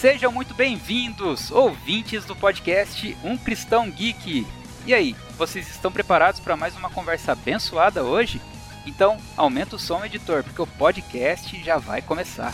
[0.00, 4.46] Sejam muito bem-vindos, ouvintes do podcast Um Cristão Geek.
[4.86, 8.40] E aí, vocês estão preparados para mais uma conversa abençoada hoje?
[8.86, 12.50] Então, aumenta o som, editor, porque o podcast já vai começar.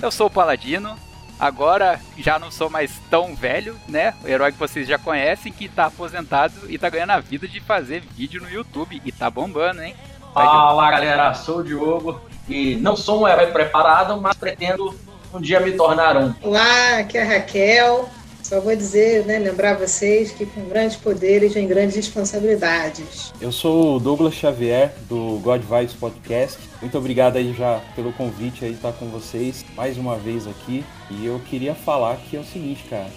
[0.00, 0.96] Eu sou o Paladino,
[1.38, 4.14] agora já não sou mais tão velho, né?
[4.24, 7.60] O herói que vocês já conhecem, que tá aposentado e tá ganhando a vida de
[7.60, 9.02] fazer vídeo no YouTube.
[9.04, 9.94] E tá bombando, hein?
[10.32, 14.94] Fala galera, sou o Diogo e não sou um herói preparado, mas pretendo
[15.32, 16.34] um dia me tornar um.
[16.42, 18.08] Olá, aqui é a Raquel.
[18.42, 23.32] Só vou dizer, né, lembrar vocês que com grandes poderes vem grandes responsabilidades.
[23.40, 26.58] Eu sou o Douglas Xavier, do God Vibes Podcast.
[26.80, 30.84] Muito obrigado aí já pelo convite aí estar com vocês mais uma vez aqui.
[31.08, 33.08] E eu queria falar que é o seguinte, cara.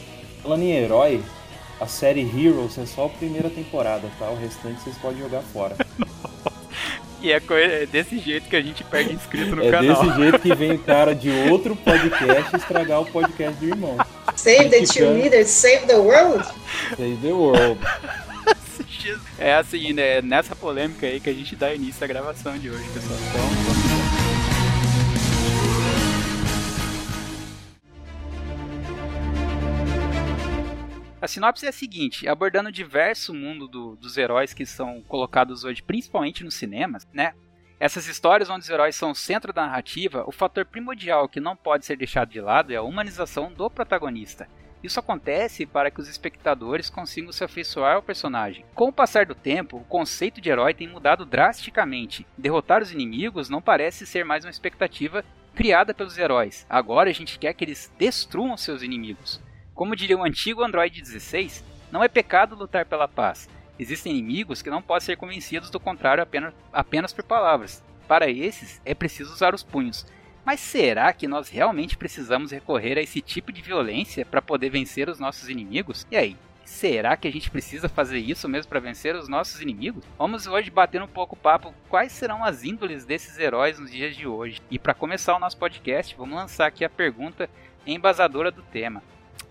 [0.43, 1.21] Falando em herói,
[1.81, 4.29] a série Heroes é só a primeira temporada, tá?
[4.29, 5.75] O restante vocês podem jogar fora.
[7.21, 10.03] E é, é, desse jeito que a gente perde inscrito no é canal.
[10.03, 13.97] É desse jeito que vem o cara de outro podcast estragar o podcast do irmão.
[14.35, 16.45] Save the cheerleaders, save the world.
[16.95, 17.79] Save the world.
[19.37, 20.19] É assim, né?
[20.21, 23.19] Nessa polêmica aí que a gente dá início à gravação de hoje, pessoal.
[23.29, 23.74] Então,
[31.21, 35.63] A sinopse é a seguinte: abordando o diverso mundo do, dos heróis que são colocados
[35.63, 37.33] hoje, principalmente nos cinemas, né?
[37.79, 41.55] Essas histórias onde os heróis são o centro da narrativa, o fator primordial que não
[41.55, 44.47] pode ser deixado de lado é a humanização do protagonista.
[44.81, 48.63] Isso acontece para que os espectadores consigam se afeiçoar ao personagem.
[48.75, 52.25] Com o passar do tempo, o conceito de herói tem mudado drasticamente.
[52.37, 56.65] Derrotar os inimigos não parece ser mais uma expectativa criada pelos heróis.
[56.69, 59.41] Agora a gente quer que eles destruam seus inimigos.
[59.75, 63.49] Como diria o antigo Android 16, não é pecado lutar pela paz.
[63.77, 67.83] Existem inimigos que não podem ser convencidos do contrário apenas, apenas por palavras.
[68.07, 70.05] Para esses, é preciso usar os punhos.
[70.45, 75.09] Mas será que nós realmente precisamos recorrer a esse tipo de violência para poder vencer
[75.09, 76.07] os nossos inimigos?
[76.09, 80.05] E aí, será que a gente precisa fazer isso mesmo para vencer os nossos inimigos?
[80.17, 84.15] Vamos hoje bater um pouco o papo quais serão as índoles desses heróis nos dias
[84.15, 84.61] de hoje.
[84.71, 87.49] E para começar o nosso podcast, vamos lançar aqui a pergunta
[87.85, 89.03] embasadora do tema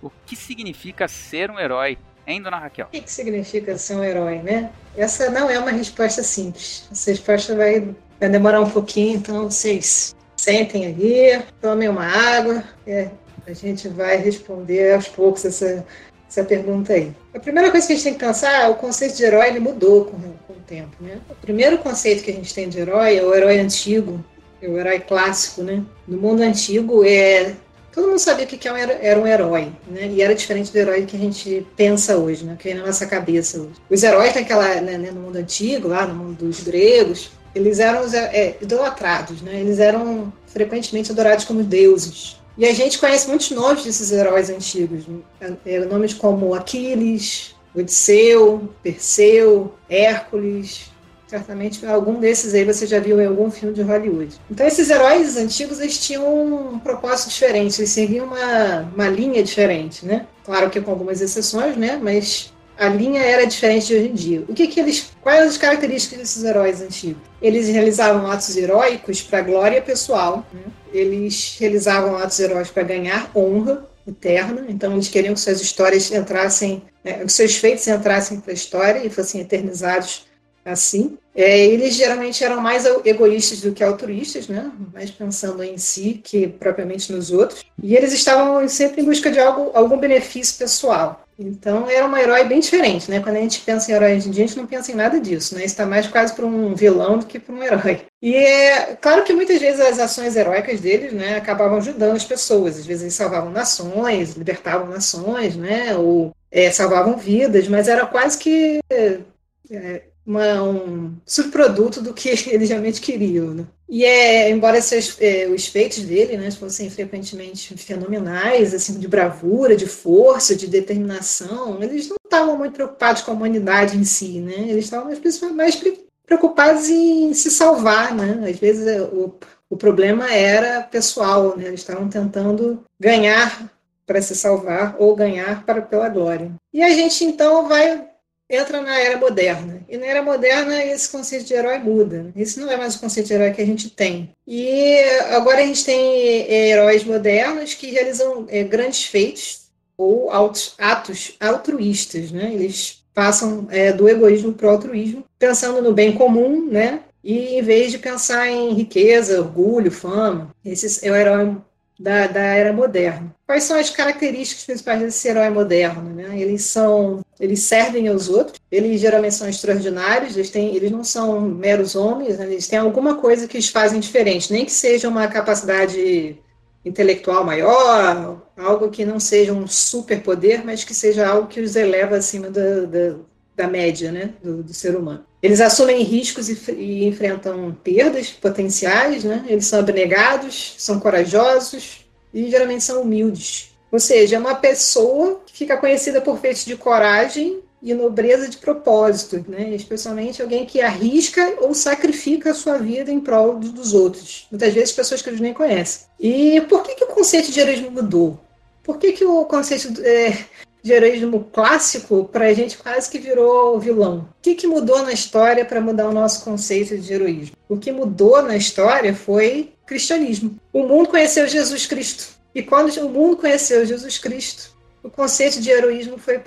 [0.04, 2.87] o que significa ser um herói, hein, dona Raquel?
[2.87, 4.70] O que, que significa ser um herói, né?
[4.97, 6.87] Essa não é uma resposta simples.
[6.92, 13.09] Essa resposta vai, vai demorar um pouquinho, então vocês sentem aí, tomem uma água, é,
[13.47, 15.84] a gente vai responder aos poucos essa,
[16.28, 17.12] essa pergunta aí.
[17.34, 20.04] A primeira coisa que a gente tem que pensar, o conceito de herói ele mudou
[20.04, 21.19] com, com o tempo, né?
[21.31, 24.22] O primeiro conceito que a gente tem de herói é o herói antigo,
[24.60, 25.82] é o herói clássico, né?
[26.06, 27.54] No mundo antigo é
[27.94, 30.09] todo mundo sabia que era um herói, né?
[30.09, 32.56] E era diferente do herói que a gente pensa hoje, né?
[32.59, 33.75] Que é na nossa cabeça hoje.
[33.88, 38.04] Os heróis naquela, né, né, no mundo antigo, lá no mundo dos gregos, eles eram
[38.12, 39.60] é, idolatrados, né?
[39.60, 42.37] Eles eram frequentemente adorados como deuses.
[42.59, 45.04] E a gente conhece muitos nomes desses heróis antigos.
[45.06, 45.56] Né?
[45.88, 50.91] Nomes como Aquiles, Odisseu, Perseu, Hércules,
[51.27, 54.35] Certamente algum desses aí você já viu em algum filme de Hollywood.
[54.51, 60.05] Então esses heróis antigos eles tinham um propósito diferente, eles seguiam uma, uma linha diferente,
[60.05, 60.27] né?
[60.45, 61.99] Claro que com algumas exceções, né?
[62.01, 64.45] Mas a linha era diferente de hoje em dia.
[64.49, 67.23] O que, que eles, quais as características desses heróis antigos?
[67.41, 70.45] Eles realizavam atos heróicos para glória pessoal.
[70.53, 70.63] Né?
[70.93, 74.67] Eles realizavam atos heróicos para ganhar honra eterna.
[74.69, 79.07] Então eles queriam que suas histórias entrassem, né, que seus feitos entrassem para a história
[79.07, 80.27] e fossem eternizados
[80.65, 81.19] assim.
[81.35, 84.71] É, eles geralmente eram mais egoístas do que altruístas, né?
[84.93, 87.65] mais pensando em si que propriamente nos outros.
[87.83, 91.25] E eles estavam sempre em busca de algo, algum benefício pessoal.
[91.37, 93.19] Então era um herói bem diferente, né?
[93.19, 95.57] Quando a gente pensa em herói em dia, a gente não pensa em nada disso,
[95.57, 95.65] né?
[95.65, 98.03] Está mais quase para um vilão do que para um herói.
[98.23, 102.78] E é claro que muitas vezes as ações heróicas deles, né, acabavam ajudando as pessoas.
[102.78, 105.97] Às vezes eles salvavam nações, libertavam nações, né?
[105.97, 112.68] Ou é, salvavam vidas, mas era quase que é, uma, um subproduto do que eles
[112.68, 113.53] realmente queriam.
[113.53, 113.65] Né?
[113.88, 119.76] E é, embora esses, é, os feitos dele né, fossem frequentemente fenomenais, assim, de bravura,
[119.76, 124.66] de força, de determinação, eles não estavam muito preocupados com a humanidade em si, né?
[124.68, 125.12] Eles estavam
[125.54, 125.80] mais
[126.26, 128.48] preocupados em se salvar, né?
[128.48, 129.34] Às vezes é, o,
[129.68, 131.66] o problema era pessoal, né?
[131.66, 133.71] Eles estavam tentando ganhar
[134.06, 136.50] para se salvar ou ganhar para pela glória.
[136.72, 138.14] E a gente então vai
[138.49, 139.83] entra na era moderna.
[139.89, 142.33] E na era moderna esse conceito de herói muda.
[142.37, 144.31] Esse não é mais o conceito de herói que a gente tem.
[144.47, 144.99] E
[145.31, 149.65] agora a gente tem é, heróis modernos que realizam é, grandes feitos
[149.97, 152.53] ou atos altruístas, né?
[152.53, 157.01] Eles passam é, do egoísmo para o altruísmo, pensando no bem comum, né?
[157.23, 161.57] E em vez de pensar em riqueza, orgulho, fama, esse é o herói
[161.99, 163.35] da, da era moderna.
[163.47, 166.15] Quais são as características principais desse herói moderno?
[166.15, 166.41] Né?
[166.41, 171.41] Eles são, eles servem aos outros, eles geralmente são extraordinários, eles, têm, eles não são
[171.41, 172.47] meros homens, né?
[172.47, 176.37] eles têm alguma coisa que os fazem diferente, nem que seja uma capacidade
[176.85, 182.17] intelectual maior, algo que não seja um superpoder, mas que seja algo que os eleva
[182.17, 183.17] acima da,
[183.56, 184.30] da média né?
[184.42, 185.24] do, do ser humano.
[185.42, 189.45] Eles assumem riscos e, e, enfrentam perdas potenciais, né?
[189.47, 193.71] Eles são abnegados, são corajosos e geralmente são humildes.
[193.92, 198.56] Ou seja, é uma pessoa que fica conhecida por feitos de coragem e nobreza de
[198.56, 199.74] propósito, né?
[199.74, 204.47] Especialmente alguém que arrisca ou sacrifica a sua vida em prol dos outros.
[204.50, 206.07] Muitas vezes pessoas que eles nem conhecem.
[206.18, 208.41] E por que, que o conceito de heroísmo mudou?
[208.83, 210.39] Por que, que o conceito é,
[210.84, 214.28] de heroísmo clássico para a gente quase que virou vilão.
[214.39, 217.57] O que, que mudou na história para mudar o nosso conceito de heroísmo?
[217.66, 220.57] O que mudou na história foi cristianismo.
[220.71, 222.34] O mundo conheceu Jesus Cristo.
[222.54, 226.39] E quando o mundo conheceu Jesus Cristo, o conceito de heroísmo foi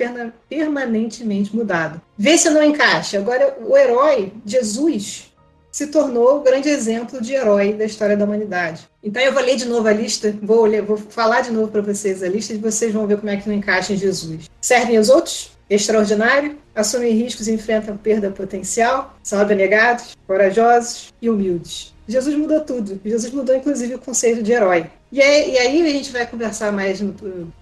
[0.48, 2.00] permanentemente mudado.
[2.16, 3.18] Vê se não encaixa.
[3.18, 5.34] Agora, o herói, Jesus,
[5.72, 8.88] se tornou o grande exemplo de herói da história da humanidade.
[9.04, 11.82] Então eu vou ler de novo a lista, vou, ler, vou falar de novo para
[11.82, 14.50] vocês a lista e vocês vão ver como é que não encaixa em Jesus.
[14.62, 15.52] Servem os outros?
[15.70, 21.94] Extraordinário, assumem riscos e enfrentam perda potencial, são abnegados, corajosos e humildes.
[22.08, 23.02] Jesus mudou tudo.
[23.04, 24.90] Jesus mudou inclusive o conceito de herói.
[25.10, 27.02] E aí, e aí a gente vai conversar mais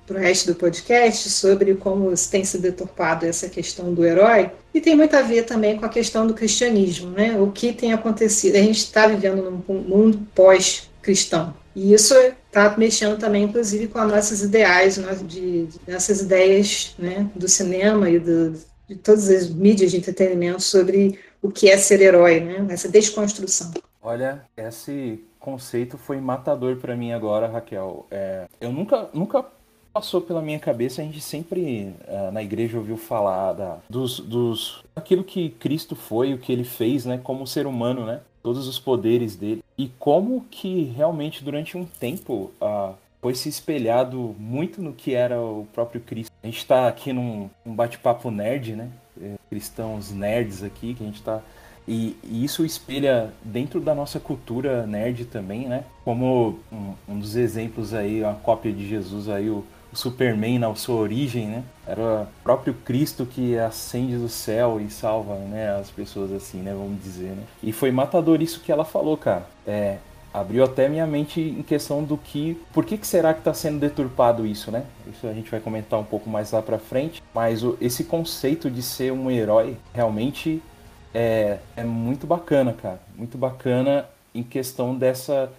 [0.08, 4.50] para o resto do podcast sobre como tem sido deturpado essa questão do herói.
[4.74, 7.40] E tem muito a ver também com a questão do cristianismo, né?
[7.40, 8.56] O que tem acontecido.
[8.56, 11.54] A gente está vivendo num mundo pós-cristão.
[11.76, 12.16] E isso
[12.48, 14.96] está mexendo também, inclusive, com as nossas ideais,
[15.28, 17.30] de, de nossas ideias né?
[17.36, 18.58] do cinema e do,
[18.88, 22.66] de todas as mídias de entretenimento sobre o que é ser herói, né?
[22.70, 23.74] essa desconstrução.
[24.02, 28.08] Olha, esse conceito foi matador para mim agora, Raquel.
[28.10, 29.46] É, eu nunca, nunca
[29.94, 34.84] passou pela minha cabeça, a gente sempre uh, na igreja ouviu falar da, dos, dos
[34.96, 38.80] aquilo que Cristo foi, o que ele fez, né, como ser humano, né, todos os
[38.80, 44.94] poderes dele e como que realmente durante um tempo uh, foi se espelhado muito no
[44.94, 46.34] que era o próprio Cristo.
[46.44, 48.90] A gente está aqui num, num bate-papo nerd, né,
[49.22, 51.42] é, cristãos nerds aqui, que a gente está
[51.88, 55.84] e, e, isso espelha dentro da nossa cultura nerd também, né?
[56.04, 60.74] Como um, um dos exemplos aí, a cópia de Jesus aí, o, o, Superman na
[60.76, 61.64] sua origem, né?
[61.86, 65.78] Era o próprio Cristo que ascende do céu e salva, né?
[65.80, 66.74] As pessoas assim, né?
[66.74, 67.44] Vamos dizer, né?
[67.62, 69.46] E foi matador isso que ela falou, cara.
[69.68, 69.98] É,
[70.34, 73.80] abriu até minha mente em questão do que, por que, que será que está sendo
[73.80, 74.84] deturpado isso, né?
[75.08, 77.22] Isso a gente vai comentar um pouco mais lá para frente.
[77.32, 80.64] Mas o, esse conceito de ser um herói realmente
[81.16, 83.00] é, é muito bacana, cara.
[83.16, 85.50] Muito bacana em questão dessa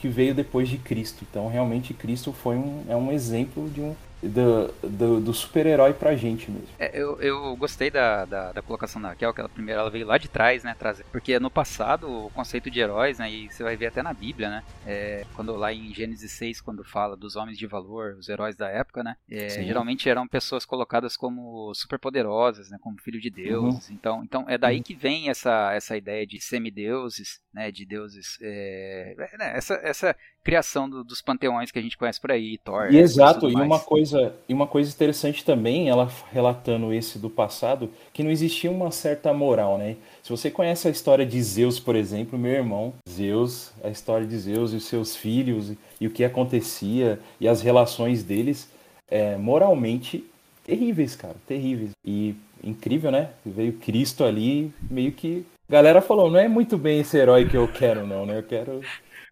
[0.00, 1.26] que veio depois de Cristo.
[1.28, 6.16] Então, realmente, Cristo foi um, é um exemplo de um, do, do, do super-herói pra
[6.16, 6.68] gente mesmo.
[6.78, 10.06] É, eu, eu gostei da, da, da, colocação da Raquel, que ela primeiro ela veio
[10.06, 11.04] lá de trás, né, trazer.
[11.12, 14.48] Porque no passado, o conceito de heróis, né, e você vai ver até na Bíblia,
[14.48, 18.56] né, é, quando lá em Gênesis 6, quando fala dos homens de valor, os heróis
[18.56, 23.88] da época, né, é, geralmente eram pessoas colocadas como superpoderosas, né, como filho de Deus.
[23.88, 23.94] Uhum.
[23.94, 24.82] Então, então é daí uhum.
[24.82, 30.88] que vem essa, essa ideia de semideuses, né, de deuses, é, né, essa, essa criação
[30.88, 32.86] do, dos panteões que a gente conhece por aí, Thor.
[32.92, 37.90] E exato, e uma coisa, e uma coisa interessante também, ela relatando esse do passado,
[38.12, 39.96] que não existia uma certa moral, né?
[40.22, 44.38] Se você conhece a história de Zeus, por exemplo, meu irmão, Zeus, a história de
[44.38, 48.70] Zeus e os seus filhos e o que acontecia e as relações deles,
[49.10, 50.24] é, moralmente
[50.62, 51.90] terríveis, cara, terríveis.
[52.04, 53.30] E incrível, né?
[53.44, 57.66] Veio Cristo ali, meio que galera falou, não é muito bem esse herói que eu
[57.66, 58.38] quero, não, né?
[58.38, 58.80] Eu quero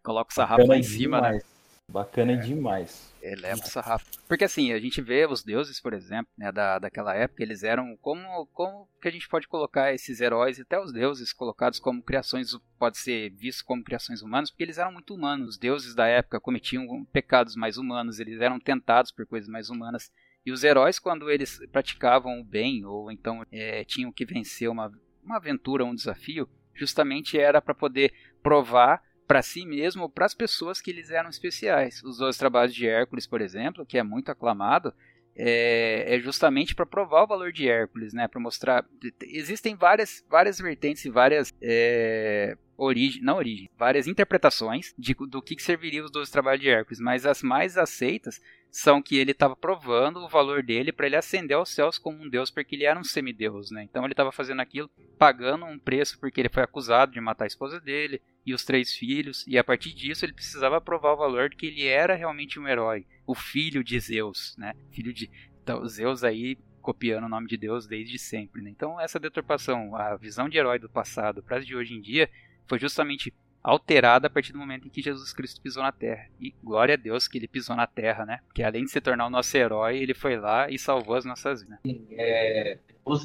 [0.04, 1.42] Coloca o sarrafo lá em cima, demais.
[1.42, 1.54] né?
[1.88, 2.37] Bacana é.
[2.37, 3.14] demais.
[3.23, 4.06] Eleva o sarrafo.
[4.28, 7.96] Porque assim, a gente vê os deuses, por exemplo, né, da, daquela época, eles eram
[8.02, 12.50] como, como que a gente pode colocar esses heróis, até os deuses colocados como criações,
[12.78, 15.50] pode ser visto como criações humanas, porque eles eram muito humanos.
[15.50, 20.11] Os deuses da época cometiam pecados mais humanos, eles eram tentados por coisas mais humanas.
[20.44, 24.92] E os heróis, quando eles praticavam o bem, ou então é, tinham que vencer uma,
[25.23, 30.81] uma aventura, um desafio, justamente era para poder provar para si mesmo, para as pessoas
[30.81, 32.02] que eles eram especiais.
[32.02, 34.93] Os dois trabalhos de Hércules, por exemplo, que é muito aclamado,
[35.37, 38.28] é, é justamente para provar o valor de Hércules, né?
[38.28, 38.85] Para mostrar
[39.23, 45.57] existem várias várias vertentes e várias é, origem, não origem, várias interpretações de, do que,
[45.57, 48.40] que serviria os 12 trabalhos de Hércules, mas as mais aceitas
[48.71, 52.28] são que ele estava provando o valor dele para ele ascender aos céus como um
[52.28, 53.85] deus, porque ele era um semideus, né?
[53.85, 57.49] Então ele estava fazendo aquilo, pagando um preço porque ele foi acusado de matar a
[57.49, 61.49] esposa dele e os três filhos, e a partir disso ele precisava provar o valor
[61.49, 64.75] de que ele era realmente um herói, o filho de Zeus, né?
[64.91, 65.31] Filho de
[65.63, 68.71] então, Zeus aí copiando o nome de Deus desde sempre, né?
[68.71, 72.29] Então essa deturpação, a visão de herói do passado para as de hoje em dia
[72.67, 73.33] foi justamente
[73.65, 76.29] alterada a partir do momento em que Jesus Cristo pisou na Terra.
[76.39, 78.41] E glória a Deus que ele pisou na Terra, né?
[78.47, 81.63] Porque além de se tornar o nosso herói, ele foi lá e salvou as nossas
[81.63, 81.79] vidas.
[81.87, 83.25] Sim, é, depois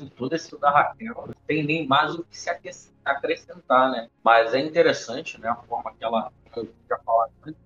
[0.61, 2.47] da Raquel, tem nem mais o que se
[3.03, 4.07] acrescentar, né?
[4.23, 5.49] Mas é interessante, né?
[5.49, 6.31] A forma que ela
[6.87, 7.25] já falou,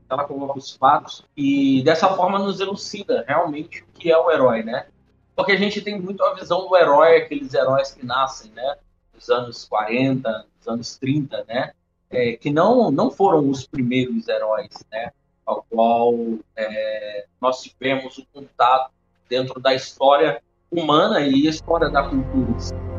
[0.10, 4.64] ela coloca os fatos e dessa forma nos elucida realmente o que é o herói,
[4.64, 4.88] né?
[5.36, 8.78] Porque a gente tem muito a visão do herói, aqueles heróis que nascem, né?
[9.14, 11.74] Nos anos 40, nos anos 30, né?
[12.10, 15.12] É, que não, não foram os primeiros heróis, né?
[15.46, 16.14] Ao qual
[16.56, 18.92] é, nós tivemos o contato
[19.28, 22.93] dentro da história humana e história da cultura.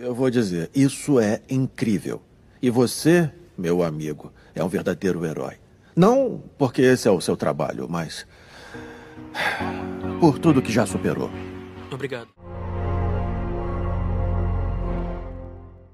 [0.00, 2.22] Eu vou dizer, isso é incrível.
[2.62, 5.58] E você, meu amigo, é um verdadeiro herói.
[5.94, 8.26] Não porque esse é o seu trabalho, mas
[10.18, 11.30] por tudo que já superou.
[11.92, 12.30] Obrigado.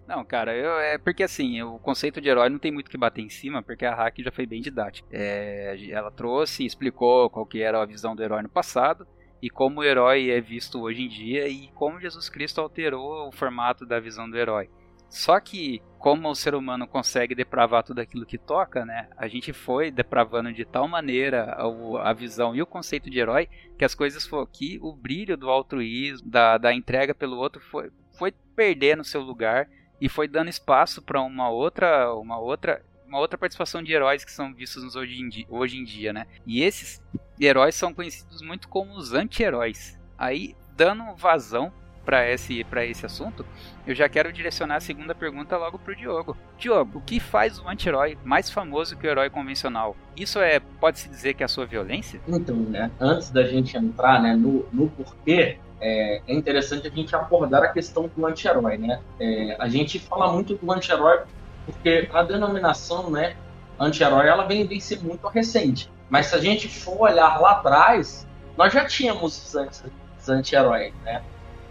[0.06, 3.22] Não, cara, eu, é porque assim, o conceito de herói não tem muito que bater
[3.22, 5.08] em cima, porque a Hack já foi bem didática.
[5.10, 9.04] É, ela trouxe e explicou qual que era a visão do herói no passado
[9.46, 13.30] e como o herói é visto hoje em dia e como Jesus Cristo alterou o
[13.30, 14.68] formato da visão do herói.
[15.08, 19.08] Só que, como o ser humano consegue depravar tudo aquilo que toca, né?
[19.16, 21.56] A gente foi depravando de tal maneira
[22.02, 23.48] a, visão e o conceito de herói
[23.78, 27.92] que as coisas foram que o brilho do altruísmo, da, da entrega pelo outro, foi,
[28.18, 29.68] foi perdendo seu lugar
[30.00, 34.32] e foi dando espaço para uma outra, uma outra, uma outra participação de heróis que
[34.32, 36.26] são vistos hoje em, dia, hoje em dia, né?
[36.44, 37.00] E esses
[37.44, 39.98] heróis são conhecidos muito como os anti-heróis.
[40.16, 41.72] Aí, dando vazão
[42.04, 43.44] para esse, esse assunto,
[43.84, 46.36] eu já quero direcionar a segunda pergunta logo pro Diogo.
[46.56, 49.96] Diogo, o que faz o anti-herói mais famoso que o herói convencional?
[50.16, 52.20] Isso é, pode-se dizer que é a sua violência?
[52.28, 57.14] Então, né, antes da gente entrar né, no, no porquê, é, é, interessante a gente
[57.14, 59.00] abordar a questão do anti-herói, né?
[59.20, 61.24] É, a gente fala muito do anti-herói
[61.66, 63.36] porque a denominação, né,
[63.78, 65.90] anti-herói, ela vem, vem ser muito recente.
[66.08, 71.22] Mas se a gente for olhar lá atrás, nós já tínhamos os anti-heróis, né?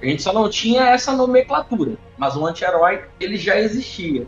[0.02, 4.28] A gente só não tinha essa nomenclatura, mas o anti-herói ele já existia.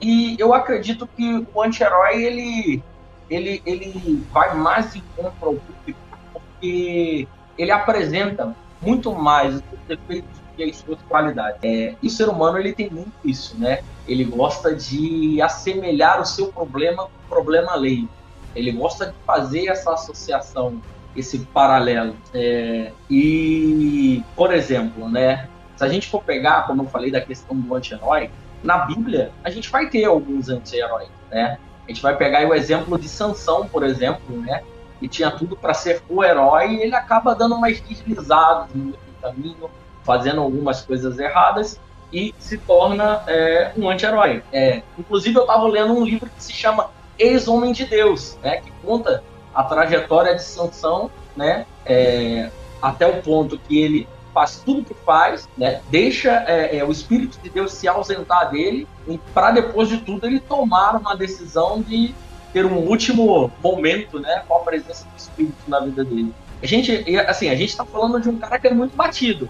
[0.00, 2.82] E eu acredito que o anti-herói ele,
[3.30, 6.00] ele, ele vai mais em contra ao público
[6.32, 11.58] porque ele apresenta muito mais os defeitos que as suas qualidades.
[11.62, 13.80] É, e o ser humano ele tem muito isso, né?
[14.06, 18.08] Ele gosta de assemelhar o seu problema com o problema alheio.
[18.54, 20.80] Ele gosta de fazer essa associação
[21.16, 22.16] esse paralelo.
[22.32, 27.56] É, e, por exemplo, né, se a gente for pegar, como eu falei, da questão
[27.56, 28.30] do anti-herói,
[28.62, 31.58] na Bíblia a gente vai ter alguns anti-heróis, né?
[31.84, 34.62] A gente vai pegar o exemplo de Sansão, por exemplo, né?
[34.98, 39.70] Que tinha tudo para ser o herói e ele acaba dando umas deslizadas no caminho,
[40.02, 41.78] fazendo algumas coisas erradas
[42.12, 44.42] e se torna é, um anti-herói.
[44.52, 48.58] É, inclusive, eu estava lendo um livro que se chama Ex-Homem de Deus, né?
[48.58, 49.22] Que conta
[49.54, 52.50] a trajetória de Sansão, né, é,
[52.82, 56.90] até o ponto que ele faz tudo o que faz, né, deixa é, é, o
[56.90, 58.86] Espírito de Deus se ausentar dele,
[59.32, 62.12] para depois de tudo ele tomar uma decisão de
[62.52, 66.34] ter um último momento, né, com a presença do Espírito na vida dele.
[66.60, 69.48] A gente, assim, a gente está falando de um cara que é muito batido,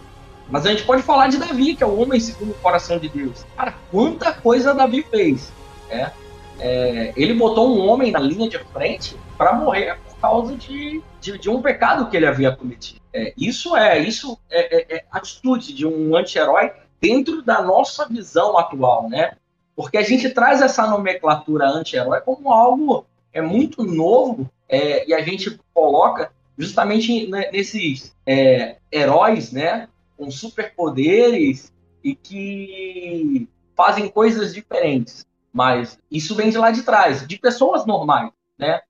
[0.51, 3.09] mas a gente pode falar de Davi, que é o homem segundo o coração de
[3.09, 3.47] Deus.
[3.57, 5.51] Cara, quanta coisa Davi fez,
[5.89, 6.13] né?
[6.59, 11.39] É, ele botou um homem na linha de frente para morrer por causa de, de,
[11.39, 13.01] de, um pecado que ele havia cometido.
[13.13, 18.57] É, isso é isso é, é, é atitude de um anti-herói dentro da nossa visão
[18.57, 19.33] atual, né?
[19.77, 25.21] Porque a gente traz essa nomenclatura anti-herói como algo é muito novo é, e a
[25.23, 35.27] gente coloca justamente nesses é, heróis, né, com superpoderes e que fazem coisas diferentes.
[35.55, 38.81] Mas isso vem de lá de trás, de pessoas normais, né?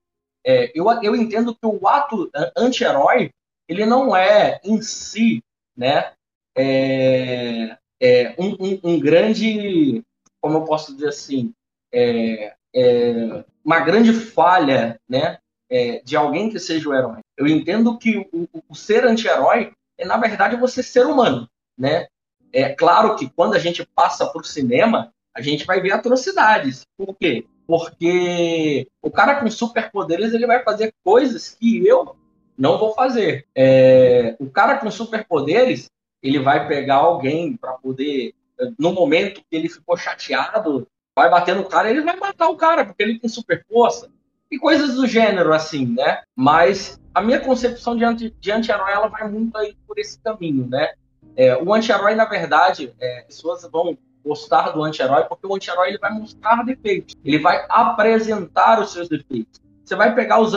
[0.43, 3.29] É, eu, eu entendo que o ato anti-herói,
[3.67, 5.43] ele não é em si,
[5.77, 6.11] né?
[6.57, 10.03] É, é um, um, um, grande,
[10.41, 11.53] como eu posso dizer assim,
[11.93, 15.37] é, é uma grande falha, né?
[15.69, 17.19] É, de alguém que seja o herói.
[17.37, 22.07] Eu entendo que o, o ser anti-herói é, na verdade, você ser humano, né?
[22.51, 26.83] É claro que quando a gente passa para o cinema, a gente vai ver atrocidades.
[26.97, 27.45] Por quê?
[27.67, 32.15] Porque o cara com superpoderes ele vai fazer coisas que eu
[32.57, 33.45] não vou fazer.
[33.53, 35.89] É, o cara com superpoderes
[36.23, 38.33] ele vai pegar alguém para poder,
[38.79, 42.85] no momento que ele ficou chateado, vai bater no cara, ele vai matar o cara
[42.85, 44.09] porque ele tem super força
[44.49, 46.21] e coisas do gênero assim, né?
[46.35, 50.93] Mas a minha concepção de anti-herói anti ela vai muito aí por esse caminho, né?
[51.35, 55.99] É, o anti-herói, na verdade, é, pessoas vão gostar do anti-herói porque o anti-herói ele
[55.99, 59.61] vai mostrar defeitos, ele vai apresentar os seus defeitos.
[59.83, 60.55] Você vai pegar os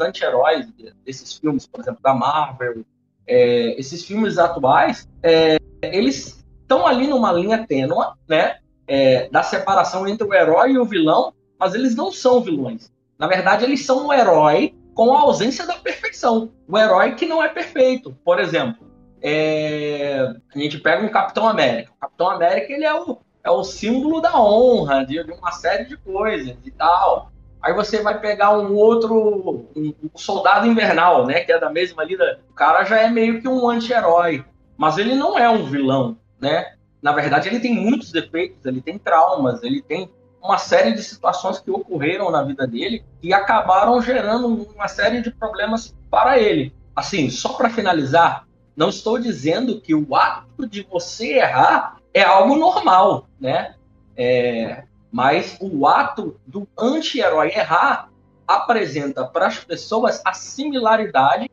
[0.00, 0.68] anti-heróis
[1.04, 2.84] desses filmes, por exemplo, da Marvel,
[3.26, 7.96] é, esses filmes atuais, é, eles estão ali numa linha tênue,
[8.28, 8.58] né?
[8.86, 12.90] É, da separação entre o herói e o vilão, mas eles não são vilões.
[13.16, 16.50] Na verdade, eles são um herói com a ausência da perfeição.
[16.66, 18.16] O herói que não é perfeito.
[18.24, 18.89] Por exemplo,
[19.22, 20.32] é...
[20.54, 21.92] a gente pega um Capitão América.
[21.96, 25.84] O Capitão América ele é o, é o símbolo da honra, de, de uma série
[25.84, 27.30] de coisas e tal.
[27.62, 31.40] Aí você vai pegar um outro, um, um soldado invernal, né?
[31.40, 32.40] Que é da mesma lida.
[32.50, 34.44] O cara já é meio que um anti-herói.
[34.76, 36.74] Mas ele não é um vilão, né?
[37.02, 40.10] Na verdade, ele tem muitos defeitos, ele tem traumas, ele tem
[40.42, 45.30] uma série de situações que ocorreram na vida dele e acabaram gerando uma série de
[45.30, 46.74] problemas para ele.
[46.96, 48.46] Assim, só para finalizar,
[48.80, 53.74] não estou dizendo que o ato de você errar é algo normal, né?
[54.16, 58.08] É, mas o ato do anti-herói errar
[58.48, 61.50] apresenta para as pessoas a similaridade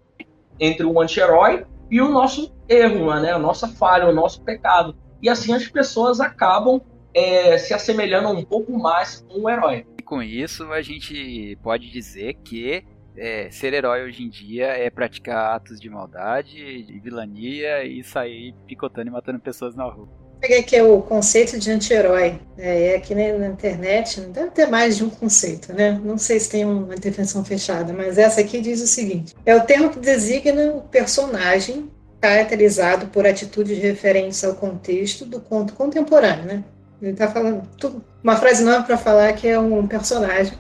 [0.58, 3.34] entre o anti-herói e o nosso erro, né?
[3.34, 4.96] a nossa falha, o nosso pecado.
[5.22, 6.80] E assim as pessoas acabam
[7.14, 9.86] é, se assemelhando um pouco mais com o herói.
[10.00, 12.86] E com isso, a gente pode dizer que
[13.18, 18.54] é, ser herói hoje em dia é praticar atos de maldade, de vilania e sair
[18.68, 20.08] picotando e matando pessoas na rua.
[20.40, 22.40] Peguei aqui o conceito de anti-herói.
[22.60, 26.00] É, aqui né, na internet não deve ter mais de um conceito, né?
[26.04, 29.66] Não sei se tem uma definição fechada, mas essa aqui diz o seguinte: é o
[29.66, 31.90] termo que designa o personagem
[32.22, 36.64] caracterizado por atitudes referentes ao contexto do conto contemporâneo, né?
[37.02, 40.54] Ele está falando tudo, uma frase nova para falar que é um personagem,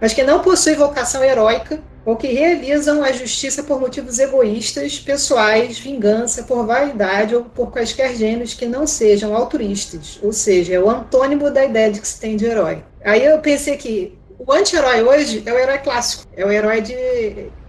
[0.00, 5.78] mas que não possui vocação heróica ou que realizam a justiça por motivos egoístas, pessoais,
[5.78, 10.90] vingança, por vaidade ou por quaisquer gêneros que não sejam altruístas, ou seja, é o
[10.90, 12.82] antônimo da ideia de que se tem de herói.
[13.02, 16.94] Aí eu pensei que o anti-herói hoje é o herói clássico, é o herói de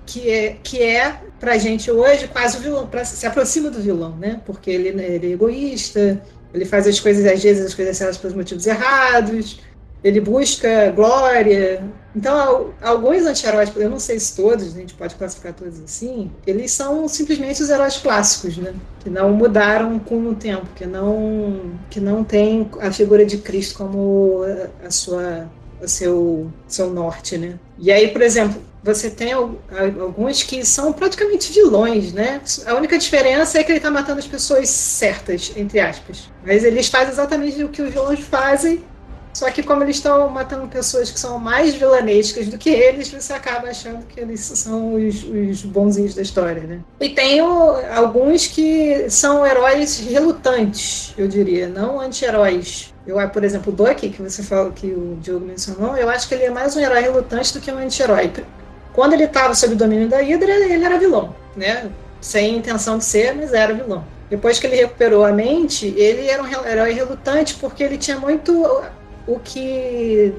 [0.06, 4.16] que é, que é pra gente hoje quase o vilão, pra, se aproxima do vilão,
[4.18, 4.42] né?
[4.46, 6.22] Porque ele, ele é egoísta,
[6.54, 9.60] ele faz as coisas, às vezes, as coisas certas pelos motivos errados,
[10.06, 11.84] ele busca glória.
[12.16, 16.72] Então, alguns anti-heróis, eu não sei se todos, a gente pode classificar todos assim, eles
[16.72, 18.76] são simplesmente os heróis clássicos, né?
[19.00, 23.80] Que não mudaram com o tempo, que não, que não tem a figura de Cristo
[23.80, 24.44] como
[24.86, 25.50] a sua,
[25.82, 27.58] o seu, seu norte, né?
[27.80, 32.40] E aí, por exemplo, você tem alguns que são praticamente vilões, né?
[32.68, 36.30] A única diferença é que ele está matando as pessoas certas, entre aspas.
[36.46, 38.84] Mas eles fazem exatamente o que os vilões fazem,
[39.36, 43.34] só que como eles estão matando pessoas que são mais vilanescas do que eles, você
[43.34, 46.80] acaba achando que eles são os, os bonzinhos da história, né?
[47.02, 52.94] E tem o, alguns que são heróis relutantes, eu diria, não anti-heróis.
[53.06, 56.34] Eu, por exemplo, o Bucky, que você falou que o Diogo mencionou, eu acho que
[56.34, 58.32] ele é mais um herói relutante do que um anti-herói.
[58.94, 61.92] Quando ele estava sob o domínio da Hydra, ele era vilão, né?
[62.22, 64.06] Sem intenção de ser, mas era vilão.
[64.30, 68.82] Depois que ele recuperou a mente, ele era um herói relutante porque ele tinha muito
[69.28, 70.34] o que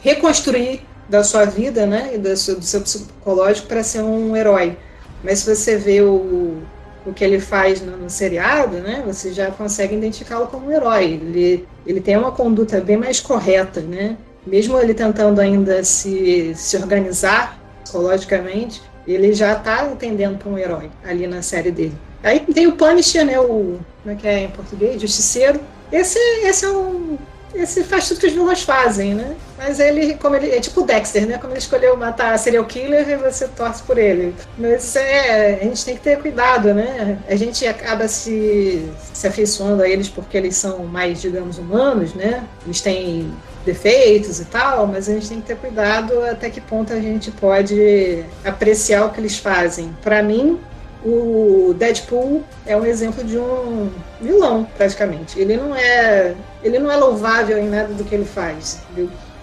[0.00, 4.76] reconstruir da sua vida, né, e do seu, do seu psicológico para ser um herói.
[5.24, 6.58] Mas se você vê o,
[7.04, 11.04] o que ele faz no, no seriado, né, você já consegue identificá-lo como um herói.
[11.04, 14.16] Ele, ele tem uma conduta bem mais correta, né?
[14.46, 20.90] Mesmo ele tentando ainda se, se organizar psicologicamente, ele já está entendendo para um herói
[21.04, 21.94] ali na série dele.
[22.22, 23.38] Aí tem o Punisher, né?
[23.38, 25.00] O, como é que é em português?
[25.00, 25.60] Justiceiro.
[25.90, 27.18] Esse, esse é um.
[27.54, 29.36] Esse faz tudo que os vilões fazem, né?
[29.58, 30.50] Mas ele, como ele.
[30.50, 31.38] É tipo o Dexter, né?
[31.38, 34.34] Como ele escolheu matar serial killer você torce por ele.
[34.56, 35.60] Mas é.
[35.60, 37.18] A gente tem que ter cuidado, né?
[37.28, 42.44] A gente acaba se, se afeiçoando a eles porque eles são mais, digamos, humanos, né?
[42.64, 43.32] Eles têm
[43.64, 47.30] defeitos e tal, mas a gente tem que ter cuidado até que ponto a gente
[47.30, 49.94] pode apreciar o que eles fazem.
[50.02, 50.58] Para mim,
[51.04, 55.38] o Deadpool é um exemplo de um vilão, praticamente.
[55.38, 58.80] Ele não é, ele não é louvável em nada do que ele faz.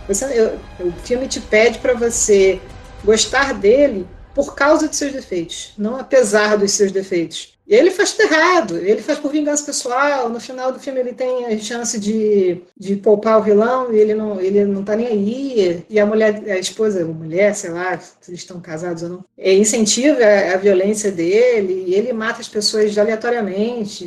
[0.07, 2.61] Você, eu, o filme te pede para você
[3.03, 7.56] gostar dele por causa de seus defeitos, não apesar dos seus defeitos.
[7.67, 11.11] E ele faz tudo errado, ele faz por vingança pessoal, no final do filme ele
[11.11, 15.07] tem a chance de, de poupar o vilão e ele não, ele não tá nem
[15.07, 19.09] aí, e a mulher, a esposa, a mulher, sei lá, se eles estão casados ou
[19.09, 24.05] não, é, incentiva a, a violência dele, e ele mata as pessoas aleatoriamente,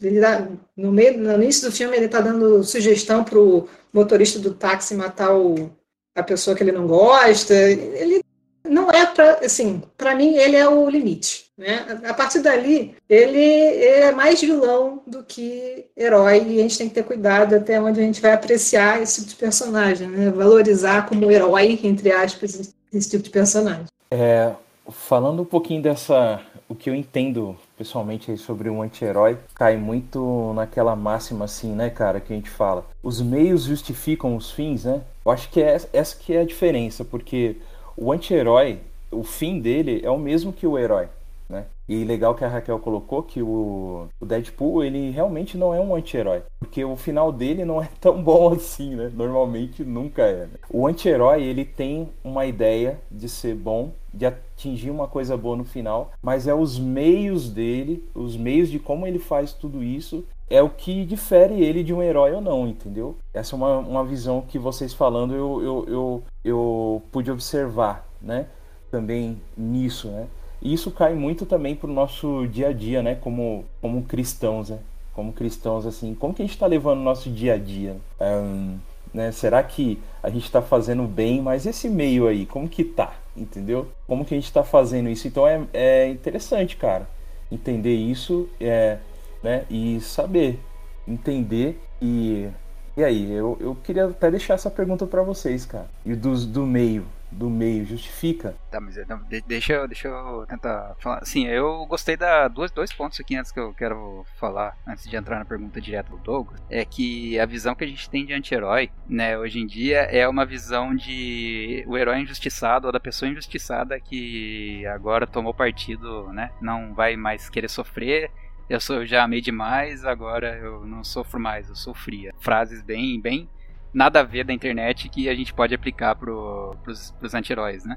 [0.00, 4.54] ele dá, no, meio, no início do filme ele tá dando sugestão pro motorista do
[4.54, 5.70] táxi matar o,
[6.14, 8.23] a pessoa que ele não gosta, ele
[8.64, 11.44] não é para, assim, para mim ele é o limite.
[11.56, 12.00] Né?
[12.04, 16.94] A partir dali, ele é mais vilão do que herói, e a gente tem que
[16.94, 20.30] ter cuidado até onde a gente vai apreciar esse tipo de personagem, né?
[20.30, 23.86] valorizar como herói, entre aspas, esse tipo de personagem.
[24.10, 24.52] É,
[24.90, 30.96] falando um pouquinho dessa, o que eu entendo pessoalmente sobre um anti-herói, cai muito naquela
[30.96, 32.84] máxima assim, né, cara, que a gente fala.
[33.02, 35.02] Os meios justificam os fins, né?
[35.24, 37.56] Eu acho que é essa que é a diferença, porque
[37.96, 38.80] o anti-herói,
[39.10, 41.08] o fim dele é o mesmo que o herói.
[41.48, 41.66] Né?
[41.88, 46.42] E legal que a Raquel colocou que o, Deadpool ele realmente não é um anti-herói,
[46.58, 49.10] porque o final dele não é tão bom assim, né?
[49.14, 50.46] Normalmente nunca é.
[50.46, 50.54] Né?
[50.70, 55.64] O anti-herói ele tem uma ideia de ser bom, de atingir uma coisa boa no
[55.64, 60.62] final, mas é os meios dele, os meios de como ele faz tudo isso é
[60.62, 63.16] o que difere ele de um herói ou não, entendeu?
[63.32, 68.46] Essa é uma, uma visão que vocês falando eu, eu, eu, eu pude observar, né?
[68.90, 70.26] Também nisso, né?
[70.62, 73.14] E isso cai muito também pro nosso dia a dia, né?
[73.16, 74.78] Como, como cristãos, né?
[75.12, 77.96] Como cristãos, assim, como que a gente está levando o nosso dia a dia?
[78.20, 78.78] Um,
[79.12, 79.32] né?
[79.32, 81.40] Será que a gente está fazendo bem?
[81.40, 83.14] Mas esse meio aí, como que tá?
[83.36, 83.88] Entendeu?
[84.06, 85.26] Como que a gente está fazendo isso?
[85.26, 87.08] Então é, é interessante, cara,
[87.50, 88.48] entender isso.
[88.60, 88.98] É,
[89.42, 89.64] né?
[89.68, 90.58] E saber,
[91.06, 92.48] entender e
[92.96, 95.88] e aí, eu, eu queria até deixar essa pergunta para vocês, cara.
[96.06, 98.56] E do, do meio, do meio, justifica?
[98.70, 101.24] Tá, mas não, deixa, eu, deixa eu tentar falar.
[101.24, 105.16] Sim, eu gostei da dois, dois pontos aqui antes que eu quero falar, antes de
[105.16, 106.60] entrar na pergunta direta do Douglas.
[106.70, 110.26] É que a visão que a gente tem de anti-herói, né, hoje em dia, é
[110.28, 116.50] uma visão de o herói injustiçado ou da pessoa injustiçada que agora tomou partido, né,
[116.60, 118.30] não vai mais querer sofrer
[118.68, 122.32] eu sou já amei demais, agora eu não sofro mais, eu sofria.
[122.38, 123.48] Frases bem, bem
[123.94, 127.96] nada a ver da internet que a gente pode aplicar pros, pros anti-heróis, né?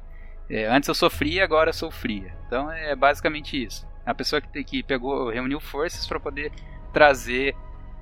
[0.50, 2.34] É, antes eu sofria, agora eu sofria.
[2.46, 3.86] Então é basicamente isso.
[4.06, 6.52] A pessoa que, que pegou, reuniu forças para poder
[6.94, 7.56] trazer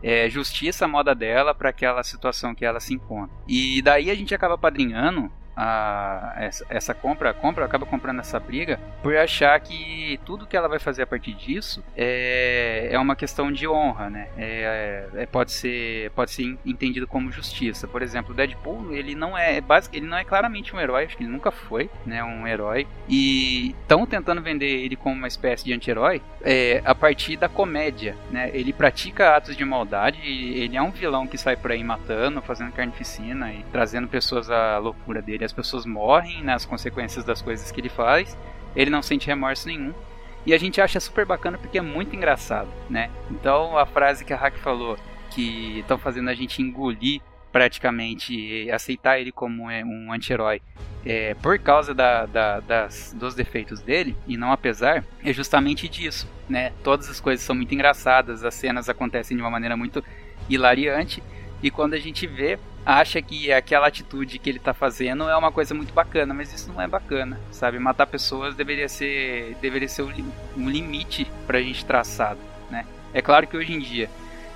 [0.03, 3.35] é, justiça à moda dela para aquela situação que ela se encontra.
[3.47, 8.79] E daí a gente acaba padrinhando a, essa, essa, compra, compra, acaba comprando essa briga
[9.01, 13.51] por achar que tudo que ela vai fazer a partir disso é, é uma questão
[13.51, 14.27] de honra, né?
[14.37, 17.87] É, é, pode ser pode ser entendido como justiça.
[17.87, 21.05] Por exemplo, o Deadpool ele não é, é básico, ele não é claramente um herói,
[21.05, 22.23] acho que ele nunca foi, né?
[22.23, 27.37] Um herói e estão tentando vender ele como uma espécie de anti-herói é, a partir
[27.37, 28.51] da comédia, né?
[28.53, 32.71] Ele pratica atos de maldade, ele é um vilão que sai por aí matando, fazendo
[32.71, 37.79] carnificina e trazendo pessoas à loucura dele as pessoas morrem nas consequências das coisas que
[37.79, 38.37] ele faz,
[38.75, 39.93] ele não sente remorso nenhum.
[40.45, 43.09] E a gente acha super bacana porque é muito engraçado, né?
[43.31, 44.97] Então a frase que a Hack falou,
[45.31, 50.61] que estão fazendo a gente engolir praticamente, aceitar ele como é, um anti-herói
[51.05, 56.27] é, por causa da, da, das, dos defeitos dele, e não apesar, é justamente disso,
[56.49, 56.73] né?
[56.83, 60.03] Todas as coisas são muito engraçadas, as cenas acontecem de uma maneira muito
[60.49, 61.23] hilariante,
[61.61, 65.51] e quando a gente vê, acha que aquela atitude que ele está fazendo é uma
[65.51, 67.79] coisa muito bacana, mas isso não é bacana, sabe?
[67.79, 70.03] Matar pessoas deveria ser, deveria ser
[70.55, 72.85] um limite para a gente traçado, né?
[73.13, 74.09] É claro que hoje em dia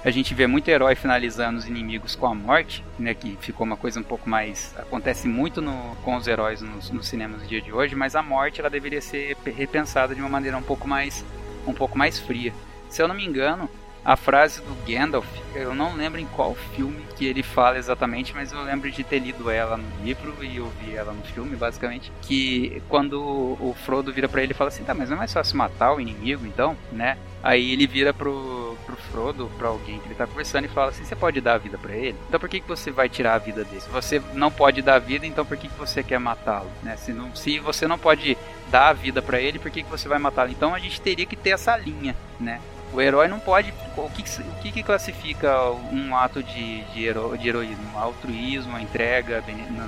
[0.05, 3.13] a gente vê muito herói finalizando os inimigos com a morte, né?
[3.15, 7.01] Que ficou uma coisa um pouco mais acontece muito no, com os heróis nos, no
[7.01, 10.55] cinema no dia de hoje, mas a morte ela deveria ser repensada de uma maneira
[10.55, 11.25] um pouco mais
[11.65, 12.53] um pouco mais fria.
[12.89, 13.69] Se eu não me engano,
[14.09, 18.51] a frase do Gandalf, eu não lembro em qual filme que ele fala exatamente, mas
[18.51, 22.81] eu lembro de ter lido ela no livro e ouvir ela no filme, basicamente, que
[22.89, 25.55] quando o Frodo vira para ele e fala assim, tá, mas não é mais fácil
[25.57, 27.19] matar o inimigo, então, né?
[27.43, 31.03] Aí ele vira pro, pro Frodo, pra alguém que ele tá conversando e fala assim,
[31.03, 32.17] você pode dar a vida para ele?
[32.27, 33.79] Então por que, que você vai tirar a vida dele?
[33.79, 36.71] Se você não pode dar a vida, então por que, que você quer matá-lo?
[36.81, 36.97] Né?
[36.97, 38.35] Se, não, se você não pode
[38.71, 40.49] dar a vida para ele, por que, que você vai matá-lo?
[40.49, 42.59] Então a gente teria que ter essa linha, né?
[42.93, 43.73] O herói não pode.
[43.95, 47.97] O que, o que, que classifica um ato de, de, hero, de heroísmo?
[47.97, 49.43] Altruísmo, a entrega,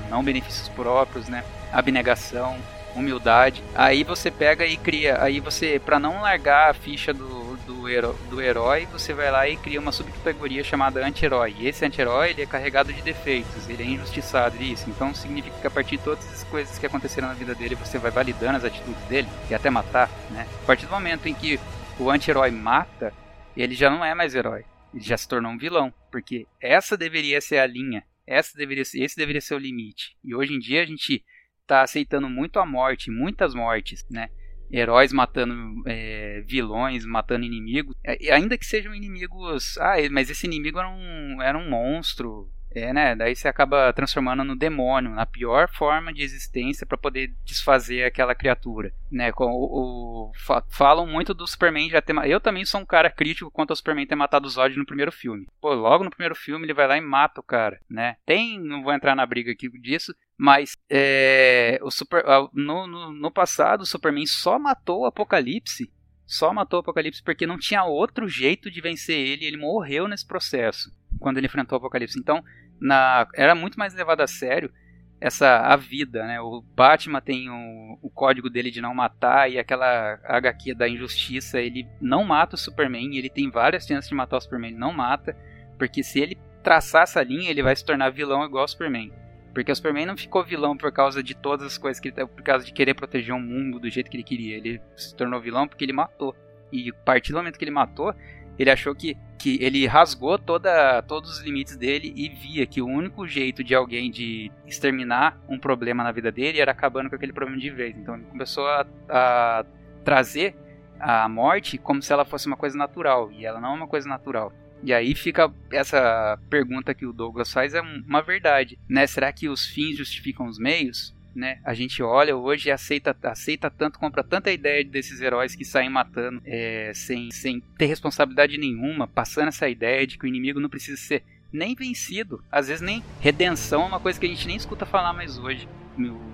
[0.10, 1.44] não benefícios próprios, né?
[1.72, 2.58] Abnegação,
[2.96, 3.64] humildade.
[3.74, 5.22] Aí você pega e cria.
[5.22, 9.48] Aí você, para não largar a ficha do, do, hero, do herói, você vai lá
[9.48, 11.56] e cria uma subcategoria chamada anti-herói.
[11.58, 14.90] E esse anti-herói ele é carregado de defeitos, ele é injustiçado, isso.
[14.90, 17.98] Então significa que a partir de todas as coisas que aconteceram na vida dele, você
[17.98, 20.46] vai validando as atitudes dele, e até matar, né?
[20.64, 21.60] A partir do momento em que
[22.00, 23.14] o anti-herói mata,
[23.56, 24.66] ele já não é mais herói.
[24.94, 25.94] Ele já se tornou um vilão.
[26.12, 28.04] Porque essa deveria ser a linha.
[28.26, 30.16] Essa deveria ser, esse deveria ser o limite.
[30.24, 31.24] E hoje em dia a gente
[31.66, 34.30] tá aceitando muito a morte, muitas mortes, né?
[34.72, 35.54] Heróis matando
[35.86, 37.96] é, vilões, matando inimigos.
[38.06, 39.78] É, ainda que sejam inimigos.
[39.78, 43.16] Ah, mas esse inimigo era um, era um monstro é, né?
[43.16, 48.34] Daí você acaba transformando no demônio, na pior forma de existência para poder desfazer aquela
[48.34, 49.32] criatura, né?
[49.38, 50.32] O, o,
[50.70, 54.08] falam muito do Superman já ter, eu também sou um cara crítico quanto ao Superman
[54.08, 55.48] ter matado o Zod no primeiro filme.
[55.60, 58.16] Pô, logo no primeiro filme ele vai lá e mata o cara, né?
[58.26, 63.32] Tem, não vou entrar na briga aqui disso, mas é, o super, no, no, no
[63.32, 65.92] passado o Superman só matou o Apocalipse
[66.32, 70.26] só matou o Apocalipse porque não tinha outro jeito de vencer ele, ele morreu nesse
[70.26, 70.89] processo
[71.20, 72.17] quando ele enfrentou o Apocalipse.
[72.17, 72.41] Então,
[72.80, 74.72] na, era muito mais levado a sério
[75.20, 76.39] essa a vida, né?
[76.39, 81.60] O Batman tem o, o, código dele de não matar e aquela HQ da injustiça,
[81.60, 84.94] ele não mata o Superman, ele tem várias chances de matar o Superman, ele não
[84.94, 85.38] mata,
[85.78, 89.12] porque se ele traçar essa linha, ele vai se tornar vilão igual o Superman.
[89.54, 92.42] Porque o Superman não ficou vilão por causa de todas as coisas que ele por
[92.42, 94.58] causa de querer proteger o mundo do jeito que ele queria.
[94.58, 96.36] Ele se tornou vilão porque ele matou.
[96.72, 98.16] E a partir do momento que ele matou,
[98.58, 102.88] ele achou que, que ele rasgou toda, todos os limites dele e via que o
[102.88, 107.34] único jeito de alguém de exterminar um problema na vida dele era acabando com aquele
[107.34, 107.98] problema de vez.
[107.98, 109.66] Então ele começou a, a
[110.04, 110.56] trazer
[111.00, 114.08] a morte como se ela fosse uma coisa natural e ela não é uma coisa
[114.08, 114.54] natural.
[114.84, 119.06] E aí fica essa pergunta que o Douglas faz é uma verdade, né?
[119.06, 121.13] Será que os fins justificam os meios?
[121.36, 121.60] né?
[121.63, 125.89] A gente olha hoje e aceita, aceita tanto, compra tanta ideia desses heróis que saem
[125.89, 130.70] matando é, sem, sem ter responsabilidade nenhuma, passando essa ideia de que o inimigo não
[130.70, 134.56] precisa ser nem vencido, às vezes nem redenção é uma coisa que a gente nem
[134.56, 135.67] escuta falar mais hoje.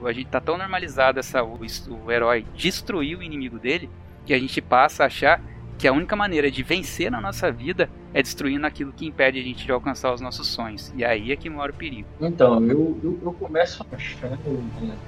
[0.05, 3.89] A gente tá tão normalizado essa o, o herói destruir o inimigo dele
[4.25, 5.41] que a gente passa a achar
[5.77, 9.43] que a única maneira de vencer na nossa vida é destruindo aquilo que impede a
[9.43, 10.91] gente de alcançar os nossos sonhos.
[10.95, 12.07] E aí é que mora o perigo.
[12.19, 14.37] Então, eu, eu, eu começo achando,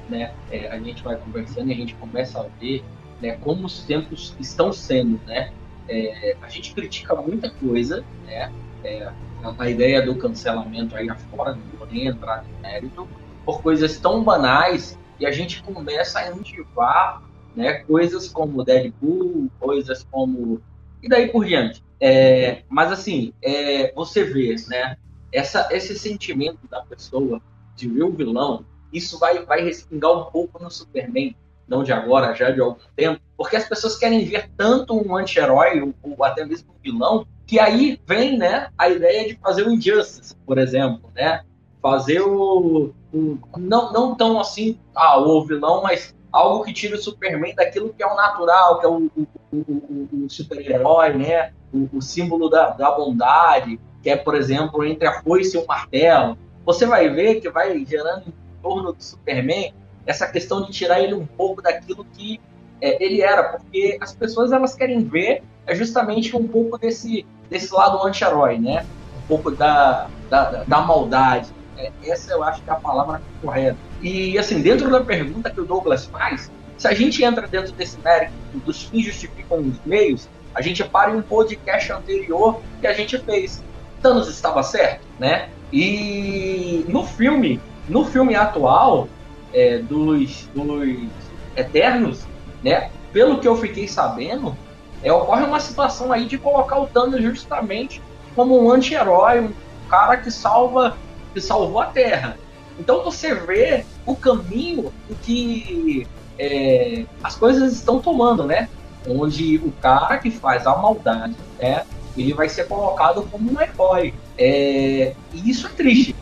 [0.10, 2.84] né, é, a gente vai conversando e a gente começa a ver
[3.22, 5.52] né, como os tempos estão sendo, né?
[5.88, 8.52] É, a gente critica muita coisa, né?
[8.84, 9.12] É,
[9.58, 13.08] a ideia do cancelamento aí afora, não vou nem entrar no mérito,
[13.46, 17.22] por coisas tão banais e a gente começa a incentivar
[17.60, 17.74] né?
[17.80, 20.62] Coisas como Deadpool, coisas como
[21.04, 21.84] e daí por diante.
[22.00, 24.98] É, mas assim, é, você vê, né?
[25.32, 27.42] Essa, esse sentimento da pessoa
[27.76, 31.36] de ver o vilão, isso vai, vai respingar um pouco no Superman,
[31.68, 35.82] não de agora, já de algum tempo, porque as pessoas querem ver tanto um anti-herói
[35.82, 39.72] ou, ou, até mesmo um vilão, que aí vem, né, a ideia de fazer o
[39.72, 41.44] Injustice, por exemplo, né?
[41.82, 47.02] Fazer o, o não, não tão assim, ah, o vilão, mas algo que tira o
[47.02, 51.52] Superman daquilo que é o natural, que é o, o, o, o super-herói, né?
[51.94, 56.38] O, símbolo da, da bondade, que é, por exemplo, entre a foice e o martelo.
[56.66, 59.74] Você vai ver que vai gerando em torno do Superman
[60.06, 62.40] essa questão de tirar ele um pouco daquilo que
[62.82, 67.74] é, ele era, porque as pessoas elas querem ver é justamente um pouco desse, desse
[67.74, 68.86] lado anti-herói, né?
[69.24, 71.50] Um pouco da, da, da maldade.
[71.80, 73.78] É, essa eu acho que é a palavra correta.
[74.02, 77.98] E, assim, dentro da pergunta que o Douglas faz, se a gente entra dentro desse
[78.00, 78.34] mérito
[78.66, 83.18] dos fins justificam os meios, a gente para em um podcast anterior que a gente
[83.20, 83.64] fez.
[84.02, 85.50] Thanos estava certo, né?
[85.72, 89.08] E no filme, no filme atual
[89.54, 91.10] é, dos, dos
[91.56, 92.26] Eternos,
[92.62, 92.92] né?
[93.14, 94.56] Pelo que eu fiquei sabendo,
[95.02, 98.02] é, ocorre uma situação aí de colocar o Thanos justamente
[98.36, 99.54] como um anti-herói, um
[99.90, 100.98] cara que salva
[101.34, 102.38] que salvou a Terra.
[102.80, 108.70] Então você vê o caminho que é, as coisas estão tomando, né?
[109.08, 111.86] Onde o cara que faz a maldade, né?
[112.18, 114.14] Ele vai ser colocado como um herói.
[114.38, 116.16] É, e isso é triste.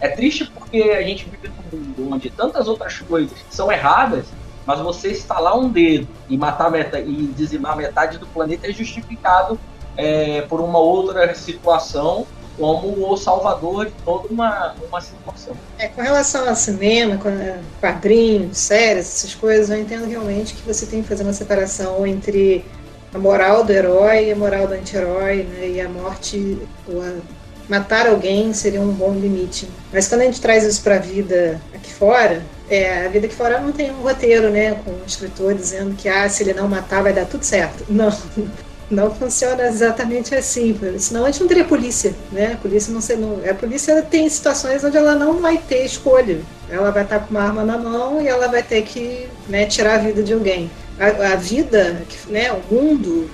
[0.00, 4.26] É triste porque a gente vive num mundo onde tantas outras coisas são erradas,
[4.64, 9.58] mas você estalar um dedo e matar metade, e dizimar metade do planeta é justificado
[9.96, 15.54] é, por uma outra situação como o salvador de toda uma, uma situação.
[15.78, 17.18] É, com relação ao cinema,
[17.80, 22.64] quadrinhos, séries, essas coisas, eu entendo realmente que você tem que fazer uma separação entre
[23.14, 25.68] a moral do herói e a moral do anti-herói, né?
[25.68, 27.12] E a morte, ou a,
[27.68, 29.68] matar alguém seria um bom limite.
[29.92, 33.34] Mas quando a gente traz isso para a vida aqui fora, é, a vida aqui
[33.34, 36.68] fora não tem um roteiro, né, com um escritor dizendo que ah, se ele não
[36.68, 37.84] matar vai dar tudo certo.
[37.90, 38.12] Não,
[38.90, 42.52] não funciona exatamente assim, senão a gente não teria polícia, né?
[42.52, 46.40] A polícia não sei, não, a polícia tem situações onde ela não vai ter escolha.
[46.70, 49.94] Ela vai estar com uma arma na mão e ela vai ter que né, tirar
[49.94, 50.70] a vida de alguém.
[50.98, 53.28] A, a vida, né, o mundo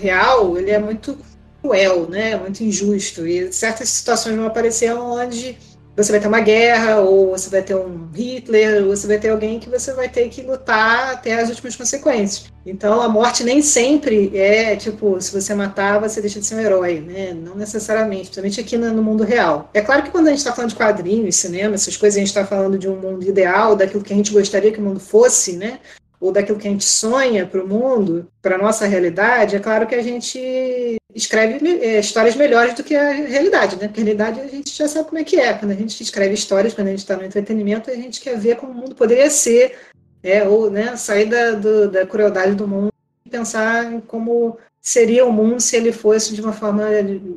[0.00, 1.18] real, ele é muito
[1.62, 2.36] cruel, né?
[2.36, 3.26] Muito injusto.
[3.26, 5.58] E certas situações vão aparecer onde
[6.02, 9.30] você vai ter uma guerra, ou você vai ter um Hitler, ou você vai ter
[9.30, 12.50] alguém que você vai ter que lutar até as últimas consequências.
[12.64, 16.60] Então a morte nem sempre é tipo, se você matar, você deixa de ser um
[16.60, 17.32] herói, né?
[17.32, 19.70] Não necessariamente, principalmente aqui no mundo real.
[19.72, 22.28] É claro que quando a gente está falando de quadrinhos, cinema, essas coisas, a gente
[22.28, 25.56] está falando de um mundo ideal, daquilo que a gente gostaria que o mundo fosse,
[25.56, 25.80] né?
[26.20, 29.86] Ou daquilo que a gente sonha para o mundo, para a nossa realidade, é claro
[29.86, 33.88] que a gente escreve é, histórias melhores do que a realidade, né?
[33.88, 35.54] Porque a realidade a gente já sabe como é que é.
[35.54, 38.56] Quando a gente escreve histórias, quando a gente está no entretenimento, a gente quer ver
[38.56, 39.78] como o mundo poderia ser,
[40.22, 42.92] é, ou né, sair da, do, da crueldade do mundo
[43.24, 46.86] e pensar em como seria o mundo se ele fosse de uma forma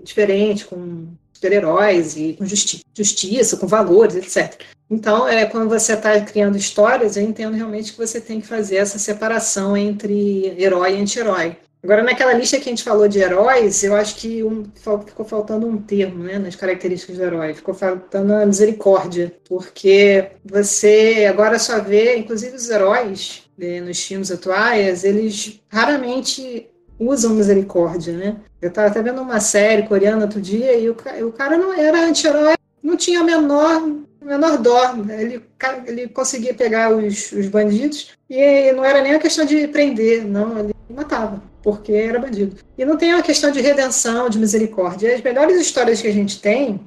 [0.03, 4.61] diferente, com super-heróis e com justi justiça, com valores, etc.
[4.93, 8.75] Então, é, quando você está criando histórias, eu entendo realmente que você tem que fazer
[8.75, 11.57] essa separação entre herói e anti-herói.
[11.83, 14.63] Agora, naquela lista que a gente falou de heróis, eu acho que um,
[15.05, 17.55] ficou faltando um termo né, nas características do herói.
[17.55, 19.33] Ficou faltando a misericórdia.
[19.49, 27.33] Porque você agora só vê, inclusive os heróis né, nos filmes atuais, eles raramente usam
[27.33, 28.37] misericórdia, né?
[28.61, 30.95] Eu estava até vendo uma série coreana outro dia e o,
[31.27, 33.81] o cara não era anti-herói, não tinha a menor,
[34.21, 34.93] menor dó.
[34.93, 35.21] Né?
[35.21, 35.43] Ele,
[35.85, 40.59] ele conseguia pegar os, os bandidos e não era nem a questão de prender, não,
[40.59, 42.57] ele matava, porque era bandido.
[42.77, 45.15] E não tem uma questão de redenção, de misericórdia.
[45.15, 46.79] As melhores histórias que a gente tem,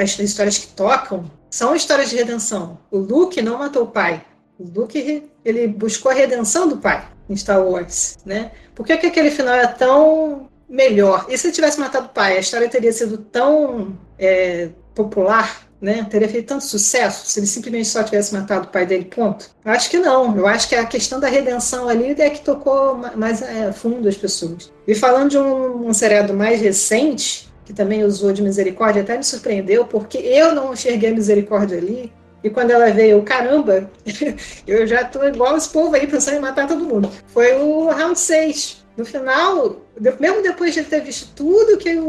[0.00, 2.78] as histórias que tocam, são histórias de redenção.
[2.90, 4.24] O Luke não matou o pai.
[4.58, 8.52] O Luke ele buscou a redenção do pai em Star Wars, né?
[8.74, 11.26] Por que, que aquele final é tão melhor?
[11.28, 16.06] E se ele tivesse matado o pai, a história teria sido tão é, popular, né?
[16.08, 19.50] Teria feito tanto sucesso se ele simplesmente só tivesse matado o pai dele, ponto?
[19.64, 20.36] Eu acho que não.
[20.36, 24.16] Eu acho que a questão da redenção ali é que tocou mais é, fundo as
[24.16, 24.72] pessoas.
[24.86, 29.24] E falando de um, um seriado mais recente, que também usou de misericórdia, até me
[29.24, 32.12] surpreendeu, porque eu não enxerguei a misericórdia ali,
[32.44, 33.90] e quando ela veio, caramba,
[34.66, 37.10] eu já tô igual esse povo aí pensando em matar todo mundo.
[37.28, 38.84] Foi o round 6.
[38.98, 39.80] No final,
[40.18, 42.04] mesmo depois de ter visto tudo que o,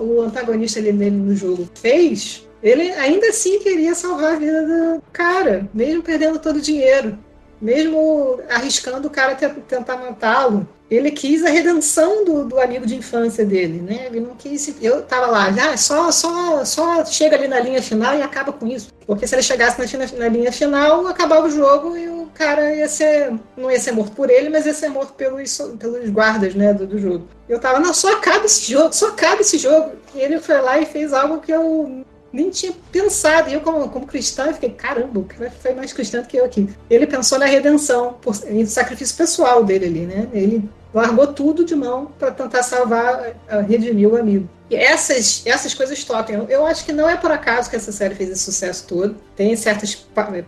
[0.00, 5.02] o antagonista ali nele no jogo fez, ele ainda assim queria salvar a vida do
[5.12, 7.18] cara, mesmo perdendo todo o dinheiro,
[7.60, 13.44] mesmo arriscando o cara tentar matá-lo ele quis a redenção do, do, amigo de infância
[13.44, 14.06] dele, né?
[14.06, 14.72] Ele não quis.
[14.80, 18.66] Eu tava lá, ah, só, só, só chega ali na linha final e acaba com
[18.68, 18.88] isso.
[19.04, 22.88] Porque se ele chegasse na, na, linha final, acabava o jogo e o cara ia
[22.88, 23.32] ser.
[23.56, 26.72] Não ia ser morto por ele, mas ia ser morto pelos, pelos guardas, né?
[26.72, 27.26] Do, do jogo.
[27.48, 29.92] Eu tava, não, só acaba esse jogo, só acaba esse jogo.
[30.14, 33.48] E ele foi lá e fez algo que eu nem tinha pensado.
[33.48, 36.44] E eu, como, como cristã, fiquei, caramba, o cara foi mais cristão do que eu
[36.44, 36.68] aqui.
[36.90, 40.28] Ele pensou na redenção, por, no sacrifício pessoal dele ali, né?
[40.32, 43.36] Ele largou tudo de mão para tentar salvar,
[43.68, 44.48] redimir o amigo.
[44.70, 46.46] E essas, essas coisas tocam.
[46.48, 49.14] Eu acho que não é por acaso que essa série fez esse sucesso todo.
[49.36, 49.94] Tem certos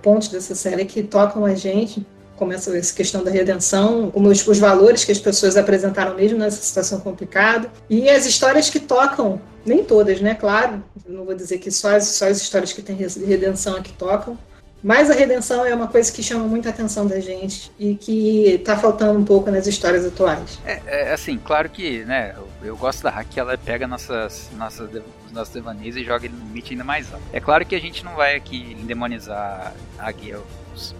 [0.00, 4.46] pontos dessa série que tocam a gente, como essa, essa questão da redenção, como os,
[4.46, 7.70] os, valores que as pessoas apresentaram mesmo nessa situação complicada.
[7.88, 10.34] E as histórias que tocam, nem todas, né?
[10.34, 13.92] Claro, não vou dizer que só as, só as histórias que têm redenção é que
[13.92, 14.38] tocam,
[14.82, 18.76] mas a redenção é uma coisa que chama muita atenção da gente e que está
[18.76, 20.58] faltando um pouco nas histórias atuais.
[20.64, 24.88] É, é assim, claro que, né, eu, eu gosto da Hack, ela pega nossas, nossas,
[25.26, 27.24] os nossos devaneios e joga ele no limite ainda mais alto.
[27.32, 30.38] É claro que a gente não vai aqui demonizar a guia,
[30.74, 30.94] os,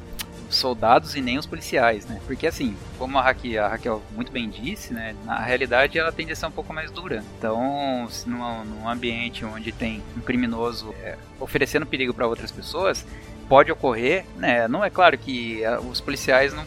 [0.49, 2.21] os soldados e nem os policiais, né?
[2.27, 5.15] Porque assim, como a Raquel, a Raquel muito bem disse, né?
[5.25, 7.23] Na realidade ela tende a ser um pouco mais dura.
[7.39, 13.07] Então, se num, num ambiente onde tem um criminoso é, oferecendo perigo para outras pessoas,
[13.49, 14.69] pode ocorrer, né?
[14.69, 16.65] Não é claro que ah, os policiais não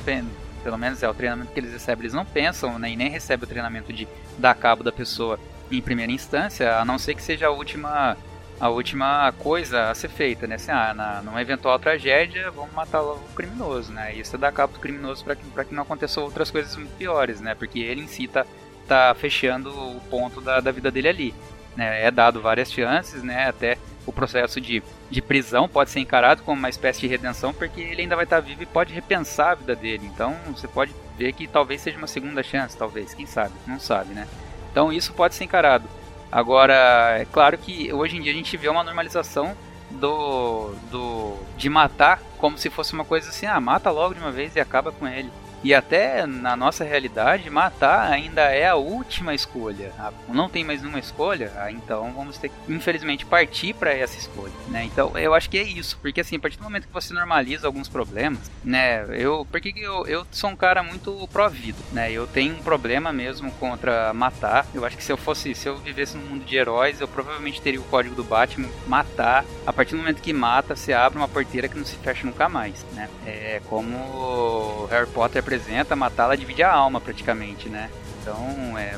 [0.64, 3.46] pelo menos é o treinamento que eles recebem, eles não pensam né, e nem recebem
[3.46, 5.40] o treinamento de dar cabo da pessoa
[5.72, 8.18] em primeira instância, a não ser que seja a última
[8.60, 10.54] a última coisa a ser feita, né?
[10.54, 14.14] Assim, ah, na, numa eventual tragédia, vamos matar o criminoso, né?
[14.14, 17.42] Isso é dar cabo do criminoso para que, que não aconteçam outras coisas muito piores,
[17.42, 17.56] né?
[17.56, 18.46] Porque ele em si tá,
[18.88, 21.36] tá fechando o ponto da, da vida dele ali.
[21.76, 22.06] Né?
[22.06, 23.48] É dado várias chances, né?
[23.48, 27.82] Até o processo de, de prisão pode ser encarado como uma espécie de redenção, porque
[27.82, 30.10] ele ainda vai estar vivo e pode repensar a vida dele.
[30.14, 34.14] Então você pode ver que talvez seja uma segunda chance, talvez, quem sabe, não sabe,
[34.14, 34.28] né?
[34.72, 35.88] Então isso pode ser encarado.
[36.32, 39.56] Agora, é claro que hoje em dia a gente vê uma normalização
[39.92, 44.32] do, do de matar como se fosse uma coisa assim, ah, mata logo de uma
[44.32, 45.30] vez e acaba com ele.
[45.64, 49.92] E até na nossa realidade, matar ainda é a última escolha.
[49.98, 54.18] Ah, não tem mais nenhuma escolha, ah, então vamos ter que, infelizmente, partir para essa
[54.18, 54.84] escolha, né?
[54.84, 57.68] Então, eu acho que é isso, porque assim, a partir do momento que você normaliza
[57.68, 59.06] alguns problemas, né?
[59.12, 62.12] Eu, porque eu, eu sou um cara muito pró-vida, né?
[62.12, 64.66] Eu tenho um problema mesmo contra matar.
[64.74, 67.62] Eu acho que se eu fosse, se eu vivesse num mundo de heróis, eu provavelmente
[67.62, 69.46] teria o código do Batman matar.
[69.66, 72.50] A partir do momento que mata, você abre uma porteira que não se fecha nunca
[72.50, 73.10] mais, né?
[73.26, 77.90] É como Harry Potter apresenta, matá-la divide a alma praticamente, né?
[78.22, 78.98] Então, é,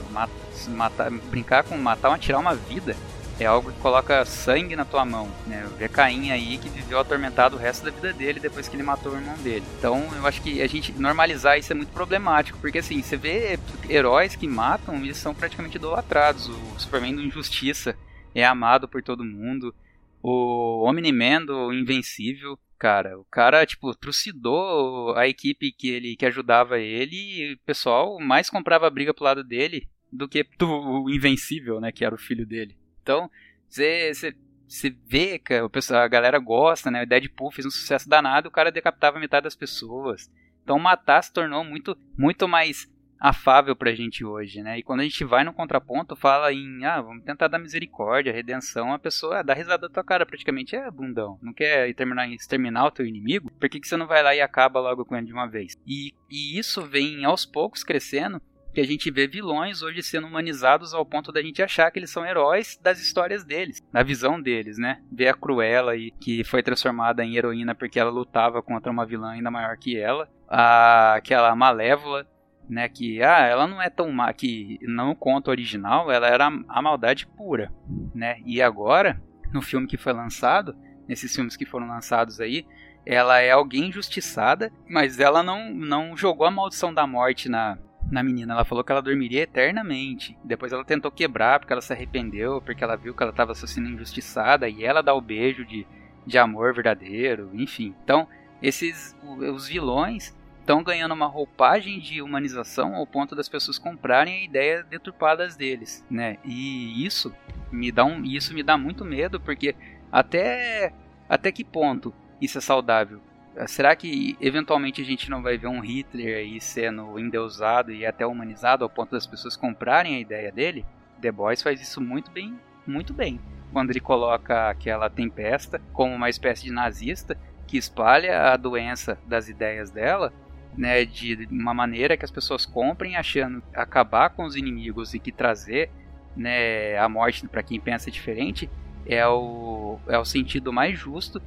[0.69, 2.95] matar, brincar com matar tirar uma vida
[3.39, 5.67] é algo que coloca sangue na tua mão, né?
[5.77, 9.11] Vê Caim aí que viveu atormentado o resto da vida dele depois que ele matou
[9.11, 9.65] o irmão dele.
[9.79, 13.57] Então, eu acho que a gente normalizar isso é muito problemático, porque assim, você vê
[13.89, 16.47] heróis que matam, eles são praticamente idolatrados.
[16.47, 17.97] O Superman do Injustiça
[18.35, 19.73] é amado por todo mundo.
[20.21, 23.19] O Omni-Man do Invencível cara.
[23.19, 28.49] O cara, tipo, trucidou a equipe que ele que ajudava ele e o pessoal mais
[28.49, 32.77] comprava briga pro lado dele do que do Invencível, né, que era o filho dele.
[33.01, 33.29] Então,
[33.67, 37.03] você vê que o pessoal, a galera gosta, né?
[37.03, 40.31] O Deadpool fez um sucesso danado, o cara decapitava metade das pessoas.
[40.63, 42.89] Então matar se tornou muito muito mais
[43.23, 44.77] afável pra gente hoje, né?
[44.77, 48.91] E quando a gente vai no contraponto, fala em, ah, vamos tentar dar misericórdia, redenção,
[48.91, 52.91] a pessoa dá risada da tua cara praticamente, é bundão, não quer terminar, exterminar o
[52.91, 53.49] teu inimigo?
[53.57, 55.77] Por que, que você não vai lá e acaba logo com ele de uma vez?
[55.87, 58.41] E, e isso vem aos poucos crescendo,
[58.73, 62.09] que a gente vê vilões hoje sendo humanizados ao ponto da gente achar que eles
[62.09, 65.01] são heróis das histórias deles, da visão deles, né?
[65.09, 69.29] Ver a Cruella aí, que foi transformada em heroína porque ela lutava contra uma vilã
[69.29, 72.27] ainda maior que ela, a, aquela Malévola,
[72.69, 76.81] né, que ah, ela não é tão má, que no conto original ela era a
[76.81, 77.71] maldade pura,
[78.13, 78.37] né?
[78.45, 80.75] E agora, no filme que foi lançado,
[81.07, 82.65] nesses filmes que foram lançados aí,
[83.05, 87.77] ela é alguém injustiçada, mas ela não não jogou a maldição da morte na
[88.11, 90.37] na menina, ela falou que ela dormiria eternamente.
[90.43, 93.89] Depois ela tentou quebrar porque ela se arrependeu, porque ela viu que ela estava sendo
[93.89, 95.87] injustiçada e ela dá o beijo de,
[96.25, 97.95] de amor verdadeiro, enfim.
[98.03, 98.27] Então,
[98.61, 104.85] esses os vilões estão ganhando uma roupagem de humanização ao ponto das pessoas comprarem ideias
[104.85, 106.37] deturpadas deles, né?
[106.45, 107.35] E isso
[107.69, 109.75] me dá um, isso me dá muito medo porque
[110.09, 110.93] até
[111.27, 113.19] até que ponto isso é saudável?
[113.67, 118.25] Será que eventualmente a gente não vai ver um Hitler aí sendo endeusado e até
[118.25, 120.85] humanizado ao ponto das pessoas comprarem a ideia dele?
[121.21, 122.57] The Boys faz isso muito bem,
[122.87, 123.39] muito bem.
[123.71, 127.37] Quando ele coloca aquela tempesta como uma espécie de nazista
[127.67, 130.31] que espalha a doença das ideias dela
[130.77, 135.31] né, de uma maneira que as pessoas comprem achando acabar com os inimigos e que
[135.31, 135.89] trazer
[136.35, 138.69] né, a morte para quem pensa diferente
[139.05, 141.41] é o, é o sentido mais justo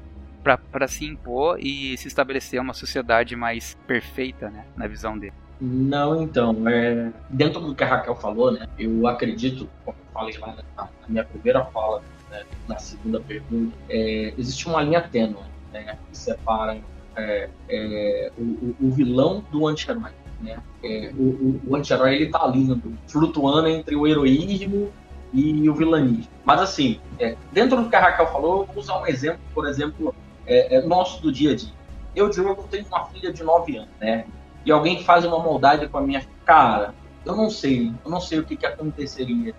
[0.70, 5.34] para se impor e se estabelecer uma sociedade mais perfeita né, na visão dele.
[5.60, 10.38] Não, então, é, dentro do que a Raquel falou, né, eu acredito, como eu falei
[10.38, 15.98] lá na, minha primeira fala, né, na segunda pergunta, é, existe uma linha tênue né,
[16.10, 16.78] que separa
[17.16, 20.12] é, é, o, o, vilão do anti-herói.
[20.40, 20.58] Né?
[20.82, 24.92] É, o, o, o anti-herói ele tá lindo, flutuando entre o heroísmo
[25.32, 26.30] e o vilanismo.
[26.44, 30.14] Mas assim, é, dentro do que a Raquel falou, vou usar um exemplo, por exemplo,
[30.46, 31.72] é, é, nosso do dia a dia.
[32.14, 34.24] Eu, Diogo, tenho uma filha de 9 anos, né?
[34.64, 36.94] E alguém faz uma maldade com a minha cara,
[37.24, 39.54] eu não sei, eu não sei o que, que aconteceria.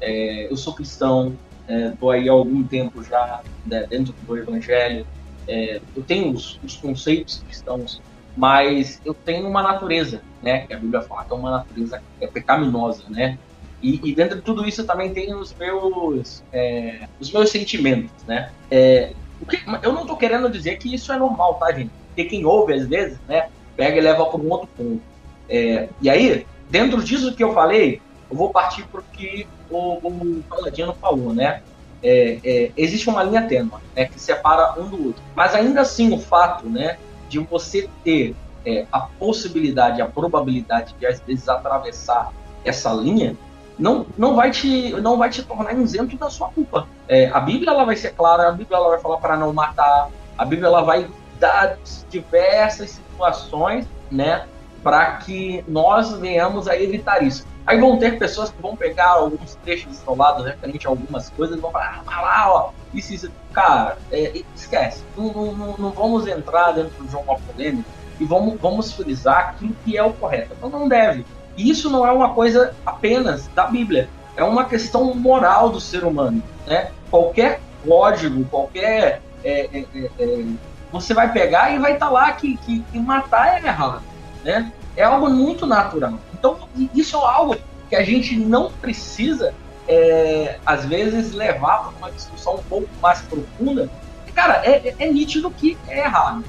[0.00, 1.36] eu sou cristão,
[1.68, 5.06] estou aí há algum tempo já né, dentro do evangelho,
[5.50, 8.00] é, eu tenho os, os, conceitos cristãos,
[8.36, 10.60] mas eu tenho uma natureza, né?
[10.60, 13.36] Que a Bíblia fala que é uma natureza é pecaminosa, né?
[13.82, 18.12] E, e, dentro de tudo isso eu também tenho os meus, é, os meus sentimentos,
[18.28, 18.52] né?
[18.70, 19.12] É,
[19.48, 21.90] que, eu não estou querendo dizer que isso é normal, tá, gente?
[22.06, 23.48] Porque quem ouve às vezes, né?
[23.76, 25.02] Pega e leva para um outro ponto.
[25.48, 29.94] É, e aí, dentro disso que eu falei, eu vou partir para o que o,
[29.94, 31.60] o Paladino falou, né?
[32.02, 35.22] É, é, existe uma linha tênue né, que separa um do outro.
[35.34, 36.98] Mas ainda assim, o fato né,
[37.28, 38.34] de você ter
[38.64, 42.32] é, a possibilidade, a probabilidade de às vezes atravessar
[42.64, 43.36] essa linha,
[43.78, 46.86] não, não, vai, te, não vai te tornar isento da sua culpa.
[47.08, 50.10] É, a Bíblia ela vai ser clara, a Bíblia ela vai falar para não matar,
[50.36, 51.78] a Bíblia ela vai dar
[52.10, 54.46] diversas situações né,
[54.82, 57.46] para que nós venhamos a evitar isso.
[57.66, 61.60] Aí vão ter pessoas que vão pegar alguns trechos isolados referente a algumas coisas e
[61.60, 63.30] vão falar, ah, lá, ó, isso, isso.
[63.52, 65.04] Cara, é, esquece.
[65.16, 69.96] Não, não, não, vamos entrar dentro de uma polêmica e vamos, vamos frisar aquilo que
[69.96, 70.52] é o correto.
[70.56, 71.24] Então não deve.
[71.56, 74.08] E isso não é uma coisa apenas da Bíblia.
[74.36, 76.42] É uma questão moral do ser humano.
[76.66, 76.90] Né?
[77.10, 79.20] Qualquer código, qualquer.
[79.44, 80.44] É, é, é, é
[80.92, 84.02] você vai pegar e vai estar tá lá que, que, que matar é errado.
[84.44, 84.72] Né?
[84.96, 86.14] É algo muito natural.
[86.32, 86.58] Então,
[86.94, 87.56] isso é algo
[87.88, 89.54] que a gente não precisa,
[89.86, 93.90] é, às vezes, levar para uma discussão um pouco mais profunda.
[94.34, 96.44] Cara, é, é nítido que é errado.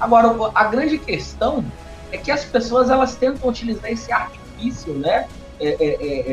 [0.00, 1.64] Agora, a grande questão
[2.12, 5.26] é que as pessoas elas tentam utilizar esse artifício, né,
[5.60, 5.86] é, é,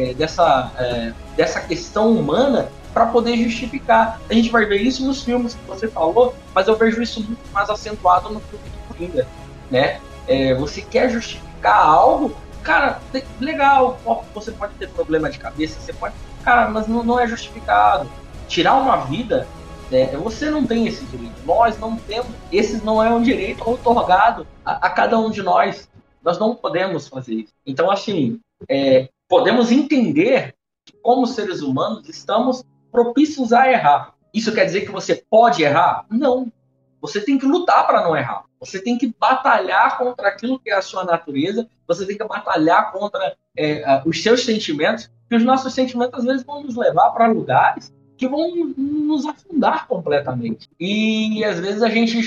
[0.07, 4.20] é, é dessa, é, dessa questão humana para poder justificar.
[4.30, 7.51] A gente vai ver isso nos filmes que você falou, mas eu vejo isso muito
[7.51, 9.28] mais acentuado no filme do Coringa,
[9.70, 9.99] né?
[10.28, 12.99] É, você quer justificar algo, cara,
[13.39, 13.99] legal,
[14.34, 16.13] você pode ter problema de cabeça, você pode,
[16.43, 18.09] cara, mas não, não é justificado.
[18.47, 19.47] Tirar uma vida,
[19.89, 21.36] né, você não tem esse direito.
[21.45, 25.89] Nós não temos, esse não é um direito otorgado a, a cada um de nós.
[26.24, 27.53] Nós não podemos fazer isso.
[27.65, 30.53] Então, assim, é, podemos entender
[30.86, 34.13] que, como seres humanos, estamos propícios a errar.
[34.34, 36.05] Isso quer dizer que você pode errar?
[36.09, 36.51] Não.
[37.01, 38.43] Você tem que lutar para não errar.
[38.62, 41.68] Você tem que batalhar contra aquilo que é a sua natureza.
[41.88, 45.09] Você tem que batalhar contra é, os seus sentimentos.
[45.28, 47.91] Que os nossos sentimentos às vezes vão nos levar para lugares
[48.22, 50.70] que vão nos afundar completamente.
[50.80, 52.22] E às vezes a gente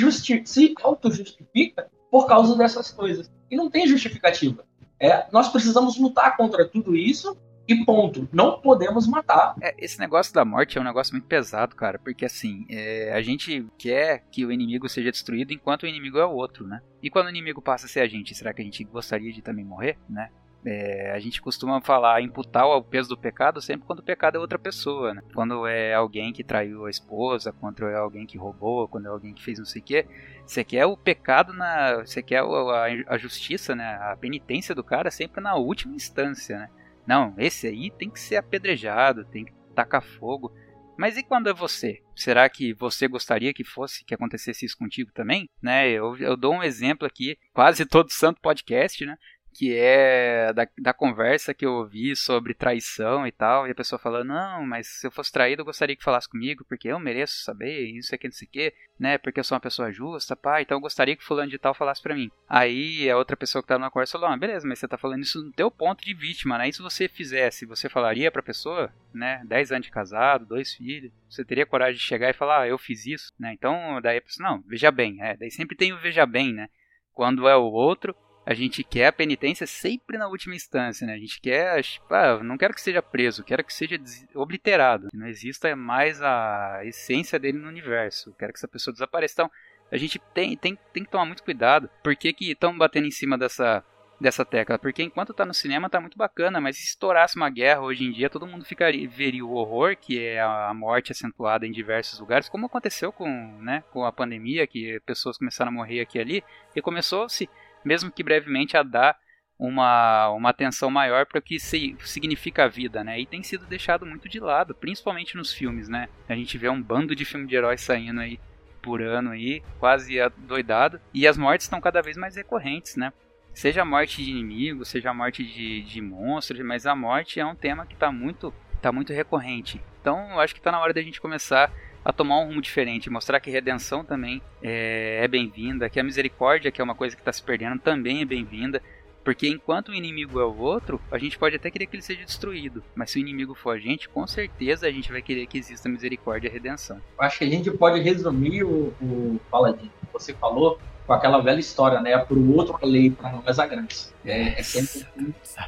[0.45, 3.31] se auto-justifica por causa dessas coisas.
[3.49, 4.65] E não tem justificativa.
[4.99, 7.37] É, nós precisamos lutar contra tudo isso
[7.67, 8.29] e ponto.
[8.33, 9.55] Não podemos matar.
[9.61, 11.99] É, esse negócio da morte é um negócio muito pesado, cara.
[11.99, 16.27] Porque assim, é, a gente quer que o inimigo seja destruído enquanto o inimigo é
[16.27, 16.83] o outro, né?
[17.03, 19.43] E quando o inimigo passa a ser a gente, será que a gente gostaria de
[19.43, 20.31] também morrer, né?
[20.67, 24.41] É, a gente costuma falar, imputar o peso do pecado sempre quando o pecado é
[24.41, 25.23] outra pessoa, né?
[25.35, 29.35] Quando é alguém que traiu a esposa, quando é alguém que roubou, quando é alguém
[29.35, 30.07] que fez não sei o quê.
[30.47, 31.97] Você quer o pecado na.
[31.97, 33.99] Você quer a, a justiça, né?
[34.01, 36.71] A penitência do cara sempre na última instância, né?
[37.07, 40.53] Não, esse aí tem que ser apedrejado, tem que tacar fogo.
[40.97, 42.01] Mas e quando é você?
[42.15, 45.51] Será que você gostaria que fosse que acontecesse isso contigo também?
[45.61, 45.91] Né?
[45.91, 49.17] Eu, eu dou um exemplo aqui, quase todo santo podcast, né?
[49.55, 53.99] Que é da, da conversa que eu ouvi sobre traição e tal, e a pessoa
[53.99, 57.45] falando, não, mas se eu fosse traído eu gostaria que falasse comigo, porque eu mereço
[57.45, 60.61] saber, isso aqui, não sei o que, né, porque eu sou uma pessoa justa, pá,
[60.61, 62.31] então eu gostaria que fulano de tal falasse para mim.
[62.49, 65.23] Aí a outra pessoa que tava na conversa falou, ah, beleza, mas você tá falando
[65.23, 68.93] isso no teu ponto de vítima, né, e se você fizesse, você falaria pra pessoa,
[69.15, 72.69] né, 10 anos de casado, dois filhos, você teria coragem de chegar e falar, ah,
[72.69, 75.93] eu fiz isso, né, então daí a pessoa, não, veja bem, é, daí sempre tem
[75.93, 76.69] o veja bem, né,
[77.13, 78.15] quando é o outro,
[78.47, 81.15] a gente quer a penitência sempre na última instância, né?
[81.15, 81.81] A gente quer,
[82.11, 83.99] ah, não quero que seja preso, quero que seja
[84.35, 89.35] obliterado, que não exista mais a essência dele no universo, quero que essa pessoa desapareça.
[89.35, 89.51] Então,
[89.91, 91.89] a gente tem, tem, tem que tomar muito cuidado.
[92.03, 93.83] Por que estão batendo em cima dessa,
[94.21, 94.79] dessa tecla?
[94.79, 98.13] Porque enquanto tá no cinema tá muito bacana, mas se estourasse uma guerra hoje em
[98.13, 102.49] dia, todo mundo ficaria, veria o horror, que é a morte acentuada em diversos lugares,
[102.49, 103.29] como aconteceu com,
[103.63, 107.49] né, com a pandemia, que pessoas começaram a morrer aqui e ali, e começou-se
[107.85, 109.17] mesmo que brevemente, a dar
[109.59, 113.21] uma, uma atenção maior para o que se, significa a vida, né?
[113.21, 116.09] E tem sido deixado muito de lado, principalmente nos filmes, né?
[116.29, 118.41] A gente vê um bando de filme de heróis saindo aí
[118.83, 123.13] por ano aí, quase doidado, e as mortes estão cada vez mais recorrentes, né?
[123.55, 127.47] Seja a morte de inimigos, seja a morte de, de monstros, mas a morte é
[127.47, 129.81] um tema que está muito, tá muito recorrente.
[130.01, 131.73] Então, eu acho que está na hora da gente começar
[132.05, 136.71] a tomar um rumo diferente, mostrar que redenção também é, é bem-vinda, que a misericórdia,
[136.71, 138.83] que é uma coisa que está se perdendo, também é bem-vinda.
[139.25, 142.23] Porque enquanto o inimigo é o outro, a gente pode até querer que ele seja
[142.27, 142.85] destruído.
[142.95, 145.89] Mas se o inimigo for a gente, com certeza a gente vai querer que exista
[145.89, 147.01] misericórdia e redenção.
[147.19, 151.59] Acho que a gente pode resumir o, o Paladino, que você falou, com aquela velha
[151.59, 152.19] história, né?
[152.19, 154.13] Para o outro a lei, para nós a graça.
[154.27, 155.07] É, é sempre
[155.43, 155.65] assim.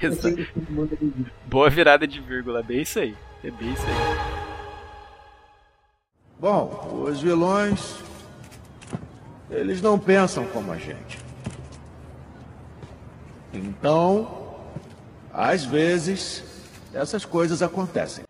[0.00, 3.14] É sempre assim Boa virada de vírgula, bem isso aí.
[3.44, 4.55] É bem isso aí.
[6.38, 7.96] Bom, os vilões.
[9.50, 11.18] Eles não pensam como a gente.
[13.52, 14.58] Então,
[15.32, 16.44] às vezes,
[16.92, 18.24] essas coisas acontecem.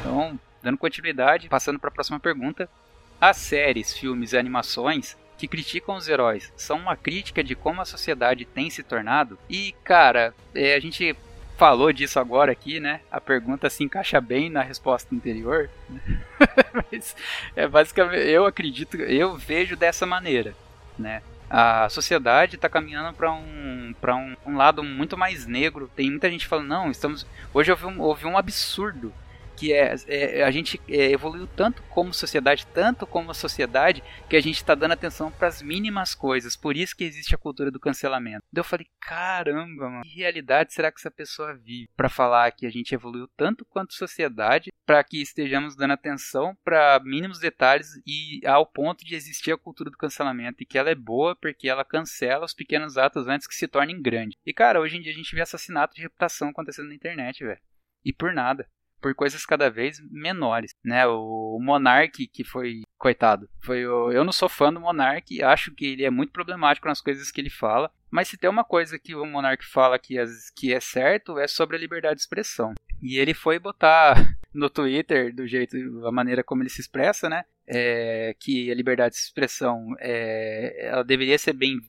[0.00, 2.68] Então, dando continuidade, passando para a próxima pergunta.
[3.20, 7.84] As séries, filmes e animações que criticam os heróis são uma crítica de como a
[7.84, 9.38] sociedade tem se tornado?
[9.48, 11.16] E, cara, é, a gente
[11.60, 13.02] falou disso agora aqui, né?
[13.12, 15.68] A pergunta se encaixa bem na resposta anterior.
[16.90, 17.14] Mas
[17.54, 20.54] é basicamente, eu acredito, eu vejo dessa maneira,
[20.98, 21.20] né?
[21.50, 25.90] A sociedade está caminhando para um, para um, um, lado muito mais negro.
[25.94, 27.26] Tem muita gente falando, não, estamos.
[27.52, 29.12] Hoje houve um, houve um absurdo
[29.60, 34.40] que é, é a gente é, evoluiu tanto como sociedade, tanto como sociedade, que a
[34.40, 36.56] gente está dando atenção para as mínimas coisas.
[36.56, 38.42] Por isso que existe a cultura do cancelamento.
[38.50, 42.64] Daí eu falei, caramba, mano, que realidade será que essa pessoa vive para falar que
[42.64, 48.40] a gente evoluiu tanto quanto sociedade para que estejamos dando atenção para mínimos detalhes e
[48.46, 51.84] ao ponto de existir a cultura do cancelamento e que ela é boa porque ela
[51.84, 54.38] cancela os pequenos atos antes que se tornem grandes.
[54.46, 57.60] E cara, hoje em dia a gente vê assassinato de reputação acontecendo na internet, velho.
[58.02, 58.66] E por nada
[59.00, 61.06] por coisas cada vez menores, né?
[61.06, 64.12] O Monark que foi coitado, foi o...
[64.12, 67.40] eu não sou fã do Monark, acho que ele é muito problemático nas coisas que
[67.40, 70.50] ele fala, mas se tem uma coisa que o Monark fala que, as...
[70.50, 72.74] que é certo é sobre a liberdade de expressão.
[73.02, 74.14] E ele foi botar
[74.52, 75.76] no Twitter do jeito,
[76.06, 77.44] a maneira como ele se expressa, né?
[77.66, 81.80] É, que a liberdade de expressão é, ela deveria ser bem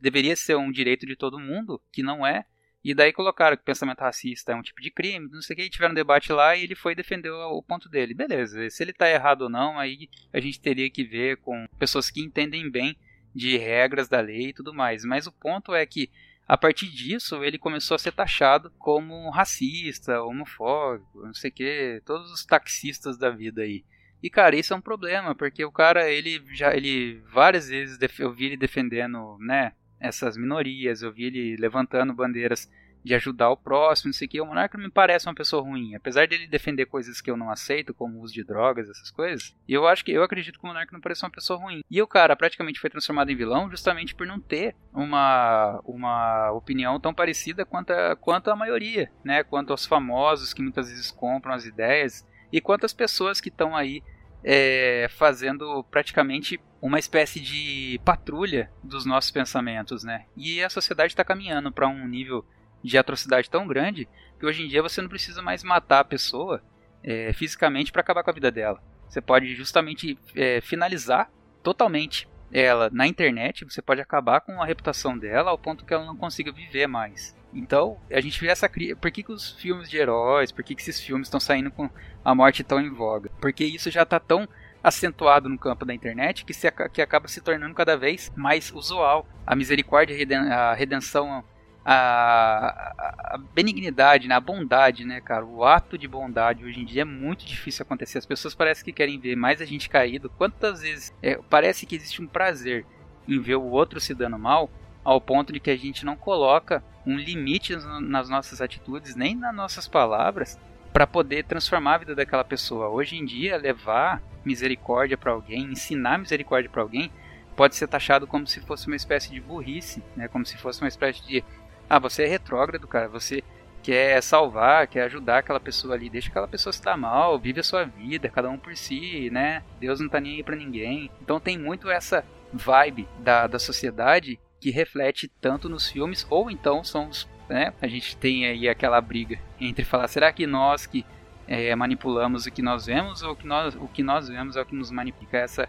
[0.00, 2.46] deveria ser um direito de todo mundo, que não é.
[2.88, 5.64] E daí colocaram que pensamento racista é um tipo de crime, não sei o que,
[5.64, 8.14] e tiveram um debate lá e ele foi defender o ponto dele.
[8.14, 12.10] Beleza, se ele está errado ou não, aí a gente teria que ver com pessoas
[12.10, 12.96] que entendem bem
[13.34, 15.04] de regras da lei e tudo mais.
[15.04, 16.10] Mas o ponto é que
[16.48, 22.02] a partir disso ele começou a ser taxado como racista, homofóbico, não sei o que,
[22.06, 23.84] todos os taxistas da vida aí.
[24.22, 28.32] E cara, isso é um problema, porque o cara, ele já ele várias vezes eu
[28.32, 32.70] vi ele defendendo, né, essas minorias, eu vi ele levantando bandeiras
[33.04, 36.26] de ajudar o próximo, não sei o Monarca não me parece uma pessoa ruim, apesar
[36.26, 39.56] dele defender coisas que eu não aceito, como o uso de drogas, essas coisas.
[39.68, 41.82] Eu acho que eu acredito que o Monarca não parece uma pessoa ruim.
[41.90, 46.98] E o cara praticamente foi transformado em vilão justamente por não ter uma, uma opinião
[47.00, 49.42] tão parecida quanto a, quanto a maioria, né?
[49.42, 54.02] Quanto aos famosos que muitas vezes compram as ideias e quantas pessoas que estão aí
[54.42, 60.26] é, fazendo praticamente uma espécie de patrulha dos nossos pensamentos, né?
[60.36, 62.44] E a sociedade está caminhando para um nível
[62.82, 64.08] de atrocidade tão grande
[64.38, 66.62] que hoje em dia você não precisa mais matar a pessoa
[67.02, 68.80] é, fisicamente para acabar com a vida dela.
[69.08, 71.30] Você pode justamente é, finalizar
[71.62, 76.06] totalmente ela na internet, você pode acabar com a reputação dela ao ponto que ela
[76.06, 77.36] não consiga viver mais.
[77.52, 78.94] Então, a gente vê essa cria.
[78.94, 81.88] Por que, que os filmes de heróis, por que, que esses filmes estão saindo com
[82.24, 83.30] a morte tão em voga?
[83.40, 84.48] Porque isso já está tão
[84.82, 89.26] acentuado no campo da internet que, se, que acaba se tornando cada vez mais usual.
[89.46, 90.14] A misericórdia,
[90.54, 91.42] a redenção,
[91.84, 94.34] a, a benignidade, né?
[94.34, 95.44] a bondade, né, cara?
[95.44, 98.18] O ato de bondade hoje em dia é muito difícil acontecer.
[98.18, 100.30] As pessoas parecem que querem ver mais a gente caído.
[100.36, 102.84] Quantas vezes é, parece que existe um prazer
[103.26, 104.70] em ver o outro se dando mal,
[105.08, 109.54] ao ponto de que a gente não coloca um limite nas nossas atitudes, nem nas
[109.54, 110.60] nossas palavras,
[110.92, 112.90] para poder transformar a vida daquela pessoa.
[112.90, 117.10] Hoje em dia, levar misericórdia para alguém, ensinar misericórdia para alguém,
[117.56, 120.28] pode ser taxado como se fosse uma espécie de burrice, né?
[120.28, 121.42] Como se fosse uma espécie de
[121.88, 123.42] ah, você é retrógrado, cara, você
[123.82, 127.84] quer salvar, quer ajudar aquela pessoa ali, deixa aquela pessoa dar mal, vive a sua
[127.84, 129.62] vida, cada um por si, né?
[129.80, 131.10] Deus não tá nem aí para ninguém.
[131.22, 136.82] Então tem muito essa vibe da, da sociedade que reflete tanto nos filmes, ou então
[136.84, 137.10] são.
[137.48, 141.02] Né, a gente tem aí aquela briga entre falar, será que nós que
[141.46, 144.66] é, manipulamos o que nós vemos, ou que nós, o que nós vemos é o
[144.66, 145.28] que nos manipula?
[145.32, 145.66] Essa,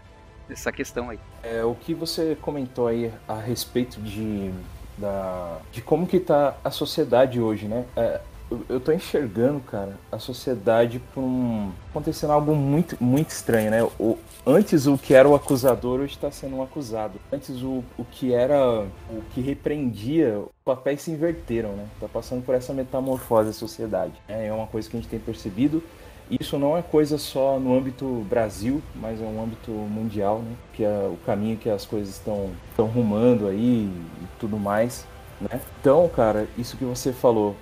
[0.50, 1.18] essa questão aí.
[1.42, 4.52] É, o que você comentou aí a respeito de,
[4.98, 7.86] da, de como que tá a sociedade hoje, né?
[7.96, 8.20] É,
[8.68, 11.70] eu tô enxergando, cara, a sociedade por um.
[11.90, 13.82] acontecendo algo muito, muito estranho, né?
[13.98, 17.20] O, antes o que era o acusador hoje está sendo um acusado.
[17.32, 18.86] Antes o, o que era.
[19.08, 21.86] o que repreendia, os papéis se inverteram, né?
[22.00, 24.14] Tá passando por essa metamorfose a sociedade.
[24.28, 24.48] Né?
[24.48, 25.82] É uma coisa que a gente tem percebido.
[26.28, 30.54] Isso não é coisa só no âmbito Brasil, mas é um âmbito mundial, né?
[30.72, 35.06] Que é o caminho que as coisas estão rumando aí e tudo mais.
[35.40, 35.60] Né?
[35.80, 37.56] Então, cara, isso que você falou,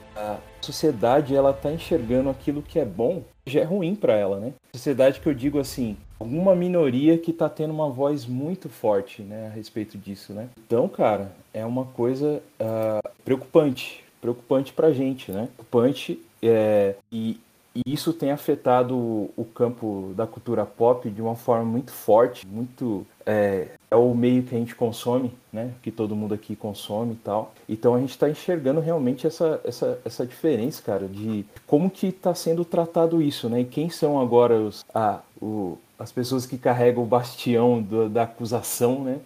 [0.61, 4.53] sociedade ela tá enxergando aquilo que é bom, já é ruim para ela, né?
[4.75, 9.49] Sociedade que eu digo assim, alguma minoria que tá tendo uma voz muito forte, né,
[9.49, 10.49] a respeito disso, né?
[10.67, 15.49] Então, cara, é uma coisa uh, preocupante, preocupante pra gente, né?
[15.55, 17.41] Preocupante é, e,
[17.75, 23.07] e isso tem afetado o campo da cultura pop de uma forma muito forte, muito
[23.29, 25.71] é, é, o meio que a gente consome, né?
[25.83, 27.53] Que todo mundo aqui consome e tal.
[27.69, 32.35] Então a gente está enxergando realmente essa, essa, essa diferença, cara, de como que está
[32.35, 33.61] sendo tratado isso, né?
[33.61, 38.23] E quem são agora os, a, o, as pessoas que carregam o bastião do, da
[38.23, 39.19] acusação, né?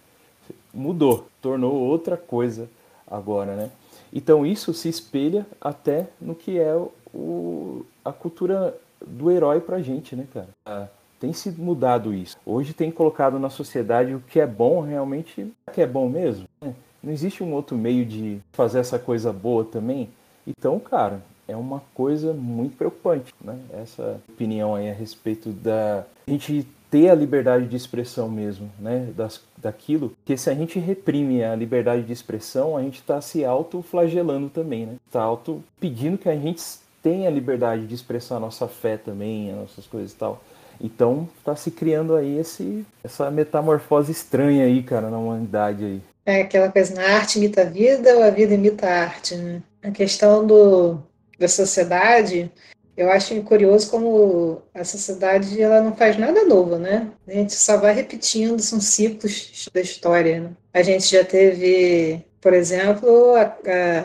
[0.73, 2.69] Mudou, tornou outra coisa
[3.09, 3.71] agora, né?
[4.11, 6.75] Então isso se espelha até no que é
[7.13, 10.49] o, a cultura do herói pra gente, né, cara?
[10.65, 10.87] Ah,
[11.23, 12.35] tem se mudado isso.
[12.45, 16.45] Hoje tem colocado na sociedade o que é bom realmente, que é bom mesmo.
[16.61, 16.73] Né?
[17.01, 20.09] Não existe um outro meio de fazer essa coisa boa também.
[20.45, 23.57] Então, cara, é uma coisa muito preocupante, né?
[23.71, 29.09] Essa opinião aí a respeito da a gente ter a liberdade de expressão mesmo, né?
[29.15, 33.45] Das, daquilo, que se a gente reprime a liberdade de expressão, a gente está se
[33.45, 34.95] auto-flagelando também, né?
[35.07, 36.61] Está auto pedindo que a gente
[37.01, 40.41] tenha liberdade de expressar a nossa fé também, as nossas coisas e tal.
[40.79, 46.01] Então está se criando aí esse, essa metamorfose estranha aí, cara, na humanidade aí.
[46.25, 49.61] É aquela coisa, na arte imita a vida ou a vida imita a arte, né?
[49.81, 50.99] A questão do,
[51.37, 52.49] da sociedade,
[52.95, 57.09] eu acho curioso como a sociedade ela não faz nada novo, né?
[57.27, 60.41] A gente só vai repetindo, são ciclos da história.
[60.41, 60.49] Né?
[60.73, 63.43] A gente já teve, por exemplo, a,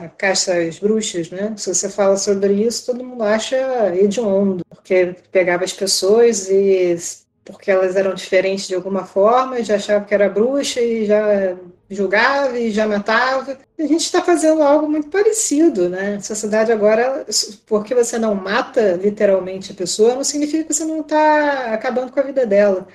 [0.05, 1.53] a caça às bruxas, né?
[1.57, 3.57] Se você fala sobre isso, todo mundo acha
[3.97, 6.97] hediondo, porque pegava as pessoas e
[7.45, 11.57] porque elas eram diferentes de alguma forma, já achava que era bruxa e já
[11.91, 13.59] julgava e já matava.
[13.77, 16.17] A gente está fazendo algo muito parecido, né?
[16.17, 17.27] A sociedade agora,
[17.67, 22.21] porque você não mata literalmente a pessoa, não significa que você não está acabando com
[22.21, 22.87] a vida dela.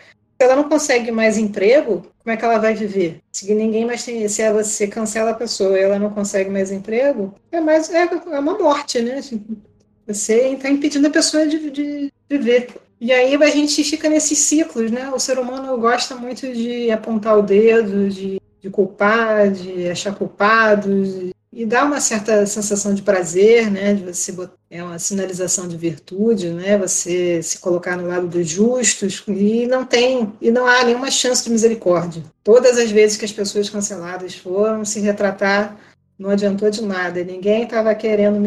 [0.44, 3.22] Se ela não consegue mais emprego, como é que ela vai viver?
[3.32, 7.34] Se ninguém mais tem, se você cancela a pessoa e ela não consegue mais emprego,
[7.50, 9.22] é mais é, é uma morte, né?
[10.06, 12.72] Você está impedindo a pessoa de, de viver.
[13.00, 15.10] E aí a gente fica nesses ciclos, né?
[15.16, 21.33] O ser humano gosta muito de apontar o dedo, de de culpar, de achar culpados,
[21.56, 25.78] e dá uma certa sensação de prazer, né, de você botar, é uma sinalização de
[25.78, 30.84] virtude, né, você se colocar no lado dos justos e não tem e não há
[30.84, 32.24] nenhuma chance de misericórdia.
[32.44, 35.78] Todas as vezes que as pessoas canceladas foram se retratar,
[36.18, 37.24] não adiantou de nada.
[37.24, 38.40] Ninguém estava querendo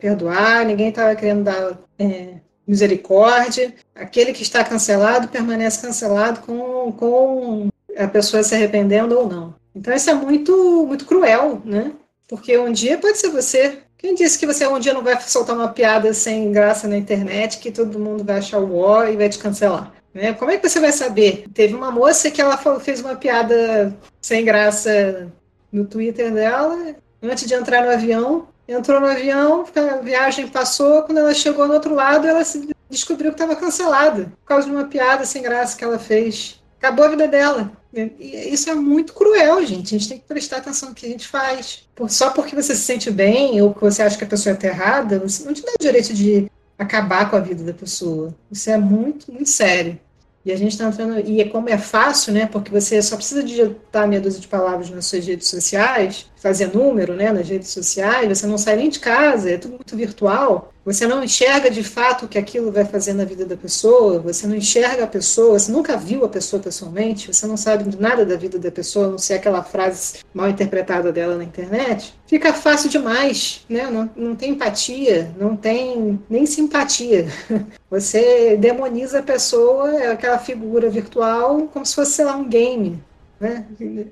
[0.00, 2.36] perdoar, ninguém estava querendo dar é,
[2.66, 3.74] misericórdia.
[3.94, 9.54] Aquele que está cancelado permanece cancelado com, com a pessoa se arrependendo ou não.
[9.74, 11.92] Então isso é muito, muito cruel, né?
[12.28, 13.78] Porque um dia pode ser você.
[13.96, 17.58] Quem disse que você um dia não vai soltar uma piada sem graça na internet,
[17.58, 19.92] que todo mundo vai achar o ó e vai te cancelar?
[20.14, 20.32] Né?
[20.34, 21.44] Como é que você vai saber?
[21.52, 25.28] Teve uma moça que ela fez uma piada sem graça
[25.72, 28.48] no Twitter dela, antes de entrar no avião.
[28.68, 32.42] Entrou no avião, a viagem passou, quando ela chegou no outro lado, ela
[32.90, 36.62] descobriu que estava cancelada, por causa de uma piada sem graça que ela fez.
[36.78, 37.72] Acabou a vida dela.
[37.92, 39.94] E isso é muito cruel, gente.
[39.94, 41.88] A gente tem que prestar atenção no que a gente faz.
[42.08, 45.18] Só porque você se sente bem ou que você acha que a pessoa está errada,
[45.18, 48.34] você não te dá o direito de acabar com a vida da pessoa.
[48.50, 49.98] Isso é muito, muito sério.
[50.44, 51.20] E a gente está entrando.
[51.28, 52.46] E é como é fácil, né?
[52.46, 57.14] Porque você só precisa digitar meia dúzia de palavras nas suas redes sociais, fazer número
[57.14, 60.72] né, nas redes sociais, você não sai nem de casa, é tudo muito virtual.
[60.88, 64.46] Você não enxerga de fato o que aquilo vai fazer na vida da pessoa, você
[64.46, 68.36] não enxerga a pessoa, você nunca viu a pessoa pessoalmente, você não sabe nada da
[68.36, 72.18] vida da pessoa, a não ser aquela frase mal interpretada dela na internet.
[72.26, 73.90] Fica fácil demais, né?
[73.90, 77.28] Não, não tem empatia, não tem nem simpatia.
[77.90, 82.98] Você demoniza a pessoa, é aquela figura virtual, como se fosse, sei lá, um game.
[83.38, 83.66] Né?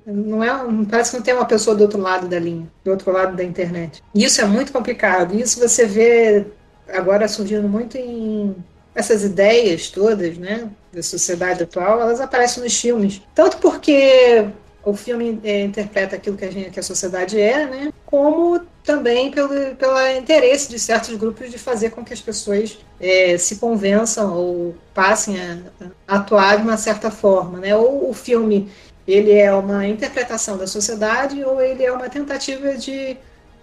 [0.07, 0.51] Não é,
[0.89, 3.43] parece que não tem uma pessoa do outro lado da linha, do outro lado da
[3.43, 4.03] internet.
[4.15, 5.35] Isso é muito complicado.
[5.35, 6.47] Isso você vê
[6.89, 8.55] agora surgindo muito em
[8.95, 13.21] essas ideias todas, né, da sociedade atual, elas aparecem nos filmes.
[13.35, 14.49] Tanto porque
[14.83, 19.31] o filme é, interpreta aquilo que a, gente, que a sociedade é, né, como também
[19.33, 24.35] pelo, pelo interesse de certos grupos de fazer com que as pessoas é, se convençam
[24.35, 25.59] ou passem a,
[26.09, 27.75] a, atuar de uma certa forma, né?
[27.75, 28.71] Ou o filme
[29.07, 33.17] ele é uma interpretação da sociedade ou ele é uma tentativa de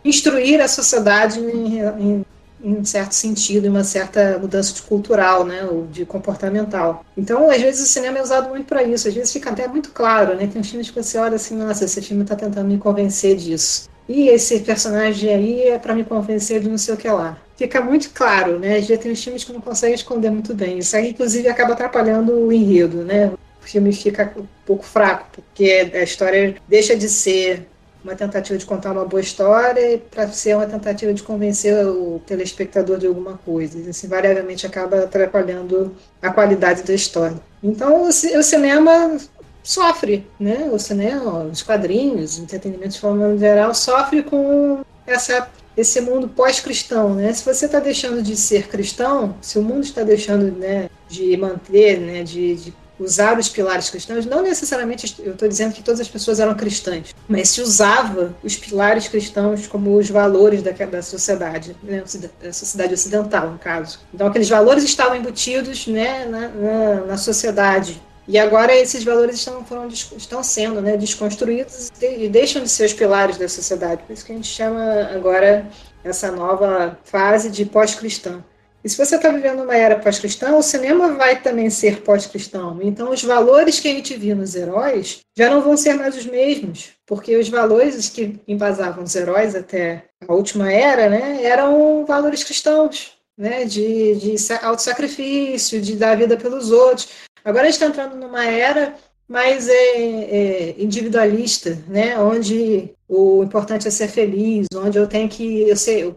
[0.03, 2.25] instruir a sociedade em, em
[2.63, 7.05] em um certo sentido, em uma certa mudança de cultural, né, ou de comportamental.
[7.17, 9.91] Então, às vezes o cinema é usado muito para isso, às vezes fica até muito
[9.91, 13.35] claro, né, tem filmes que você olha assim, nossa, esse filme está tentando me convencer
[13.35, 13.89] disso.
[14.07, 17.37] E esse personagem aí é para me convencer de não sei o que lá.
[17.55, 18.81] Fica muito claro, né?
[18.81, 20.79] Já tem uns filmes que não conseguem esconder muito bem.
[20.79, 23.27] Isso aí, inclusive, acaba atrapalhando o enredo, né?
[23.27, 27.65] O filme fica um pouco fraco, porque a história deixa de ser
[28.03, 32.97] uma tentativa de contar uma boa história para ser uma tentativa de convencer o telespectador
[32.97, 33.79] de alguma coisa.
[33.79, 37.37] Isso invariavelmente acaba atrapalhando a qualidade da história.
[37.63, 39.17] Então o, o cinema
[39.63, 40.69] sofre, né?
[40.71, 47.15] O cinema, os quadrinhos, o entretenimento de forma geral sofre com essa esse mundo pós-cristão,
[47.15, 47.33] né?
[47.33, 51.99] Se você está deixando de ser cristão, se o mundo está deixando, né, de manter,
[51.99, 56.07] né, de, de usar os pilares cristãos, não necessariamente eu estou dizendo que todas as
[56.07, 61.75] pessoas eram cristãs, mas se usava os pilares cristãos como os valores da, da sociedade,
[61.83, 62.03] né,
[62.41, 63.99] da sociedade ocidental, no caso.
[64.13, 68.01] Então, aqueles valores estavam embutidos né, na, na, na sociedade.
[68.25, 72.93] E agora esses valores estão, foram, estão sendo né, desconstruídos e deixam de ser os
[72.93, 74.03] pilares da sociedade.
[74.03, 75.67] Por isso que a gente chama agora
[76.03, 78.41] essa nova fase de pós-cristã.
[78.83, 82.79] E se você está vivendo uma era pós-cristã, o cinema vai também ser pós-cristão.
[82.81, 86.25] Então, os valores que a gente viu nos heróis já não vão ser mais os
[86.25, 92.43] mesmos, porque os valores que embasavam os heróis até a última era, né, eram valores
[92.43, 97.07] cristãos, né, de, de auto-sacrifício, de dar vida pelos outros.
[97.45, 98.95] Agora a gente está entrando numa era
[99.27, 105.69] mais é, é, individualista, né, onde o importante é ser feliz, onde eu tenho que
[105.69, 106.13] eu sei,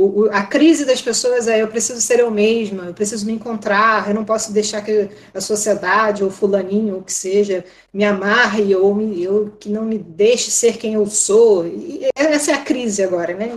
[0.00, 4.08] o, a crise das pessoas é eu preciso ser eu mesma, eu preciso me encontrar,
[4.08, 8.94] eu não posso deixar que a sociedade ou fulaninho ou que seja me amarre ou
[8.94, 11.66] me, eu, que não me deixe ser quem eu sou.
[11.66, 13.50] E essa é a crise agora, né?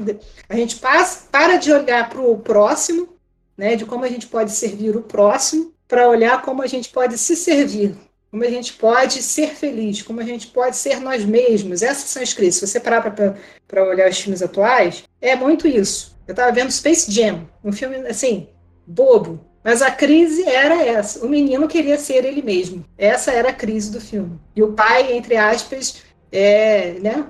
[0.50, 3.10] A gente passa, para de olhar para o próximo,
[3.56, 3.76] né?
[3.76, 7.36] De como a gente pode servir o próximo, para olhar como a gente pode se
[7.36, 7.96] servir,
[8.32, 11.84] como a gente pode ser feliz, como a gente pode ser nós mesmos.
[11.84, 12.62] Essas são as crises.
[12.62, 13.12] Se você parar
[13.68, 17.98] para olhar os filmes atuais, é muito isso eu estava vendo Space Jam, um filme
[18.08, 18.48] assim,
[18.88, 19.40] bobo.
[19.64, 21.24] Mas a crise era essa.
[21.24, 22.84] O menino queria ser ele mesmo.
[22.98, 24.40] Essa era a crise do filme.
[24.56, 26.02] E o pai, entre aspas,
[26.32, 27.26] é, né,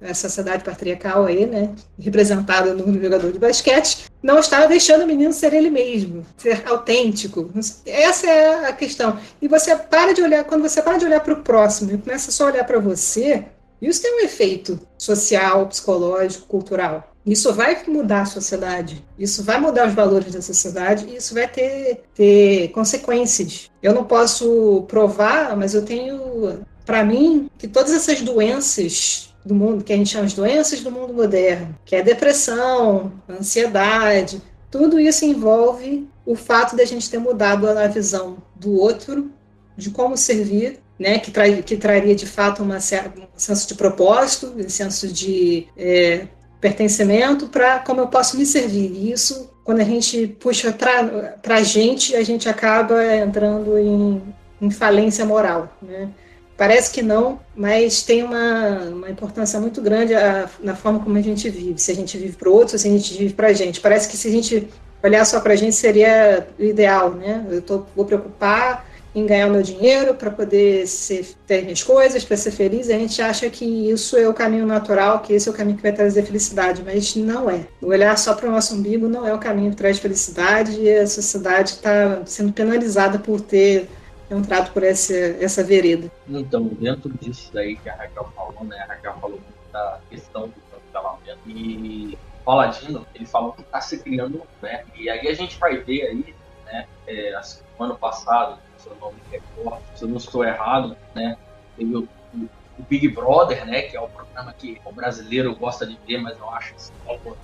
[0.00, 5.32] a sociedade patriarcal aí, né, representada no jogador de basquete, não estava deixando o menino
[5.32, 7.50] ser ele mesmo, ser autêntico.
[7.86, 9.18] Essa é a questão.
[9.40, 12.30] E você para de olhar, quando você para de olhar para o próximo e começa
[12.30, 13.46] só a olhar para você,
[13.80, 17.11] isso tem um efeito social, psicológico, cultural.
[17.24, 21.46] Isso vai mudar a sociedade, isso vai mudar os valores da sociedade e isso vai
[21.46, 23.70] ter, ter consequências.
[23.80, 29.84] Eu não posso provar, mas eu tenho para mim que todas essas doenças do mundo,
[29.84, 35.24] que a gente chama de doenças do mundo moderno, que é depressão, ansiedade, tudo isso
[35.24, 39.30] envolve o fato da gente ter mudado a visão do outro,
[39.76, 44.68] de como servir, né, que, que traria de fato uma, um senso de propósito, um
[44.68, 46.28] senso de é,
[46.62, 48.92] pertencimento para como eu posso me servir.
[48.92, 54.22] E isso, quando a gente puxa para a gente, a gente acaba entrando em,
[54.60, 55.76] em falência moral.
[55.82, 56.08] Né?
[56.56, 61.20] Parece que não, mas tem uma, uma importância muito grande a, na forma como a
[61.20, 61.80] gente vive.
[61.80, 63.80] Se a gente vive para o outro, se a gente vive para a gente.
[63.80, 64.68] Parece que se a gente
[65.02, 67.44] olhar só para a gente seria o ideal, né?
[67.50, 72.24] Eu tô, vou preocupar em ganhar o meu dinheiro para poder ser, ter minhas coisas,
[72.24, 75.52] para ser feliz, a gente acha que isso é o caminho natural, que esse é
[75.52, 77.66] o caminho que vai trazer felicidade, mas não é.
[77.82, 81.06] Olhar só para o nosso umbigo não é o caminho que traz felicidade e a
[81.06, 83.88] sociedade está sendo penalizada por ter
[84.30, 86.10] entrado por essa, essa vereda.
[86.26, 89.40] Então, dentro disso daí que a Raquel falou, né, a Raquel falou
[89.70, 95.28] da questão do cancelamento e Paladino, ele falou que está se criando, né, e aí
[95.28, 96.34] a gente vai ver aí,
[96.64, 100.96] né, é, assim, ano passado, se eu não me recordo, se eu não estou errado,
[101.14, 101.36] né?
[101.76, 102.38] Teve o, o,
[102.78, 103.82] o, Big Brother, né?
[103.82, 106.92] Que é o programa que o brasileiro gosta de ver, mas eu acho assim,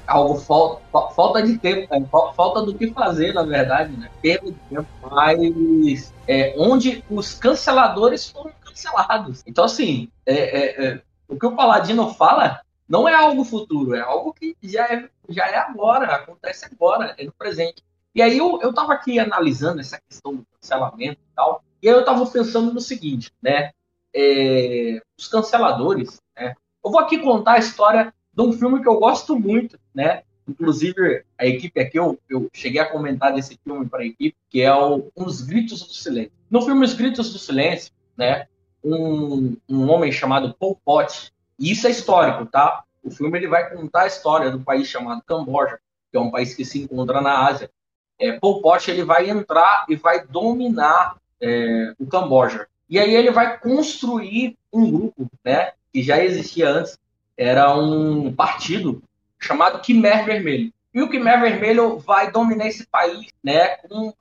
[0.07, 0.83] algo falta,
[1.15, 2.07] falta de tempo, né?
[2.11, 4.11] falta do que fazer, na verdade, né?
[4.21, 4.89] Perda de tempo.
[5.11, 9.43] Mas é, onde os canceladores foram cancelados.
[9.47, 14.01] Então, assim, é, é, é, o que o Paladino fala não é algo futuro, é
[14.01, 17.83] algo que já é, já é agora, acontece agora, é no presente.
[18.15, 21.95] E aí eu, eu tava aqui analisando essa questão do cancelamento e tal, e aí
[21.95, 23.71] eu tava pensando no seguinte, né?
[24.15, 26.55] É, os canceladores, né?
[26.85, 30.23] Eu vou aqui contar a história de um filme que eu gosto muito, né?
[30.49, 34.63] Inclusive, a equipe aqui, eu, eu cheguei a comentar desse filme para a equipe, que
[34.63, 36.33] é o Os Gritos do Silêncio.
[36.51, 38.47] No filme Os Gritos do Silêncio, né?
[38.83, 42.83] Um, um homem chamado Pol Pot, e isso é histórico, tá?
[43.03, 45.79] O filme ele vai contar a história do país chamado Camboja,
[46.11, 47.71] que é um país que se encontra na Ásia,
[48.19, 52.67] é, Pol Pot ele vai entrar e vai dominar é, o Camboja.
[52.89, 56.99] E aí ele vai construir um grupo, né, que já existia antes,
[57.37, 59.03] era um partido
[59.39, 60.73] chamado Khmer Vermelho.
[60.93, 64.13] E o Khmer Vermelho vai dominar esse país, né, com,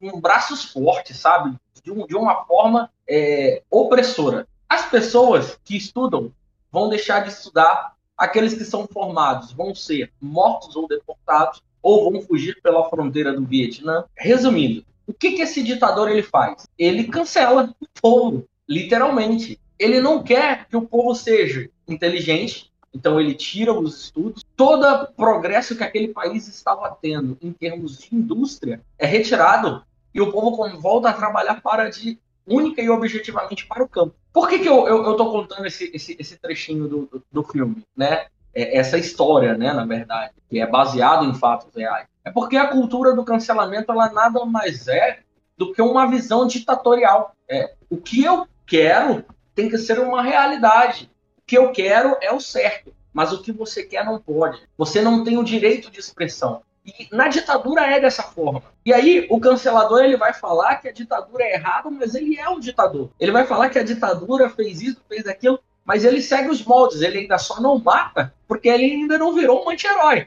[0.00, 4.46] com braços fortes, sabe, de, um, de uma forma é, opressora.
[4.68, 6.32] As pessoas que estudam
[6.70, 12.20] vão deixar de estudar, aqueles que são formados vão ser mortos ou deportados, ou vão
[12.20, 14.04] fugir pela fronteira do Vietnã.
[14.16, 16.66] Resumindo, o que, que esse ditador ele faz?
[16.76, 19.60] Ele cancela o povo, literalmente.
[19.78, 24.44] Ele não quer que o povo seja inteligente, então ele tira os estudos.
[24.56, 30.32] Todo progresso que aquele país estava tendo em termos de indústria é retirado e o
[30.32, 34.16] povo volta a trabalhar para de única e objetivamente para o campo.
[34.32, 37.84] Por que, que eu, eu, eu contando esse, esse, esse trechinho do, do, do filme,
[37.96, 38.26] né?
[38.56, 42.06] É, essa história, né, na verdade, que é baseado em fatos reais.
[42.24, 45.18] É porque a cultura do cancelamento ela nada mais é
[45.58, 47.36] do que uma visão ditatorial.
[47.48, 51.10] É, o que eu quero tem que ser uma realidade.
[51.38, 52.94] O que eu quero é o certo.
[53.12, 54.60] mas o que você quer não pode.
[54.76, 56.60] Você não tem o direito de expressão.
[56.84, 58.62] E na ditadura é dessa forma.
[58.84, 62.48] E aí o cancelador ele vai falar que a ditadura é errada, mas ele é
[62.48, 63.10] um ditador.
[63.18, 67.00] Ele vai falar que a ditadura fez isso, fez aquilo, mas ele segue os moldes.
[67.00, 70.26] Ele ainda só não mata porque ele ainda não virou um anti-herói.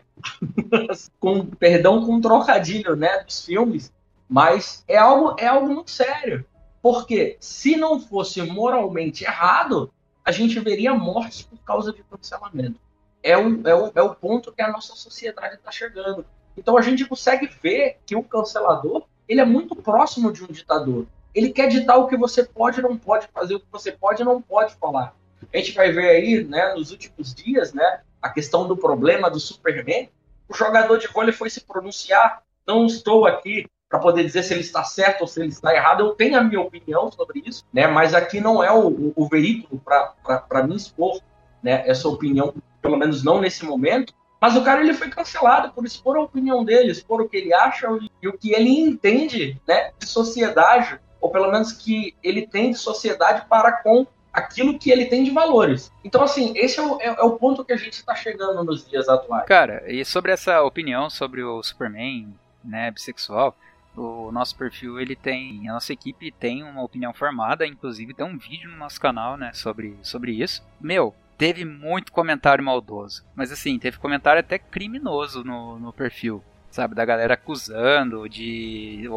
[1.19, 3.91] com perdão com um trocadilho, né, dos filmes.
[4.27, 6.45] Mas é algo é algo muito sério.
[6.81, 9.91] Porque se não fosse moralmente errado,
[10.23, 12.79] a gente veria mortes por causa de cancelamento.
[13.21, 16.25] É o, é o, é o ponto que a nossa sociedade está chegando.
[16.55, 21.05] Então a gente consegue ver que o cancelador ele é muito próximo de um ditador.
[21.35, 24.21] Ele quer ditar o que você pode e não pode fazer, o que você pode
[24.21, 25.13] e não pode falar.
[25.53, 29.39] A gente vai ver aí, né, nos últimos dias, né, a questão do problema do
[29.39, 30.09] Superman.
[30.47, 32.41] O jogador de vôlei foi se pronunciar.
[32.67, 36.01] Não estou aqui para poder dizer se ele está certo ou se ele está errado.
[36.01, 37.87] Eu tenho a minha opinião sobre isso, né?
[37.87, 41.19] Mas aqui não é o, o, veículo para mim expor,
[41.63, 41.83] né?
[41.87, 44.13] Essa opinião, pelo menos não nesse momento.
[44.41, 47.53] Mas o cara ele foi cancelado por expor a opinião dele, expor o que ele
[47.53, 47.87] acha
[48.21, 49.91] e o que ele entende, né?
[49.99, 55.05] De sociedade ou pelo menos que ele tem de sociedade para com aquilo que ele
[55.05, 55.91] tem de valores.
[56.03, 58.87] Então, assim, esse é o, é, é o ponto que a gente está chegando nos
[58.87, 59.45] dias atuais.
[59.45, 63.55] Cara, e sobre essa opinião sobre o Superman, né, bissexual,
[63.95, 68.37] o nosso perfil ele tem, a nossa equipe tem uma opinião formada, inclusive tem um
[68.37, 70.63] vídeo no nosso canal, né, sobre, sobre isso.
[70.79, 76.95] Meu, teve muito comentário maldoso, mas assim, teve comentário até criminoso no, no perfil, sabe,
[76.95, 79.09] da galera acusando de,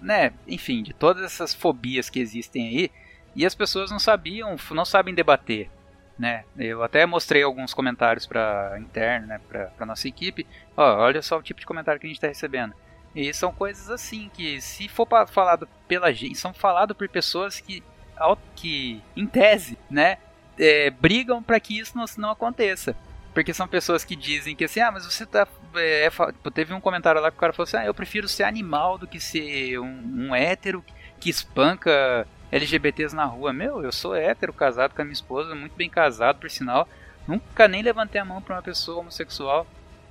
[0.00, 2.90] né, enfim, de todas essas fobias que existem aí,
[3.34, 5.70] e as pessoas não sabiam, não sabem debater,
[6.18, 6.44] né?
[6.56, 10.46] Eu até mostrei alguns comentários para interno, né, para nossa equipe.
[10.76, 12.74] Ó, olha só o tipo de comentário que a gente está recebendo.
[13.14, 17.82] E são coisas assim que, se for falado pela gente, são falado por pessoas que,
[18.54, 20.18] que em tese, né,
[20.58, 22.94] é, brigam para que isso não, não aconteça.
[23.32, 25.46] Porque são pessoas que dizem que assim, ah, mas você tá.
[25.76, 28.42] É, é, teve um comentário lá que o cara falou assim: ah, eu prefiro ser
[28.42, 30.84] animal do que ser um, um hétero
[31.20, 33.52] que espanca LGBTs na rua.
[33.52, 36.88] Meu, eu sou hétero, casado com a minha esposa, muito bem casado, por sinal.
[37.26, 39.66] Nunca nem levantei a mão pra uma pessoa homossexual.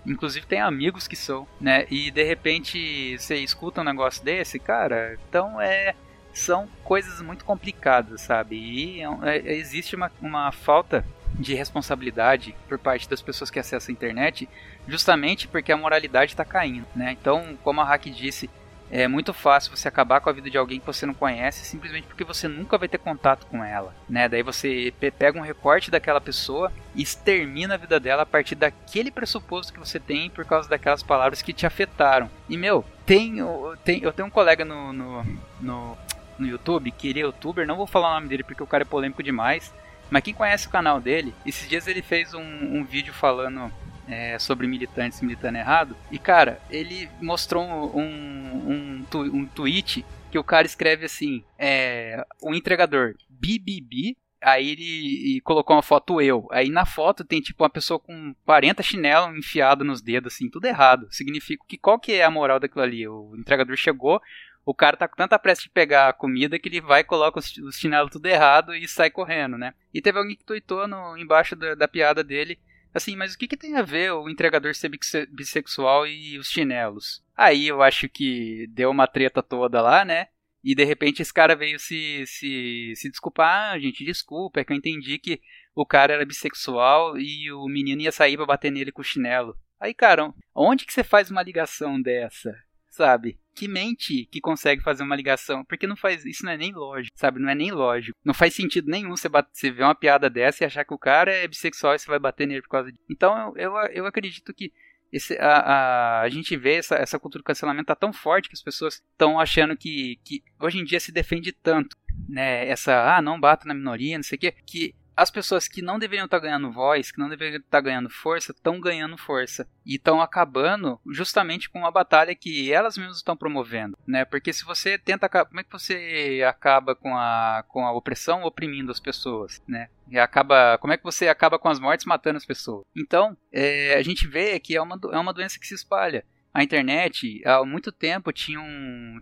[0.05, 1.85] Inclusive tem amigos que são, né?
[1.89, 5.95] E de repente você escuta um negócio desse, cara, então é.
[6.31, 8.55] São coisas muito complicadas, sabe?
[8.55, 13.91] E é, é, existe uma, uma falta de responsabilidade por parte das pessoas que acessam
[13.91, 14.47] a internet,
[14.87, 17.17] justamente porque a moralidade está caindo, né?
[17.19, 18.49] Então, como a Hack disse,
[18.91, 22.07] é muito fácil você acabar com a vida de alguém que você não conhece simplesmente
[22.07, 24.27] porque você nunca vai ter contato com ela, né?
[24.27, 29.11] Daí você pega um recorte daquela pessoa e extermina a vida dela a partir daquele
[29.11, 32.29] pressuposto que você tem por causa daquelas palavras que te afetaram.
[32.47, 33.35] E meu, tem,
[33.83, 35.23] tem eu tenho um colega no, no,
[35.61, 35.97] no,
[36.39, 38.83] no YouTube que ele é youtuber, não vou falar o nome dele porque o cara
[38.83, 39.73] é polêmico demais.
[40.09, 43.71] Mas quem conhece o canal dele, esses dias ele fez um, um vídeo falando
[44.10, 45.95] é, sobre militantes militando errado.
[46.12, 52.53] E cara, ele mostrou um, um, um, tweet que o cara escreve assim: é, o
[52.53, 54.18] entregador BBB.
[54.41, 56.47] Aí ele colocou uma foto eu.
[56.49, 60.64] Aí na foto tem tipo uma pessoa com 40 chinelos enfiado nos dedos, assim, tudo
[60.64, 61.10] errado.
[61.12, 63.05] Significa que qual que é a moral daquilo ali?
[63.05, 64.22] O entregador chegou,
[64.66, 67.57] o cara tá com tanta pressa de pegar a comida que ele vai, coloca os,
[67.57, 69.74] os chinelos tudo errado e sai correndo, né?
[69.93, 72.57] E teve alguém que tweetou no, embaixo da, da piada dele
[72.93, 74.89] Assim, mas o que, que tem a ver o entregador ser
[75.29, 77.23] bissexual e os chinelos?
[77.37, 80.27] Aí eu acho que deu uma treta toda lá, né?
[80.63, 83.73] E de repente esse cara veio se, se, se desculpar.
[83.73, 85.41] Ah, gente, desculpa, é que eu entendi que
[85.73, 89.57] o cara era bissexual e o menino ia sair pra bater nele com o chinelo.
[89.79, 92.53] Aí, cara, onde que você faz uma ligação dessa?
[92.89, 93.39] Sabe?
[93.60, 97.20] Que mente que consegue fazer uma ligação, porque não faz, isso não é nem lógico,
[97.20, 97.41] sabe?
[97.41, 98.18] Não é nem lógico.
[98.24, 100.97] Não faz sentido nenhum você, bate, você ver uma piada dessa e achar que o
[100.97, 103.03] cara é bissexual e você vai bater nele por causa disso.
[103.10, 104.72] Então eu, eu, eu acredito que
[105.12, 108.55] esse, a, a, a, gente vê essa, essa cultura do cancelamento tá tão forte que
[108.55, 111.97] as pessoas estão achando que, que hoje em dia se defende tanto,
[112.30, 112.66] né?
[112.66, 115.99] Essa, ah, não bato na minoria, não sei o quê, que as pessoas que não
[115.99, 119.67] deveriam estar tá ganhando voz, que não deveriam estar tá ganhando força, estão ganhando força.
[119.86, 124.24] E estão acabando justamente com a batalha que elas mesmas estão promovendo, né?
[124.24, 125.28] Porque se você tenta...
[125.28, 129.89] Como é que você acaba com a, com a opressão oprimindo as pessoas, né?
[130.09, 130.78] E acaba...
[130.78, 132.86] Como é que você acaba com as mortes matando as pessoas?
[132.95, 136.63] Então, é, a gente vê que é uma, é uma doença que se espalha a
[136.63, 138.63] internet, há muito tempo, tinham,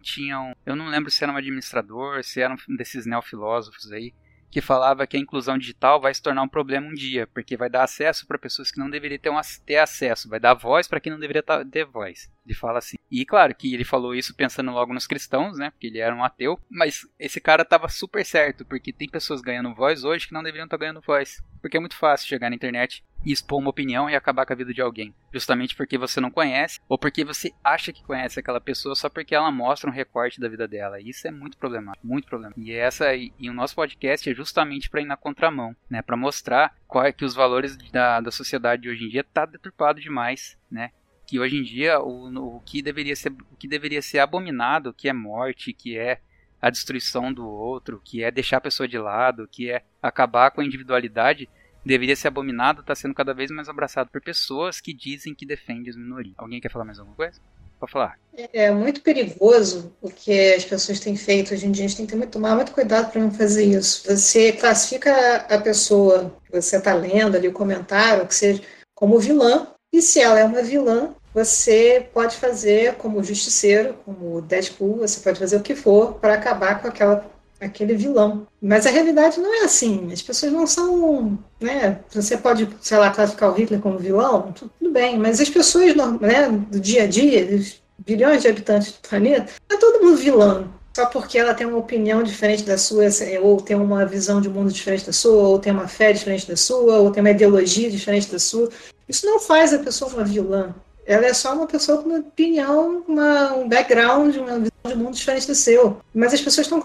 [0.01, 0.55] tinham.
[0.65, 4.13] Eu não lembro se era um administrador, se era um desses neofilósofos aí,
[4.49, 7.69] que falava que a inclusão digital vai se tornar um problema um dia, porque vai
[7.69, 10.99] dar acesso para pessoas que não deveriam ter, um, ter acesso, vai dar voz para
[10.99, 12.31] quem não deveria ter voz.
[12.45, 12.97] Ele fala assim.
[13.11, 15.69] E claro que ele falou isso pensando logo nos cristãos, né?
[15.71, 16.57] Porque ele era um ateu.
[16.69, 20.65] Mas esse cara tava super certo, porque tem pessoas ganhando voz hoje que não deveriam
[20.65, 21.43] estar ganhando voz.
[21.61, 24.73] Porque é muito fácil chegar na internet expor uma opinião e acabar com a vida
[24.73, 25.13] de alguém.
[25.33, 29.35] Justamente porque você não conhece, ou porque você acha que conhece aquela pessoa só porque
[29.35, 30.99] ela mostra um recorte da vida dela.
[30.99, 32.61] Isso é muito problemático, muito problemático.
[32.61, 36.01] E essa e, e o nosso podcast é justamente para ir na contramão, né?
[36.01, 39.45] Para mostrar qual é que os valores da, da sociedade de hoje em dia tá
[39.45, 40.91] deturpado demais, né?
[41.27, 45.09] Que hoje em dia o, o que deveria ser o que deveria ser abominado, que
[45.09, 46.21] é morte, que é
[46.61, 50.61] a destruição do outro, que é deixar a pessoa de lado, que é acabar com
[50.61, 51.49] a individualidade,
[51.87, 55.89] deveria ser abominado, está sendo cada vez mais abraçado por pessoas que dizem que defendem
[55.89, 56.35] as minorias.
[56.37, 57.39] Alguém quer falar mais alguma coisa?
[57.79, 58.19] Pode falar.
[58.35, 61.85] É, é muito perigoso o que as pessoas têm feito hoje em dia.
[61.85, 64.03] A gente tem que tomar muito cuidado para não fazer isso.
[64.07, 68.61] Você classifica a pessoa que você está lendo ali, o comentário, que seja
[68.95, 74.97] como vilã, e se ela é uma vilã, você pode fazer como justiceiro, como Deadpool,
[74.97, 77.17] você pode fazer o que for para acabar com aquela
[77.59, 78.47] aquele vilão.
[78.61, 80.11] Mas a realidade não é assim.
[80.11, 81.99] As pessoas não são, né?
[82.11, 85.17] Você pode, sei lá, classificar o Hitler como vilão, tudo bem.
[85.17, 89.77] Mas as pessoas, né, do dia a dia, os bilhões de habitantes do planeta, é
[89.77, 90.77] todo mundo vilão.
[90.95, 93.03] Só porque ela tem uma opinião diferente da sua,
[93.43, 96.55] ou tem uma visão de mundo diferente da sua, ou tem uma fé diferente da
[96.55, 98.69] sua, ou tem uma ideologia diferente da sua.
[99.07, 100.73] Isso não faz a pessoa uma vilã
[101.07, 105.15] ela é só uma pessoa com uma opinião, uma, um background, uma visão de mundo
[105.15, 106.01] diferente do seu.
[106.13, 106.83] Mas as pessoas estão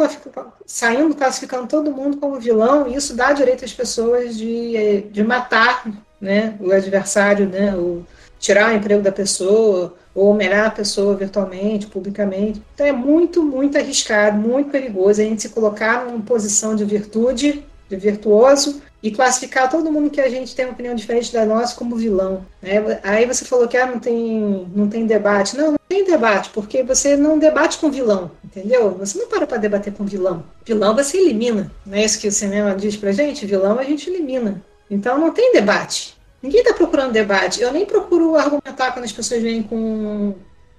[0.65, 5.85] saindo, classificando todo mundo como vilão, e isso dá direito às pessoas de, de matar
[6.21, 8.07] né, o adversário, né, o,
[8.39, 12.63] tirar o emprego da pessoa, ou humilhar a pessoa virtualmente, publicamente.
[12.75, 17.65] Então é muito, muito arriscado, muito perigoso a gente se colocar numa posição de virtude,
[17.97, 21.97] virtuoso, e classificar todo mundo que a gente tem uma opinião diferente da nossa como
[21.97, 22.47] vilão.
[22.63, 23.01] Né?
[23.03, 25.57] Aí você falou que ah, não, tem, não tem debate.
[25.57, 28.93] Não, não tem debate, porque você não debate com vilão, entendeu?
[28.99, 30.45] Você não para para debater com vilão.
[30.65, 31.71] Vilão você elimina.
[31.85, 33.45] Não é isso que o cinema diz pra gente?
[33.45, 34.63] Vilão a gente elimina.
[34.89, 36.17] Então não tem debate.
[36.41, 37.61] Ninguém está procurando debate.
[37.61, 40.35] Eu nem procuro argumentar quando as pessoas vêm com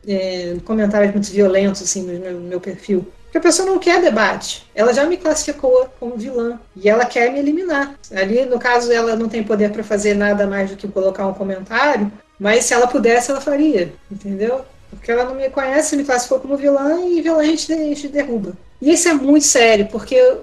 [0.08, 3.06] é, comentários muito violentos assim, no meu perfil.
[3.34, 4.64] Porque a pessoa não quer debate.
[4.76, 7.96] Ela já me classificou como vilã e ela quer me eliminar.
[8.16, 11.34] Ali, no caso, ela não tem poder para fazer nada mais do que colocar um
[11.34, 14.62] comentário, mas se ela pudesse, ela faria, entendeu?
[14.92, 18.08] Porque ela não me conhece, me classificou como vilã e vilã a gente, a gente
[18.08, 18.54] derruba.
[18.80, 20.38] E isso é muito sério, porque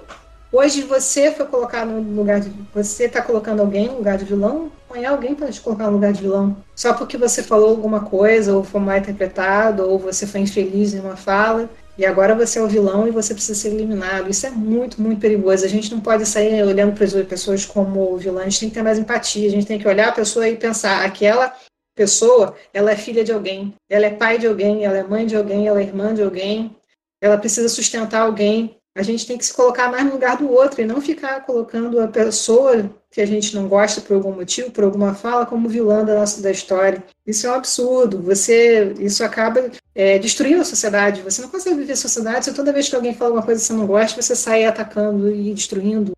[0.52, 2.52] hoje você foi colocado no lugar de.
[2.74, 6.12] Você está colocando alguém no lugar de vilão, amanhã alguém pode te colocar no lugar
[6.12, 6.56] de vilão.
[6.74, 10.98] Só porque você falou alguma coisa, ou foi mal interpretado, ou você foi infeliz em
[10.98, 11.70] uma fala
[12.00, 14.30] e agora você é o vilão e você precisa ser eliminado.
[14.30, 15.66] Isso é muito, muito perigoso.
[15.66, 18.74] A gente não pode sair olhando para as pessoas como vilã, a gente tem que
[18.74, 21.54] ter mais empatia, a gente tem que olhar a pessoa e pensar, aquela
[21.94, 25.36] pessoa, ela é filha de alguém, ela é pai de alguém, ela é mãe de
[25.36, 26.74] alguém, ela é irmã de alguém,
[27.20, 30.80] ela precisa sustentar alguém, a gente tem que se colocar mais no lugar do outro
[30.80, 34.84] e não ficar colocando a pessoa que a gente não gosta por algum motivo, por
[34.84, 37.02] alguma fala, como vilã da nossa da história.
[37.24, 38.20] Isso é um absurdo.
[38.22, 41.22] Você, isso acaba é, destruindo a sociedade.
[41.22, 43.66] Você não consegue viver a sociedade se toda vez que alguém fala alguma coisa que
[43.66, 46.12] você não gosta, você sai atacando e destruindo.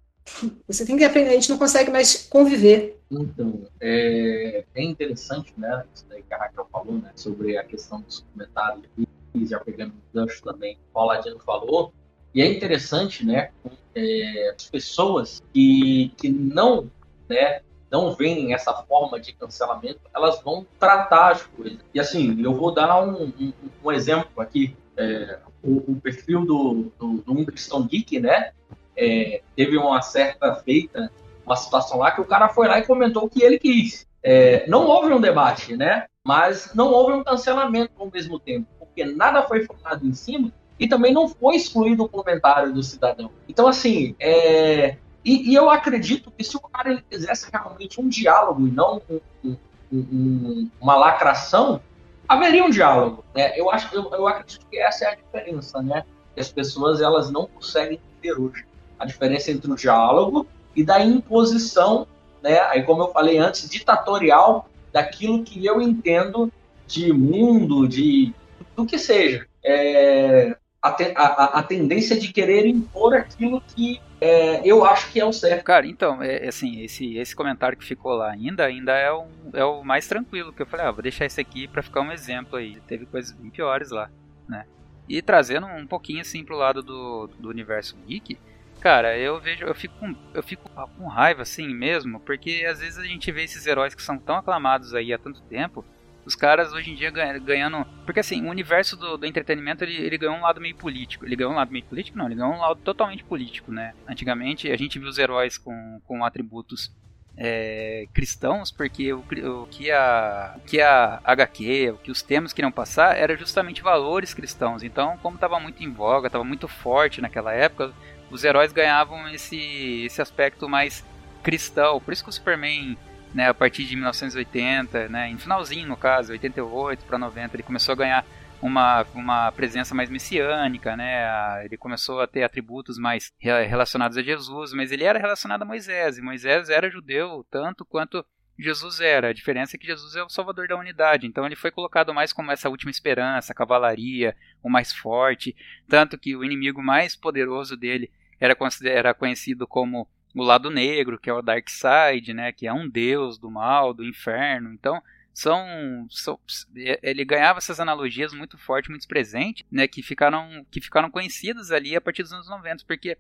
[0.67, 1.31] Você tem que aprender.
[1.31, 2.99] A gente não consegue mais conviver.
[3.11, 5.85] Então, é, é interessante, né?
[5.95, 7.11] Isso daí que a Raquel falou, né?
[7.15, 8.87] Sobre a questão dos comentários.
[9.35, 11.93] E já pegando o gancho também, o Paladino falou
[12.35, 13.51] e é interessante, né,
[13.95, 16.91] é, as pessoas que, que não,
[17.29, 17.61] né,
[17.91, 21.79] não veem essa forma de cancelamento, elas vão tratar as coisas.
[21.93, 23.53] E assim, eu vou dar um, um,
[23.85, 24.75] um exemplo aqui.
[24.97, 28.53] É, o, o, perfil do, do, do Geek, né,
[28.97, 31.11] é, teve uma certa feita,
[31.45, 34.07] uma situação lá que o cara foi lá e comentou o que ele quis.
[34.23, 36.07] É, não houve um debate, né?
[36.25, 40.53] Mas não houve um cancelamento ao mesmo tempo, porque nada foi falado em cima
[40.83, 43.31] e também não foi excluído o comentário do cidadão.
[43.49, 44.97] Então, assim, é...
[45.25, 49.01] e, e, eu acredito que se o cara ele quisesse realmente um diálogo e não
[49.09, 49.57] um, um,
[49.93, 51.81] um, uma lacração,
[52.27, 53.25] haveria um diálogo.
[53.33, 53.57] Né?
[53.57, 56.05] Eu, acho, eu, eu acredito que essa é a diferença, né?
[56.35, 58.67] Que as pessoas elas não conseguem entender hoje.
[58.99, 62.09] A diferença entre o diálogo e da imposição,
[62.43, 62.59] né?
[62.63, 66.53] Aí, como eu falei antes, ditatorial daquilo que eu entendo
[66.89, 68.35] de mundo, de
[68.75, 69.47] do que seja.
[69.63, 75.25] É, a, a, a, tendência de querer impor aquilo que é, eu acho que é
[75.25, 75.63] o certo.
[75.63, 79.29] Cara, então, é, é, assim, esse, esse comentário que ficou lá ainda, ainda é, um,
[79.53, 82.11] é o mais tranquilo, que eu falei, ah, vou deixar esse aqui para ficar um
[82.11, 82.81] exemplo aí.
[82.89, 84.11] Teve coisas bem piores lá,
[84.49, 84.67] né?
[85.09, 88.39] E trazendo um pouquinho assim pro lado do, do universo geek,
[88.81, 89.95] cara, eu vejo, eu fico,
[90.35, 94.03] eu fico com raiva assim mesmo, porque às vezes a gente vê esses heróis que
[94.03, 95.85] são tão aclamados aí há tanto tempo,
[96.25, 97.85] os caras hoje em dia ganhando.
[98.05, 101.25] Porque assim, o universo do, do entretenimento ele, ele, ganhou um lado meio político.
[101.25, 102.17] Ele ganhou um lado meio político?
[102.17, 103.95] Não, ele ganhou um lado totalmente político, né?
[104.09, 106.93] Antigamente a gente viu os heróis com, com atributos
[107.37, 112.53] é, cristãos, porque o, o, que a, o que a HQ, o que os temas
[112.53, 114.83] queriam passar era justamente valores cristãos.
[114.83, 117.93] Então, como estava muito em voga, estava muito forte naquela época,
[118.31, 121.05] os heróis ganhavam esse, esse aspecto mais
[121.43, 122.01] cristão.
[122.01, 122.97] Por isso que o Superman,
[123.35, 127.93] né, a partir de 1980, né, em finalzinho no caso, 88 para 90, ele começou
[127.93, 128.27] a ganhar
[128.63, 131.65] uma, uma presença mais messiânica, né?
[131.65, 136.17] Ele começou a ter atributos mais relacionados a Jesus, mas ele era relacionado a Moisés,
[136.17, 138.25] e Moisés era judeu tanto quanto
[138.57, 139.29] Jesus era.
[139.29, 141.27] A diferença é que Jesus é o salvador da unidade.
[141.27, 145.57] Então ele foi colocado mais como essa última esperança, a cavalaria, o mais forte.
[145.89, 148.11] Tanto que o inimigo mais poderoso dele
[148.41, 152.53] era, era conhecido como o lado negro, que é o Dark Side, né?
[152.53, 154.73] Que é um deus do mal, do inferno.
[154.73, 155.03] Então
[155.35, 156.39] são, são,
[156.75, 161.97] ele ganhava essas analogias muito fortes, muito presentes, né, que ficaram que ficaram conhecidas ali
[161.97, 163.17] a partir dos anos 90, porque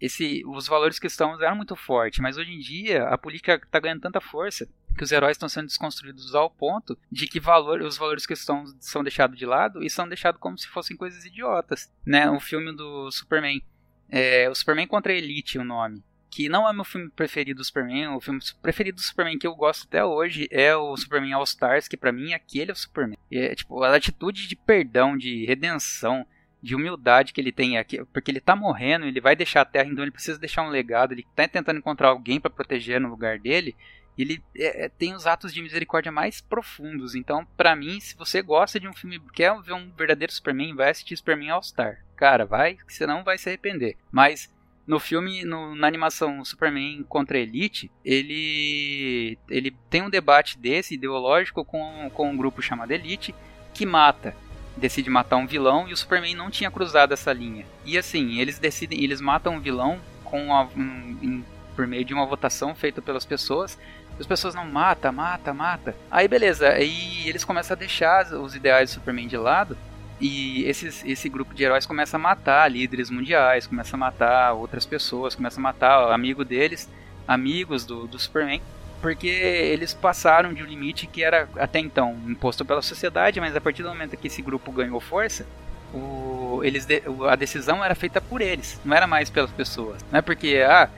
[0.00, 4.02] esse, os valores cristãos eram muito fortes, mas hoje em dia a política está ganhando
[4.02, 8.26] tanta força que os heróis estão sendo desconstruídos ao ponto de que valor, os valores
[8.26, 12.30] cristãos são deixados de lado e são deixados como se fossem coisas idiotas, né?
[12.30, 13.62] O filme do Superman,
[14.08, 16.02] é, o Superman contra a Elite, o nome
[16.36, 19.54] que não é meu filme preferido do Superman, o filme preferido do Superman que eu
[19.54, 23.16] gosto até hoje é o Superman All Stars, que para mim aquele é o Superman.
[23.32, 26.26] É, tipo, a atitude de perdão, de redenção,
[26.62, 29.88] de humildade que ele tem aqui, porque ele tá morrendo, ele vai deixar a Terra,
[29.88, 33.38] então ele precisa deixar um legado, ele tá tentando encontrar alguém para proteger no lugar
[33.38, 33.74] dele.
[34.18, 37.14] Ele é, é, tem os atos de misericórdia mais profundos.
[37.14, 40.90] Então, para mim, se você gosta de um filme, quer ver um verdadeiro Superman, vai
[40.90, 42.04] assistir Superman All Star.
[42.14, 43.96] Cara, vai, que você não vai se arrepender.
[44.12, 44.54] Mas
[44.86, 51.64] no filme, no, na animação Superman contra Elite, ele, ele tem um debate desse ideológico
[51.64, 53.34] com, com um grupo chamado Elite
[53.74, 54.34] que mata,
[54.76, 57.66] decide matar um vilão e o Superman não tinha cruzado essa linha.
[57.84, 61.44] E assim, eles decidem, eles matam um vilão com a, um, em,
[61.74, 63.76] por meio de uma votação feita pelas pessoas.
[64.20, 65.96] As pessoas não mata, mata, mata.
[66.10, 69.76] Aí beleza, aí eles começam a deixar os ideais do Superman de lado
[70.20, 74.86] e esses, esse grupo de heróis começa a matar líderes mundiais, começa a matar outras
[74.86, 76.88] pessoas, começa a matar amigo deles,
[77.28, 78.62] amigos do, do Superman,
[79.02, 83.60] porque eles passaram de um limite que era até então imposto pela sociedade, mas a
[83.60, 85.46] partir do momento que esse grupo ganhou força,
[85.92, 90.02] o, eles de, a decisão era feita por eles, não era mais pelas pessoas.
[90.10, 90.88] Não é porque ah,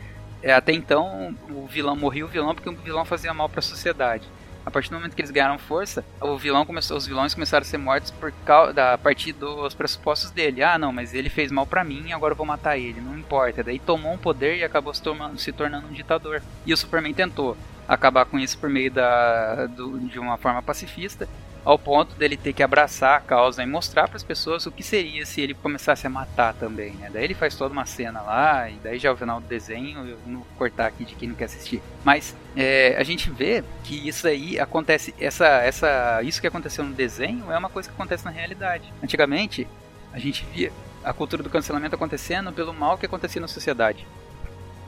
[0.42, 3.62] é, até então o vilão morria o vilão porque o vilão fazia mal para a
[3.62, 4.28] sociedade
[4.68, 7.64] a partir do momento que eles ganharam força, o vilão começou, os vilões começaram a
[7.64, 10.62] ser mortos por causa, da, a partir dos pressupostos dele.
[10.62, 13.64] Ah, não, mas ele fez mal para mim, agora eu vou matar ele, não importa.
[13.64, 16.42] Daí tomou um poder e acabou se tornando, se tornando um ditador.
[16.66, 17.56] E o Superman tentou
[17.88, 21.26] acabar com isso por meio da, do, de uma forma pacifista,
[21.68, 24.82] ao ponto dele ter que abraçar a causa e mostrar para as pessoas o que
[24.82, 27.10] seria se ele começasse a matar também, né?
[27.12, 30.08] Daí ele faz toda uma cena lá, e daí já é o final do desenho,
[30.08, 31.82] eu vou cortar aqui de quem não quer assistir.
[32.02, 36.94] Mas é, a gente vê que isso aí acontece, essa, essa, isso que aconteceu no
[36.94, 38.90] desenho é uma coisa que acontece na realidade.
[39.04, 39.68] Antigamente,
[40.10, 40.72] a gente via
[41.04, 44.06] a cultura do cancelamento acontecendo pelo mal que acontecia na sociedade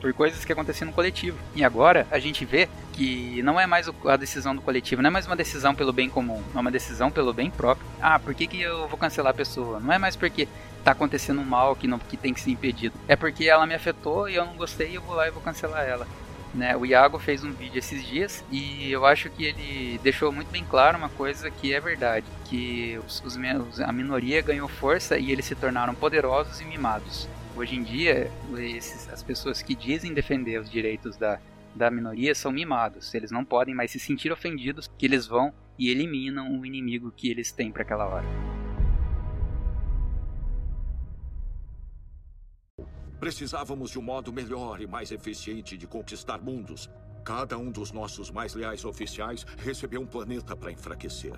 [0.01, 1.37] por coisas que aconteciam no coletivo.
[1.55, 5.11] E agora a gente vê que não é mais a decisão do coletivo, não é
[5.11, 7.87] mais uma decisão pelo bem comum, é uma decisão pelo bem próprio.
[8.01, 9.79] Ah, por que, que eu vou cancelar a pessoa?
[9.79, 10.47] Não é mais porque
[10.83, 12.95] tá acontecendo um mal que, não, que tem que ser impedido.
[13.07, 15.41] É porque ela me afetou e eu não gostei e eu vou lá e vou
[15.41, 16.07] cancelar ela.
[16.53, 20.49] Né, o Iago fez um vídeo esses dias e eu acho que ele deixou muito
[20.51, 25.31] bem claro uma coisa que é verdade, que os, os, a minoria ganhou força e
[25.31, 27.25] eles se tornaram poderosos e mimados.
[27.55, 31.37] Hoje em dia, esses, as pessoas que dizem defender os direitos da,
[31.75, 33.13] da minoria são mimados.
[33.13, 37.29] Eles não podem mais se sentir ofendidos que eles vão e eliminam o inimigo que
[37.29, 38.25] eles têm para aquela hora.
[43.19, 46.89] Precisávamos de um modo melhor e mais eficiente de conquistar mundos.
[47.23, 51.35] Cada um dos nossos mais leais oficiais recebeu um planeta para enfraquecer.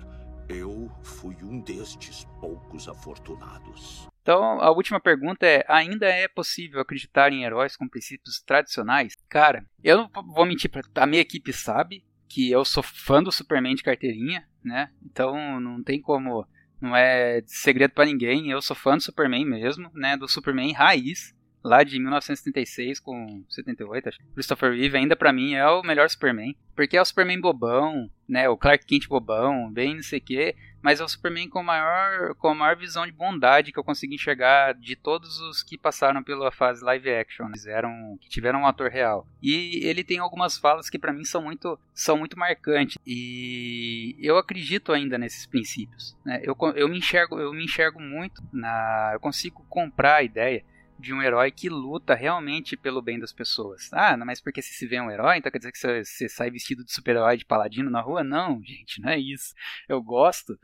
[0.48, 4.06] Eu fui um destes poucos afortunados.
[4.22, 9.14] Então, a última pergunta é: ainda é possível acreditar em heróis com princípios tradicionais?
[9.28, 10.82] Cara, eu não vou mentir pra.
[10.96, 14.90] A minha equipe sabe que eu sou fã do Superman de carteirinha, né?
[15.04, 16.46] Então não tem como.
[16.80, 18.50] Não é segredo para ninguém.
[18.50, 20.16] Eu sou fã do Superman mesmo, né?
[20.16, 21.33] Do Superman raiz
[21.64, 24.18] lá de 1976 com 78, acho.
[24.34, 28.48] Christopher Reeve ainda para mim é o melhor Superman, porque é o Superman bobão, né,
[28.48, 32.34] o Clark Kent bobão, bem não sei o quê, mas é o Superman com maior
[32.34, 36.22] com a maior visão de bondade que eu consegui enxergar de todos os que passaram
[36.22, 39.26] pela fase live action, eles eram que tiveram um ator real.
[39.42, 44.36] E ele tem algumas falas que para mim são muito são muito marcantes e eu
[44.36, 46.42] acredito ainda nesses princípios, né?
[46.42, 50.62] Eu, eu me enxergo eu me enxergo muito na eu consigo comprar a ideia
[50.98, 53.92] de um herói que luta realmente pelo bem das pessoas.
[53.92, 56.50] Ah, mas porque se se vê um herói, então quer dizer que você, você sai
[56.50, 58.22] vestido de super-herói de paladino na rua?
[58.22, 59.54] Não, gente, não é isso.
[59.88, 60.58] Eu gosto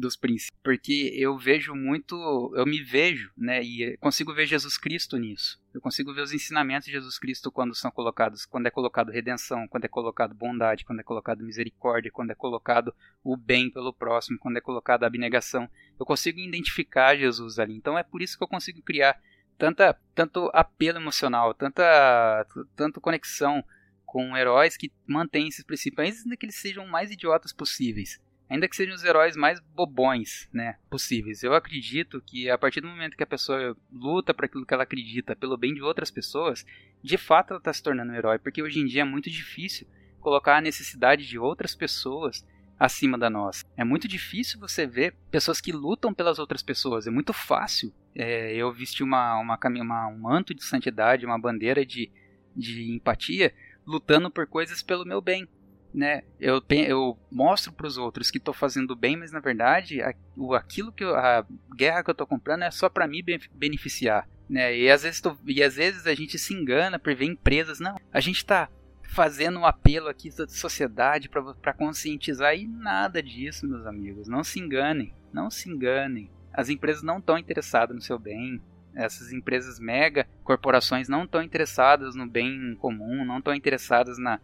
[0.00, 2.14] dos princípios, porque eu vejo muito,
[2.54, 5.60] eu me vejo, né, e consigo ver Jesus Cristo nisso.
[5.72, 9.66] Eu consigo ver os ensinamentos de Jesus Cristo quando são colocados, quando é colocado redenção,
[9.68, 14.38] quando é colocado bondade, quando é colocado misericórdia, quando é colocado o bem pelo próximo,
[14.38, 15.68] quando é colocado a abnegação.
[15.98, 17.74] Eu consigo identificar Jesus ali.
[17.74, 19.18] Então é por isso que eu consigo criar
[19.58, 23.62] tanta tanto apelo emocional, tanta tanto conexão
[24.04, 28.76] com heróis que mantêm esses princípios, ainda que eles sejam mais idiotas possíveis ainda que
[28.76, 31.42] sejam os heróis mais bobões, né, possíveis.
[31.42, 34.84] Eu acredito que a partir do momento que a pessoa luta para aquilo que ela
[34.84, 36.64] acredita, pelo bem de outras pessoas,
[37.02, 39.86] de fato ela está se tornando um herói, porque hoje em dia é muito difícil
[40.20, 42.46] colocar a necessidade de outras pessoas
[42.78, 43.64] acima da nossa.
[43.76, 47.06] É muito difícil você ver pessoas que lutam pelas outras pessoas.
[47.06, 51.84] É muito fácil é, eu vestir uma, uma, uma, um manto de santidade, uma bandeira
[51.84, 52.10] de,
[52.54, 53.54] de empatia,
[53.86, 55.48] lutando por coisas pelo meu bem
[55.96, 60.14] né, eu, eu mostro para os outros que estou fazendo bem, mas na verdade a,
[60.36, 63.24] o, aquilo que eu, a guerra que eu estou comprando é só para me
[63.54, 64.76] beneficiar, né?
[64.76, 68.20] E às vezes e às vezes a gente se engana por ver empresas, não, a
[68.20, 68.68] gente está
[69.16, 74.28] fazendo um apelo aqui da sociedade para conscientizar e nada disso, meus amigos.
[74.28, 76.30] Não se enganem, não se enganem.
[76.52, 78.60] As empresas não estão interessadas no seu bem.
[78.94, 84.38] Essas empresas mega corporações não estão interessadas no bem comum, não estão interessadas na,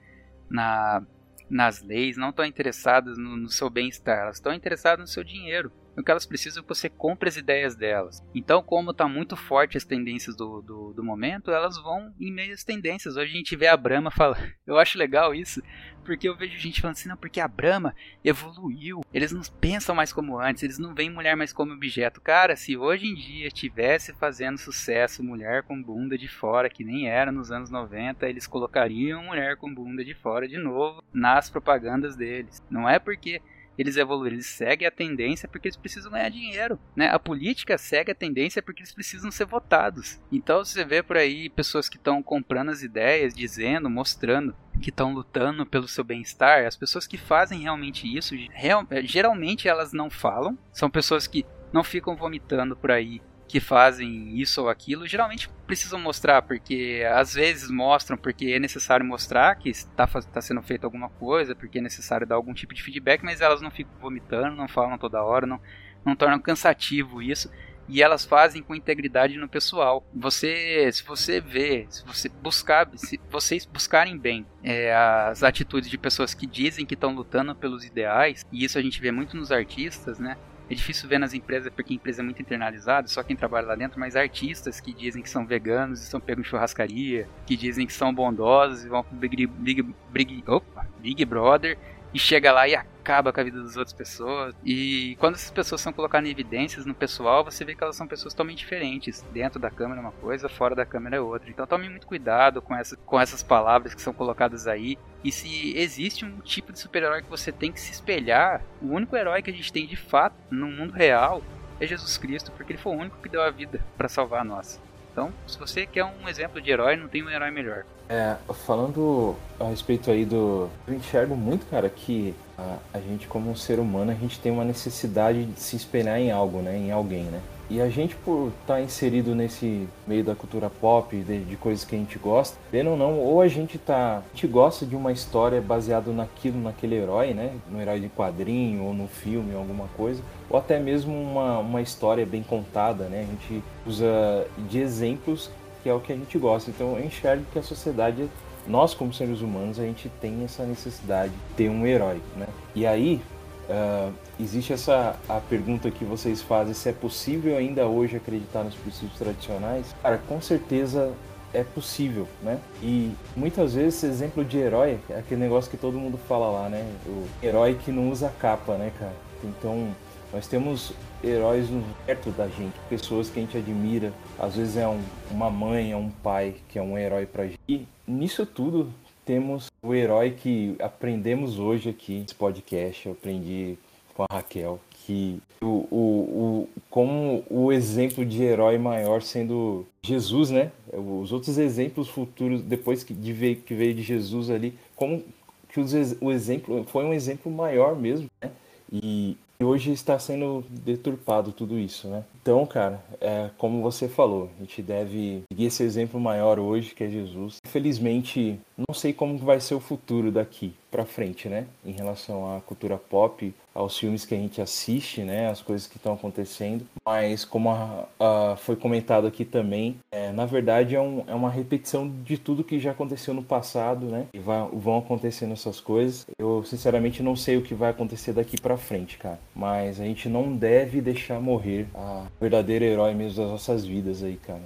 [0.48, 1.02] na
[1.50, 5.70] nas leis, não estão interessadas no, no seu bem-estar, elas estão interessadas no seu dinheiro.
[5.96, 8.22] O que elas precisam é que você compre as ideias delas.
[8.34, 12.54] Então, como está muito forte as tendências do, do, do, momento, elas vão em meio
[12.54, 13.16] às tendências.
[13.16, 14.54] Hoje a gente vê a Brahma falar.
[14.66, 15.62] Eu acho legal isso,
[16.04, 17.94] porque eu vejo gente falando assim, não, porque a Brahma
[18.24, 19.02] evoluiu.
[19.12, 22.20] Eles não pensam mais como antes, eles não veem mulher mais como objeto.
[22.20, 27.08] Cara, se hoje em dia tivesse fazendo sucesso mulher com bunda de fora, que nem
[27.08, 32.16] era nos anos 90, eles colocariam mulher com bunda de fora de novo nas propagandas
[32.16, 32.62] deles.
[32.70, 33.42] Não é porque
[33.78, 37.08] eles evoluem, eles seguem a tendência porque eles precisam ganhar dinheiro, né?
[37.08, 40.20] A política segue a tendência porque eles precisam ser votados.
[40.30, 45.14] Então você vê por aí pessoas que estão comprando as ideias, dizendo, mostrando que estão
[45.14, 50.58] lutando pelo seu bem-estar, as pessoas que fazem realmente isso, real, geralmente elas não falam,
[50.72, 55.98] são pessoas que não ficam vomitando por aí que fazem isso ou aquilo, geralmente precisam
[55.98, 61.08] mostrar, porque às vezes mostram porque é necessário mostrar que está tá sendo feito alguma
[61.10, 64.68] coisa, porque é necessário dar algum tipo de feedback, mas elas não ficam vomitando, não
[64.68, 65.60] falam toda hora, não,
[66.04, 67.50] não tornam cansativo isso.
[67.88, 70.06] E elas fazem com integridade no pessoal.
[70.14, 75.98] Você, se você vê, se você buscar, se vocês buscarem bem é, as atitudes de
[75.98, 79.50] pessoas que dizem que estão lutando pelos ideais, e isso a gente vê muito nos
[79.50, 80.38] artistas, né?
[80.72, 83.74] É difícil ver nas empresas porque a empresa é muito internalizada, só quem trabalha lá
[83.74, 87.86] dentro, mas artistas que dizem que são veganos e estão pegos em churrascaria, que dizem
[87.86, 91.76] que são bondosos e vão pro Big, Big, Big, opa, Big Brother
[92.14, 94.54] e chega lá e acaba com a vida das outras pessoas.
[94.64, 98.06] E quando essas pessoas são colocadas em evidências no pessoal, você vê que elas são
[98.06, 99.24] pessoas totalmente diferentes.
[99.32, 101.50] Dentro da câmera é uma coisa, fora da câmera é outra.
[101.50, 104.98] Então tome muito cuidado com, essa, com essas palavras que são colocadas aí.
[105.24, 109.16] E se existe um tipo de super-herói que você tem que se espelhar, o único
[109.16, 111.42] herói que a gente tem de fato no mundo real
[111.80, 114.44] é Jesus Cristo, porque ele foi o único que deu a vida para salvar a
[114.44, 114.80] nossa.
[115.12, 117.84] Então, se você quer um exemplo de herói, não tem um herói melhor.
[118.12, 118.36] É,
[118.66, 120.68] falando a respeito aí do.
[120.86, 124.52] Eu enxergo muito, cara, que a, a gente, como um ser humano, a gente tem
[124.52, 126.76] uma necessidade de se espelhar em algo, né?
[126.76, 127.40] Em alguém, né?
[127.70, 131.86] E a gente, por estar tá inserido nesse meio da cultura pop, de, de, coisas
[131.86, 134.18] que a gente gosta, vendo ou não, ou a gente tá.
[134.18, 137.56] A gente gosta de uma história baseada naquilo, naquele herói, né?
[137.70, 142.26] No herói de quadrinho, ou no filme, alguma coisa, ou até mesmo uma, uma história
[142.26, 143.20] bem contada, né?
[143.20, 145.50] A gente usa de exemplos
[145.82, 146.70] que é o que a gente gosta.
[146.70, 148.28] Então eu enxergo que a sociedade
[148.66, 152.46] nós como seres humanos a gente tem essa necessidade de ter um herói, né?
[152.74, 153.20] E aí
[153.68, 158.74] Uh, existe essa a pergunta que vocês fazem se é possível ainda hoje acreditar nos
[158.74, 161.12] princípios tradicionais cara com certeza
[161.54, 165.96] é possível né e muitas vezes esse exemplo de herói é aquele negócio que todo
[165.96, 169.14] mundo fala lá né o herói que não usa capa né cara
[169.44, 169.94] então
[170.32, 170.92] nós temos
[171.22, 171.66] heróis
[172.06, 175.00] perto da gente pessoas que a gente admira às vezes é um,
[175.30, 178.92] uma mãe é um pai que é um herói pra gente e nisso tudo
[179.24, 183.06] temos o herói que aprendemos hoje aqui nesse podcast.
[183.06, 183.78] Eu aprendi
[184.14, 190.50] com a Raquel que o, o, o, como o exemplo de herói maior sendo Jesus,
[190.50, 190.70] né?
[190.92, 195.22] Os outros exemplos futuros depois que, de, que veio de Jesus ali, como
[195.68, 198.50] que os, o exemplo foi um exemplo maior mesmo, né?
[198.92, 202.24] E hoje está sendo deturpado tudo isso, né?
[202.42, 207.04] Então, cara, é, como você falou, a gente deve seguir esse exemplo maior hoje, que
[207.04, 207.58] é Jesus.
[207.64, 211.66] Infelizmente, não sei como vai ser o futuro daqui para frente, né?
[211.84, 215.48] Em relação à cultura pop, aos filmes que a gente assiste, né?
[215.48, 216.84] As coisas que estão acontecendo.
[217.06, 221.48] Mas como a, a, foi comentado aqui também, é, na verdade é, um, é, uma
[221.48, 224.26] repetição de tudo que já aconteceu no passado, né?
[224.34, 226.26] E vai, vão acontecendo essas coisas.
[226.38, 229.40] Eu sinceramente não sei o que vai acontecer daqui para frente, cara.
[229.54, 234.36] Mas a gente não deve deixar morrer a verdadeiro herói mesmo das nossas vidas aí,
[234.36, 234.60] cara.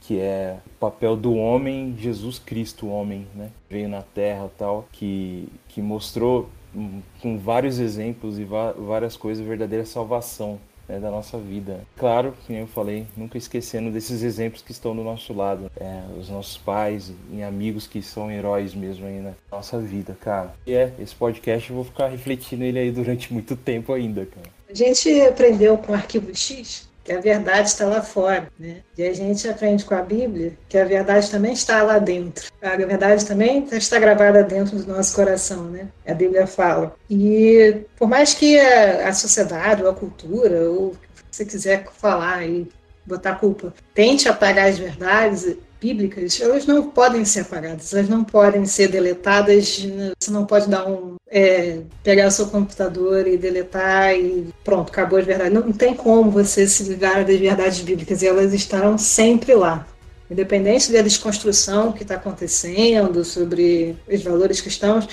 [0.00, 3.50] Que é o papel do homem, Jesus Cristo, homem, né?
[3.68, 9.84] Veio na Terra tal, que, que mostrou hum, com vários exemplos e várias coisas verdadeira
[9.84, 11.80] salvação né, da nossa vida.
[11.96, 16.28] Claro, como eu falei, nunca esquecendo desses exemplos que estão do nosso lado, é, os
[16.28, 20.54] nossos pais e amigos que são heróis mesmo aí na nossa vida, cara.
[20.64, 24.46] E é, esse podcast eu vou ficar refletindo ele aí durante muito tempo ainda, cara.
[24.70, 28.78] A gente aprendeu com o Arquivo X que a verdade está lá fora, né?
[28.98, 32.50] E a gente aprende com a Bíblia que a verdade também está lá dentro.
[32.60, 35.86] A verdade também está gravada dentro do nosso coração, né?
[36.04, 36.96] A Bíblia fala.
[37.08, 40.98] E por mais que a, sociedade ou a cultura ou o que
[41.30, 42.68] você quiser falar e
[43.06, 48.64] botar culpa, tente apagar as verdades, bíblicas, elas não podem ser apagadas, elas não podem
[48.66, 49.86] ser deletadas,
[50.18, 55.26] você não pode dar um é, pegar seu computador e deletar e pronto, acabou as
[55.26, 55.52] verdades.
[55.52, 59.86] Não, não tem como você se livrar das verdades bíblicas, e elas estarão sempre lá.
[60.30, 65.08] Independente da desconstrução que está acontecendo sobre os valores cristãos,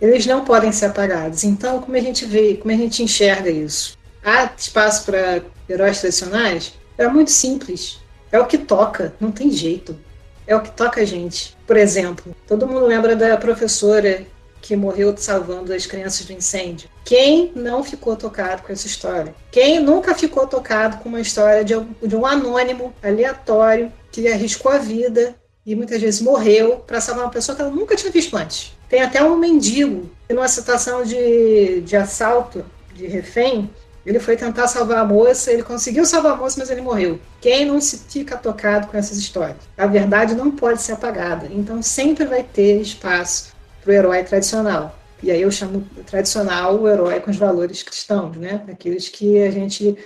[0.00, 1.42] eles não podem ser apagados.
[1.44, 3.96] Então, como a gente vê, como a gente enxerga isso?
[4.22, 6.74] Há espaço para heróis tradicionais?
[6.98, 7.98] É muito simples.
[8.30, 9.96] É o que toca, não tem jeito
[10.48, 11.56] é o que toca a gente.
[11.66, 14.26] Por exemplo, todo mundo lembra da professora
[14.60, 16.88] que morreu salvando as crianças do incêndio.
[17.04, 19.34] Quem não ficou tocado com essa história?
[19.52, 24.78] Quem nunca ficou tocado com uma história de, de um anônimo, aleatório, que arriscou a
[24.78, 28.72] vida e muitas vezes morreu para salvar uma pessoa que ela nunca tinha visto antes?
[28.88, 32.64] Tem até um mendigo, numa situação de, de assalto,
[32.94, 33.70] de refém,
[34.08, 37.20] ele foi tentar salvar a moça, ele conseguiu salvar a moça, mas ele morreu.
[37.42, 39.58] Quem não se fica tocado com essas histórias?
[39.76, 41.46] A verdade não pode ser apagada.
[41.50, 43.52] Então sempre vai ter espaço
[43.82, 44.98] para o herói tradicional.
[45.22, 48.64] E aí eu chamo tradicional o herói com os valores cristãos, né?
[48.72, 49.96] Aqueles que a gente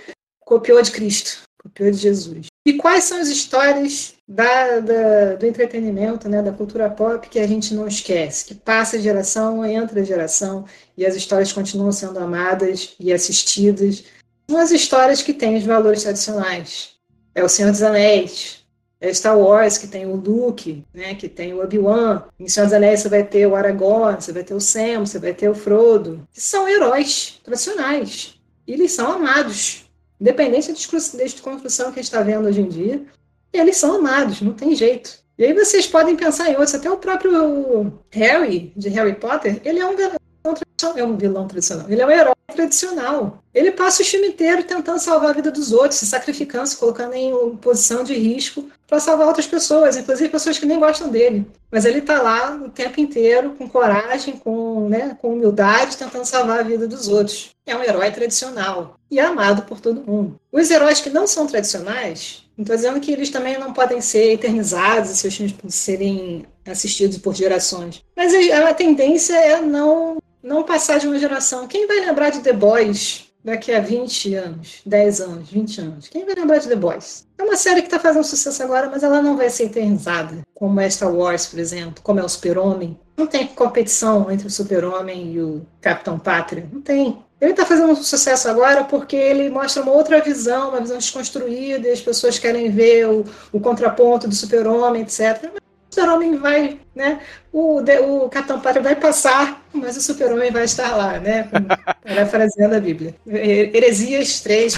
[0.41, 2.47] copiou de Cristo, copiou de Jesus.
[2.65, 7.47] E quais são as histórias da, da, do entretenimento, né, da cultura pop que a
[7.47, 10.65] gente não esquece, que passa geração, entra geração
[10.97, 14.03] e as histórias continuam sendo amadas e assistidas?
[14.49, 16.93] São as histórias que têm os valores tradicionais.
[17.35, 18.63] É o Senhor dos Anéis,
[19.01, 22.23] é Star Wars, que tem o Luke, né, que tem o Obi-Wan.
[22.39, 25.19] Em Senhor dos Anéis você vai ter o Aragorn, você vai ter o Sam, você
[25.19, 26.25] vai ter o Frodo.
[26.31, 28.35] Que são heróis tradicionais.
[28.65, 29.83] E eles são amados
[30.23, 33.05] independente da desconstrução que a gente está vendo hoje em dia,
[33.53, 35.23] eles são amados, não tem jeito.
[35.37, 39.79] E aí vocês podem pensar em outros, até o próprio Harry, de Harry Potter, ele
[39.79, 43.43] é um vilão tradicional, é um vilão tradicional, ele é um herói tradicional.
[43.53, 47.13] Ele passa o filme inteiro tentando salvar a vida dos outros, se sacrificando, se colocando
[47.13, 51.47] em posição de risco para salvar outras pessoas, inclusive pessoas que nem gostam dele.
[51.71, 56.59] Mas ele está lá o tempo inteiro, com coragem, com, né, com humildade, tentando salvar
[56.59, 57.49] a vida dos outros.
[57.65, 60.39] É um herói tradicional e amado por todo mundo.
[60.51, 64.33] Os heróis que não são tradicionais, não estou dizendo que eles também não podem ser
[64.33, 68.03] eternizados, seus filmes serem assistidos por gerações.
[68.15, 71.67] Mas a, a tendência é não não passar de uma geração.
[71.67, 76.07] Quem vai lembrar de The Boys daqui a 20 anos, 10 anos, 20 anos?
[76.09, 77.25] Quem vai lembrar de The Boys?
[77.37, 80.79] É uma série que está fazendo sucesso agora, mas ela não vai ser eternizada, como
[80.79, 82.99] é Star Wars, por exemplo, como é o Super-Homem.
[83.15, 86.67] Não tem competição entre o Super-Homem e o Capitão Pátria.
[86.71, 87.23] Não tem.
[87.43, 91.89] Ele está fazendo um sucesso agora porque ele mostra uma outra visão, uma visão desconstruída,
[91.89, 95.51] e as pessoas querem ver o, o contraponto do super-homem, etc
[95.93, 97.21] super-homem vai, né?
[97.51, 101.47] O, o Capitão Pátria vai passar, mas o super-homem vai estar lá, né?
[102.03, 103.15] Parafraseando a Bíblia.
[103.27, 104.75] Heresias 3,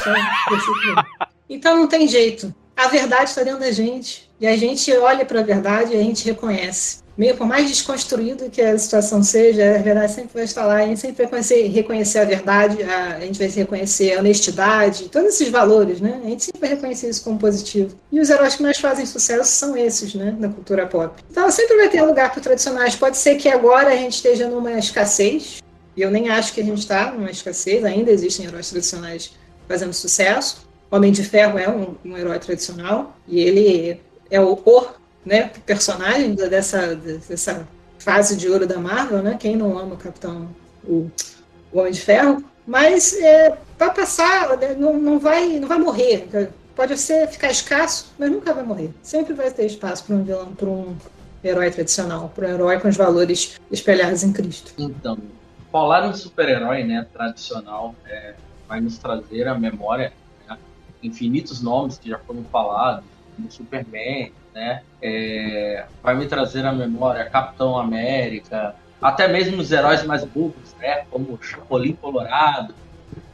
[1.49, 2.53] Então não tem jeito.
[2.75, 4.29] A verdade está dentro da gente.
[4.41, 8.49] E a gente olha para a verdade e a gente reconhece meio por mais desconstruído
[8.49, 11.67] que a situação seja, a verdade sempre vai estar lá, a gente sempre vai reconhecer,
[11.67, 16.21] reconhecer a verdade, a, a, gente vai reconhecer a honestidade, todos esses valores, né?
[16.23, 17.95] A gente sempre vai reconhecer isso como positivo.
[18.11, 20.35] E os heróis que mais fazem sucesso são esses, né?
[20.37, 21.23] Na cultura pop.
[21.31, 22.95] Então sempre vai ter lugar para tradicionais.
[22.95, 25.61] Pode ser que agora a gente esteja numa escassez,
[25.95, 29.31] e eu nem acho que a gente está numa escassez, ainda existem heróis tradicionais
[29.67, 30.65] fazendo sucesso.
[30.91, 34.87] Homem de Ferro é um, um herói tradicional, e ele é o, o
[35.25, 39.37] né, personagem dessa, dessa fase de ouro da Marvel, né?
[39.39, 40.47] Quem não ama o Capitão,
[40.83, 41.09] o,
[41.71, 42.43] o Homem de Ferro.
[42.67, 46.27] Mas é, vai passar, né, não, não, vai, não vai morrer.
[46.75, 48.91] Pode ser ficar escasso, mas nunca vai morrer.
[49.01, 50.95] Sempre vai ter espaço para um vilão, para um
[51.43, 54.73] herói tradicional, para um herói com os valores espelhados em Cristo.
[54.77, 55.17] Então,
[55.71, 58.33] falar em super-herói, né, tradicional, é,
[58.67, 60.11] vai nos trazer à memória
[60.47, 60.57] né,
[61.03, 67.29] infinitos nomes que já foram falados, como Superman, né, é, vai me trazer à memória
[67.29, 72.73] Capitão América, até mesmo os heróis mais burros, né, como Chapolin Colorado,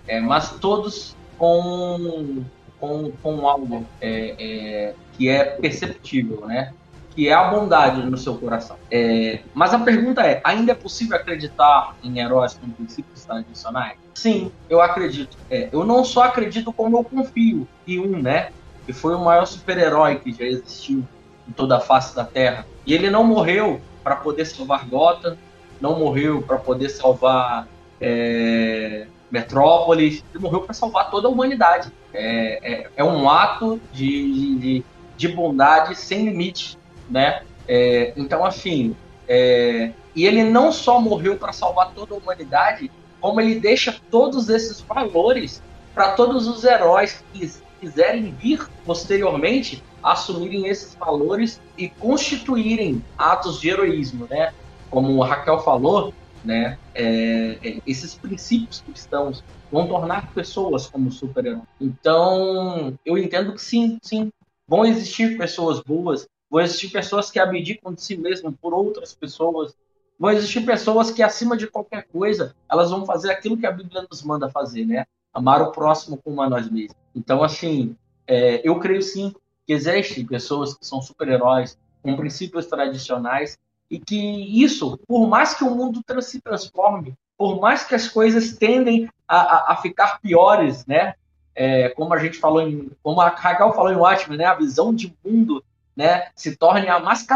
[0.08, 2.44] é, mas todos com
[2.82, 6.74] com, com algo é, é, que é perceptível, né?
[7.16, 8.78] Que é a bondade no seu coração.
[8.90, 13.98] É, mas a pergunta é: ainda é possível acreditar em heróis com princípios tradicionais?
[14.16, 15.38] Sim, eu acredito.
[15.50, 18.50] É, eu não só acredito, como eu confio em um, né?
[18.92, 21.08] Que foi o maior super-herói que já existiu
[21.48, 22.68] em toda a face da Terra.
[22.86, 25.38] E ele não morreu para poder salvar Gotham,
[25.80, 27.70] não morreu para poder salvar
[28.02, 31.90] é, Metrópolis, ele morreu para salvar toda a humanidade.
[32.14, 34.86] É, é, é um ato de, de,
[35.16, 36.78] de, bondade sem limite,
[37.10, 37.44] né?
[37.66, 38.94] É, então, assim,
[39.26, 42.92] é, e ele não só morreu para salvar toda a humanidade,
[43.22, 45.64] como ele deixa todos esses valores
[45.96, 47.50] para todos os heróis que
[47.82, 54.54] quiserem vir posteriormente assumirem esses valores e constituírem atos de heroísmo, né?
[54.90, 56.14] Como a Raquel falou,
[56.46, 56.78] né?
[56.94, 61.64] É, é, esses princípios cristãos vão tornar pessoas como super-heróis.
[61.80, 64.32] Então, eu entendo que sim, sim,
[64.68, 69.74] vão existir pessoas boas, vão existir pessoas que abdicam de si mesmo por outras pessoas,
[70.20, 74.06] vão existir pessoas que, acima de qualquer coisa, elas vão fazer aquilo que a Bíblia
[74.10, 75.06] nos manda fazer, né?
[75.34, 77.01] Amar o próximo como a nós mesmos.
[77.16, 77.96] Então, assim,
[78.28, 79.34] é, eu creio sim
[79.66, 83.58] que existem pessoas que são super-heróis, com princípios tradicionais,
[83.90, 88.58] e que isso, por mais que o mundo se transforme, por mais que as coisas
[88.58, 91.16] tendem a, a, a ficar piores, né?
[91.54, 94.46] É, como a gente falou, em, como a Raquel falou em Watchmen, né?
[94.46, 95.64] A visão de mundo,
[95.96, 96.30] né?
[96.36, 97.28] Se torne a mais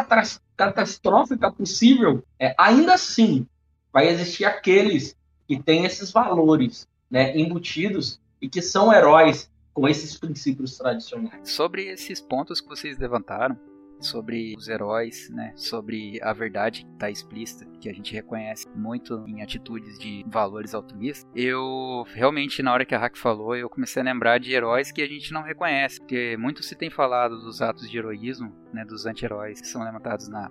[0.56, 2.24] catastrófica possível.
[2.40, 3.46] É, ainda assim,
[3.92, 7.36] vai existir aqueles que têm esses valores, né?
[7.38, 11.52] Embutidos e que são heróis com esses princípios tradicionais.
[11.52, 13.60] Sobre esses pontos que vocês levantaram,
[14.00, 15.54] sobre os heróis, né?
[15.56, 20.74] Sobre a verdade que está explícita, que a gente reconhece muito em atitudes de valores
[20.74, 21.30] altruístas.
[21.36, 25.02] Eu realmente, na hora que a Hack falou, eu comecei a lembrar de heróis que
[25.02, 28.86] a gente não reconhece, porque muito se tem falado dos atos de heroísmo, né?
[28.86, 30.50] Dos anti-heróis que são levantados na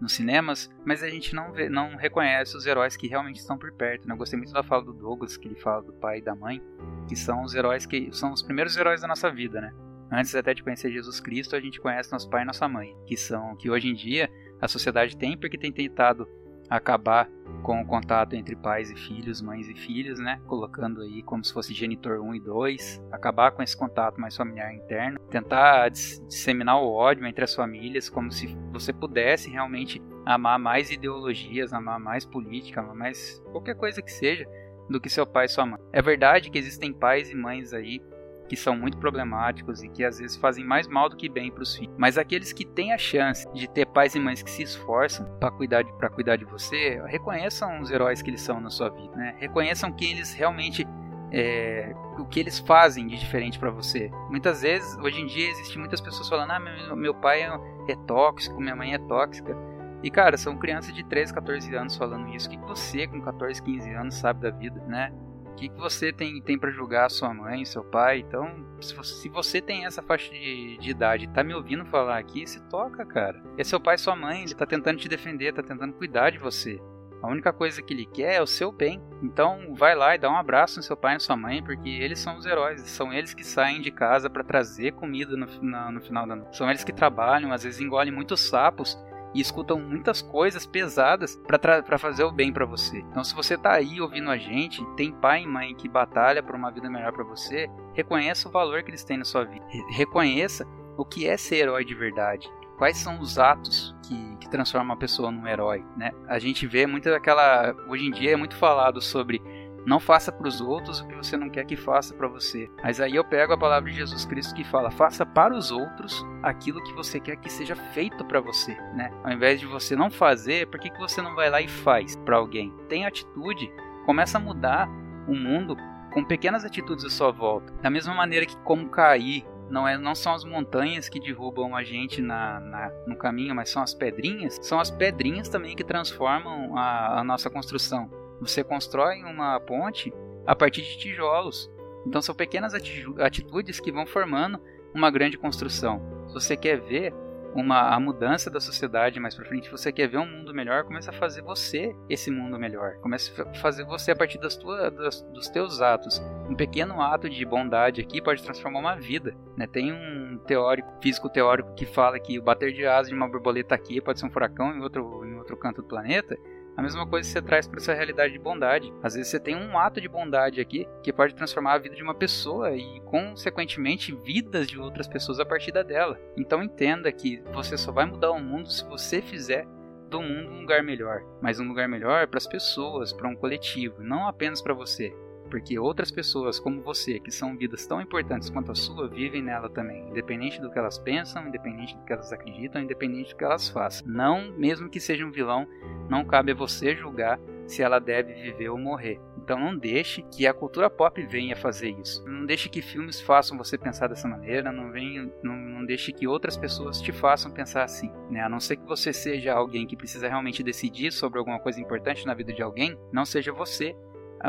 [0.00, 3.72] nos cinemas, mas a gente não, vê, não reconhece os heróis que realmente estão por
[3.72, 4.06] perto.
[4.06, 4.14] Né?
[4.14, 6.62] Eu gostei muito da fala do Douglas, que ele fala do pai e da mãe,
[7.08, 9.72] que são os heróis que são os primeiros heróis da nossa vida, né?
[10.10, 13.16] Antes até de conhecer Jesus Cristo, a gente conhece nosso pai e nossa mãe, que
[13.16, 14.30] são que hoje em dia
[14.60, 16.28] a sociedade tem porque tem tentado
[16.76, 17.28] acabar
[17.62, 20.40] com o contato entre pais e filhos, mães e filhos, né?
[20.46, 24.72] Colocando aí como se fosse genitor 1 e 2, acabar com esse contato mais familiar
[24.74, 30.90] interno, tentar disseminar o ódio entre as famílias, como se você pudesse realmente amar mais
[30.90, 34.46] ideologias, amar mais política, amar mais qualquer coisa que seja
[34.88, 35.80] do que seu pai e sua mãe.
[35.92, 38.02] É verdade que existem pais e mães aí
[38.48, 41.62] que são muito problemáticos e que às vezes fazem mais mal do que bem para
[41.62, 41.94] os filhos.
[41.98, 45.50] Mas aqueles que têm a chance de ter pais e mães que se esforçam para
[45.50, 49.34] cuidar para cuidar de você, reconheçam os heróis que eles são na sua vida, né?
[49.38, 50.86] Reconheçam que eles realmente
[51.32, 54.10] é, o que eles fazem de diferente para você.
[54.30, 57.48] Muitas vezes, hoje em dia, existem muitas pessoas falando: ah, meu, meu pai é,
[57.88, 59.56] é tóxico, minha mãe é tóxica.
[60.02, 62.46] E cara, são crianças de 13, 14 anos falando isso.
[62.46, 65.10] O que você, com 14, 15 anos, sabe da vida, né?
[65.54, 68.18] O que, que você tem, tem para julgar sua mãe, seu pai?
[68.18, 71.86] Então, se você, se você tem essa faixa de, de idade e tá me ouvindo
[71.86, 73.40] falar aqui, se toca, cara.
[73.56, 76.82] É seu pai, sua mãe, ele tá tentando te defender, tá tentando cuidar de você.
[77.22, 79.00] A única coisa que ele quer é o seu bem.
[79.22, 81.88] Então, vai lá e dá um abraço no seu pai e na sua mãe, porque
[81.88, 82.80] eles são os heróis.
[82.82, 86.56] São eles que saem de casa para trazer comida no, no, no final da noite.
[86.56, 88.98] São eles que trabalham, às vezes engolem muitos sapos
[89.34, 92.98] e escutam muitas coisas pesadas para fazer o bem para você.
[92.98, 96.54] Então, se você tá aí ouvindo a gente, tem pai e mãe que batalha por
[96.54, 99.64] uma vida melhor para você, reconheça o valor que eles têm na sua vida.
[99.90, 100.66] Reconheça
[100.96, 102.50] o que é ser herói de verdade.
[102.78, 106.12] Quais são os atos que, que transformam uma pessoa num herói, né?
[106.28, 107.74] A gente vê muito aquela...
[107.88, 109.40] Hoje em dia é muito falado sobre
[109.86, 112.70] não faça para os outros o que você não quer que faça para você.
[112.82, 116.24] Mas aí eu pego a palavra de Jesus Cristo que fala: faça para os outros
[116.42, 119.12] aquilo que você quer que seja feito para você, né?
[119.22, 122.16] Ao invés de você não fazer, por que, que você não vai lá e faz
[122.16, 122.72] para alguém?
[122.88, 123.70] Tem atitude,
[124.06, 124.88] começa a mudar
[125.26, 125.76] o mundo
[126.12, 127.72] com pequenas atitudes à sua volta.
[127.82, 131.82] Da mesma maneira que como cair não, é, não são as montanhas que derrubam a
[131.82, 134.58] gente na, na, no caminho, mas são as pedrinhas.
[134.62, 138.08] São as pedrinhas também que transformam a, a nossa construção.
[138.46, 140.12] Você constrói uma ponte
[140.46, 141.70] a partir de tijolos.
[142.06, 142.74] Então são pequenas
[143.18, 144.60] atitudes que vão formando
[144.94, 146.02] uma grande construção.
[146.28, 147.14] Se você quer ver
[147.54, 151.10] uma, a mudança da sociedade mais para frente, você quer ver um mundo melhor, começa
[151.10, 152.96] a fazer você esse mundo melhor.
[153.00, 156.20] Começa a fazer você a partir das tuas, das, dos teus atos.
[156.48, 159.34] Um pequeno ato de bondade aqui pode transformar uma vida.
[159.56, 159.66] Né?
[159.66, 163.74] Tem um teórico, físico teórico, que fala que o bater de asas de uma borboleta
[163.74, 166.36] aqui pode ser um furacão em outro, em outro canto do planeta.
[166.76, 168.92] A mesma coisa você traz para essa realidade de bondade.
[169.02, 172.02] Às vezes você tem um ato de bondade aqui que pode transformar a vida de
[172.02, 176.18] uma pessoa e, consequentemente, vidas de outras pessoas a partir dela.
[176.36, 179.66] Então entenda que você só vai mudar o mundo se você fizer
[180.08, 184.02] do mundo um lugar melhor, mas um lugar melhor para as pessoas, para um coletivo,
[184.02, 185.12] não apenas para você
[185.54, 189.70] porque outras pessoas como você, que são vidas tão importantes quanto a sua, vivem nela
[189.70, 193.68] também, independente do que elas pensam, independente do que elas acreditam, independente do que elas
[193.68, 194.04] façam.
[194.04, 195.64] Não, mesmo que seja um vilão,
[196.10, 199.20] não cabe a você julgar se ela deve viver ou morrer.
[199.38, 202.28] Então não deixe que a cultura pop venha fazer isso.
[202.28, 206.26] Não deixe que filmes façam você pensar dessa maneira, não, venha, não, não deixe que
[206.26, 208.10] outras pessoas te façam pensar assim.
[208.28, 208.40] Né?
[208.40, 212.26] A não ser que você seja alguém que precisa realmente decidir sobre alguma coisa importante
[212.26, 213.94] na vida de alguém, não seja você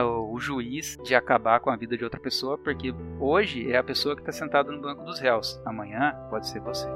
[0.04, 4.16] o juiz de acabar com a vida de outra pessoa, porque hoje é a pessoa
[4.16, 6.88] que está sentada no banco dos réus, amanhã pode ser você.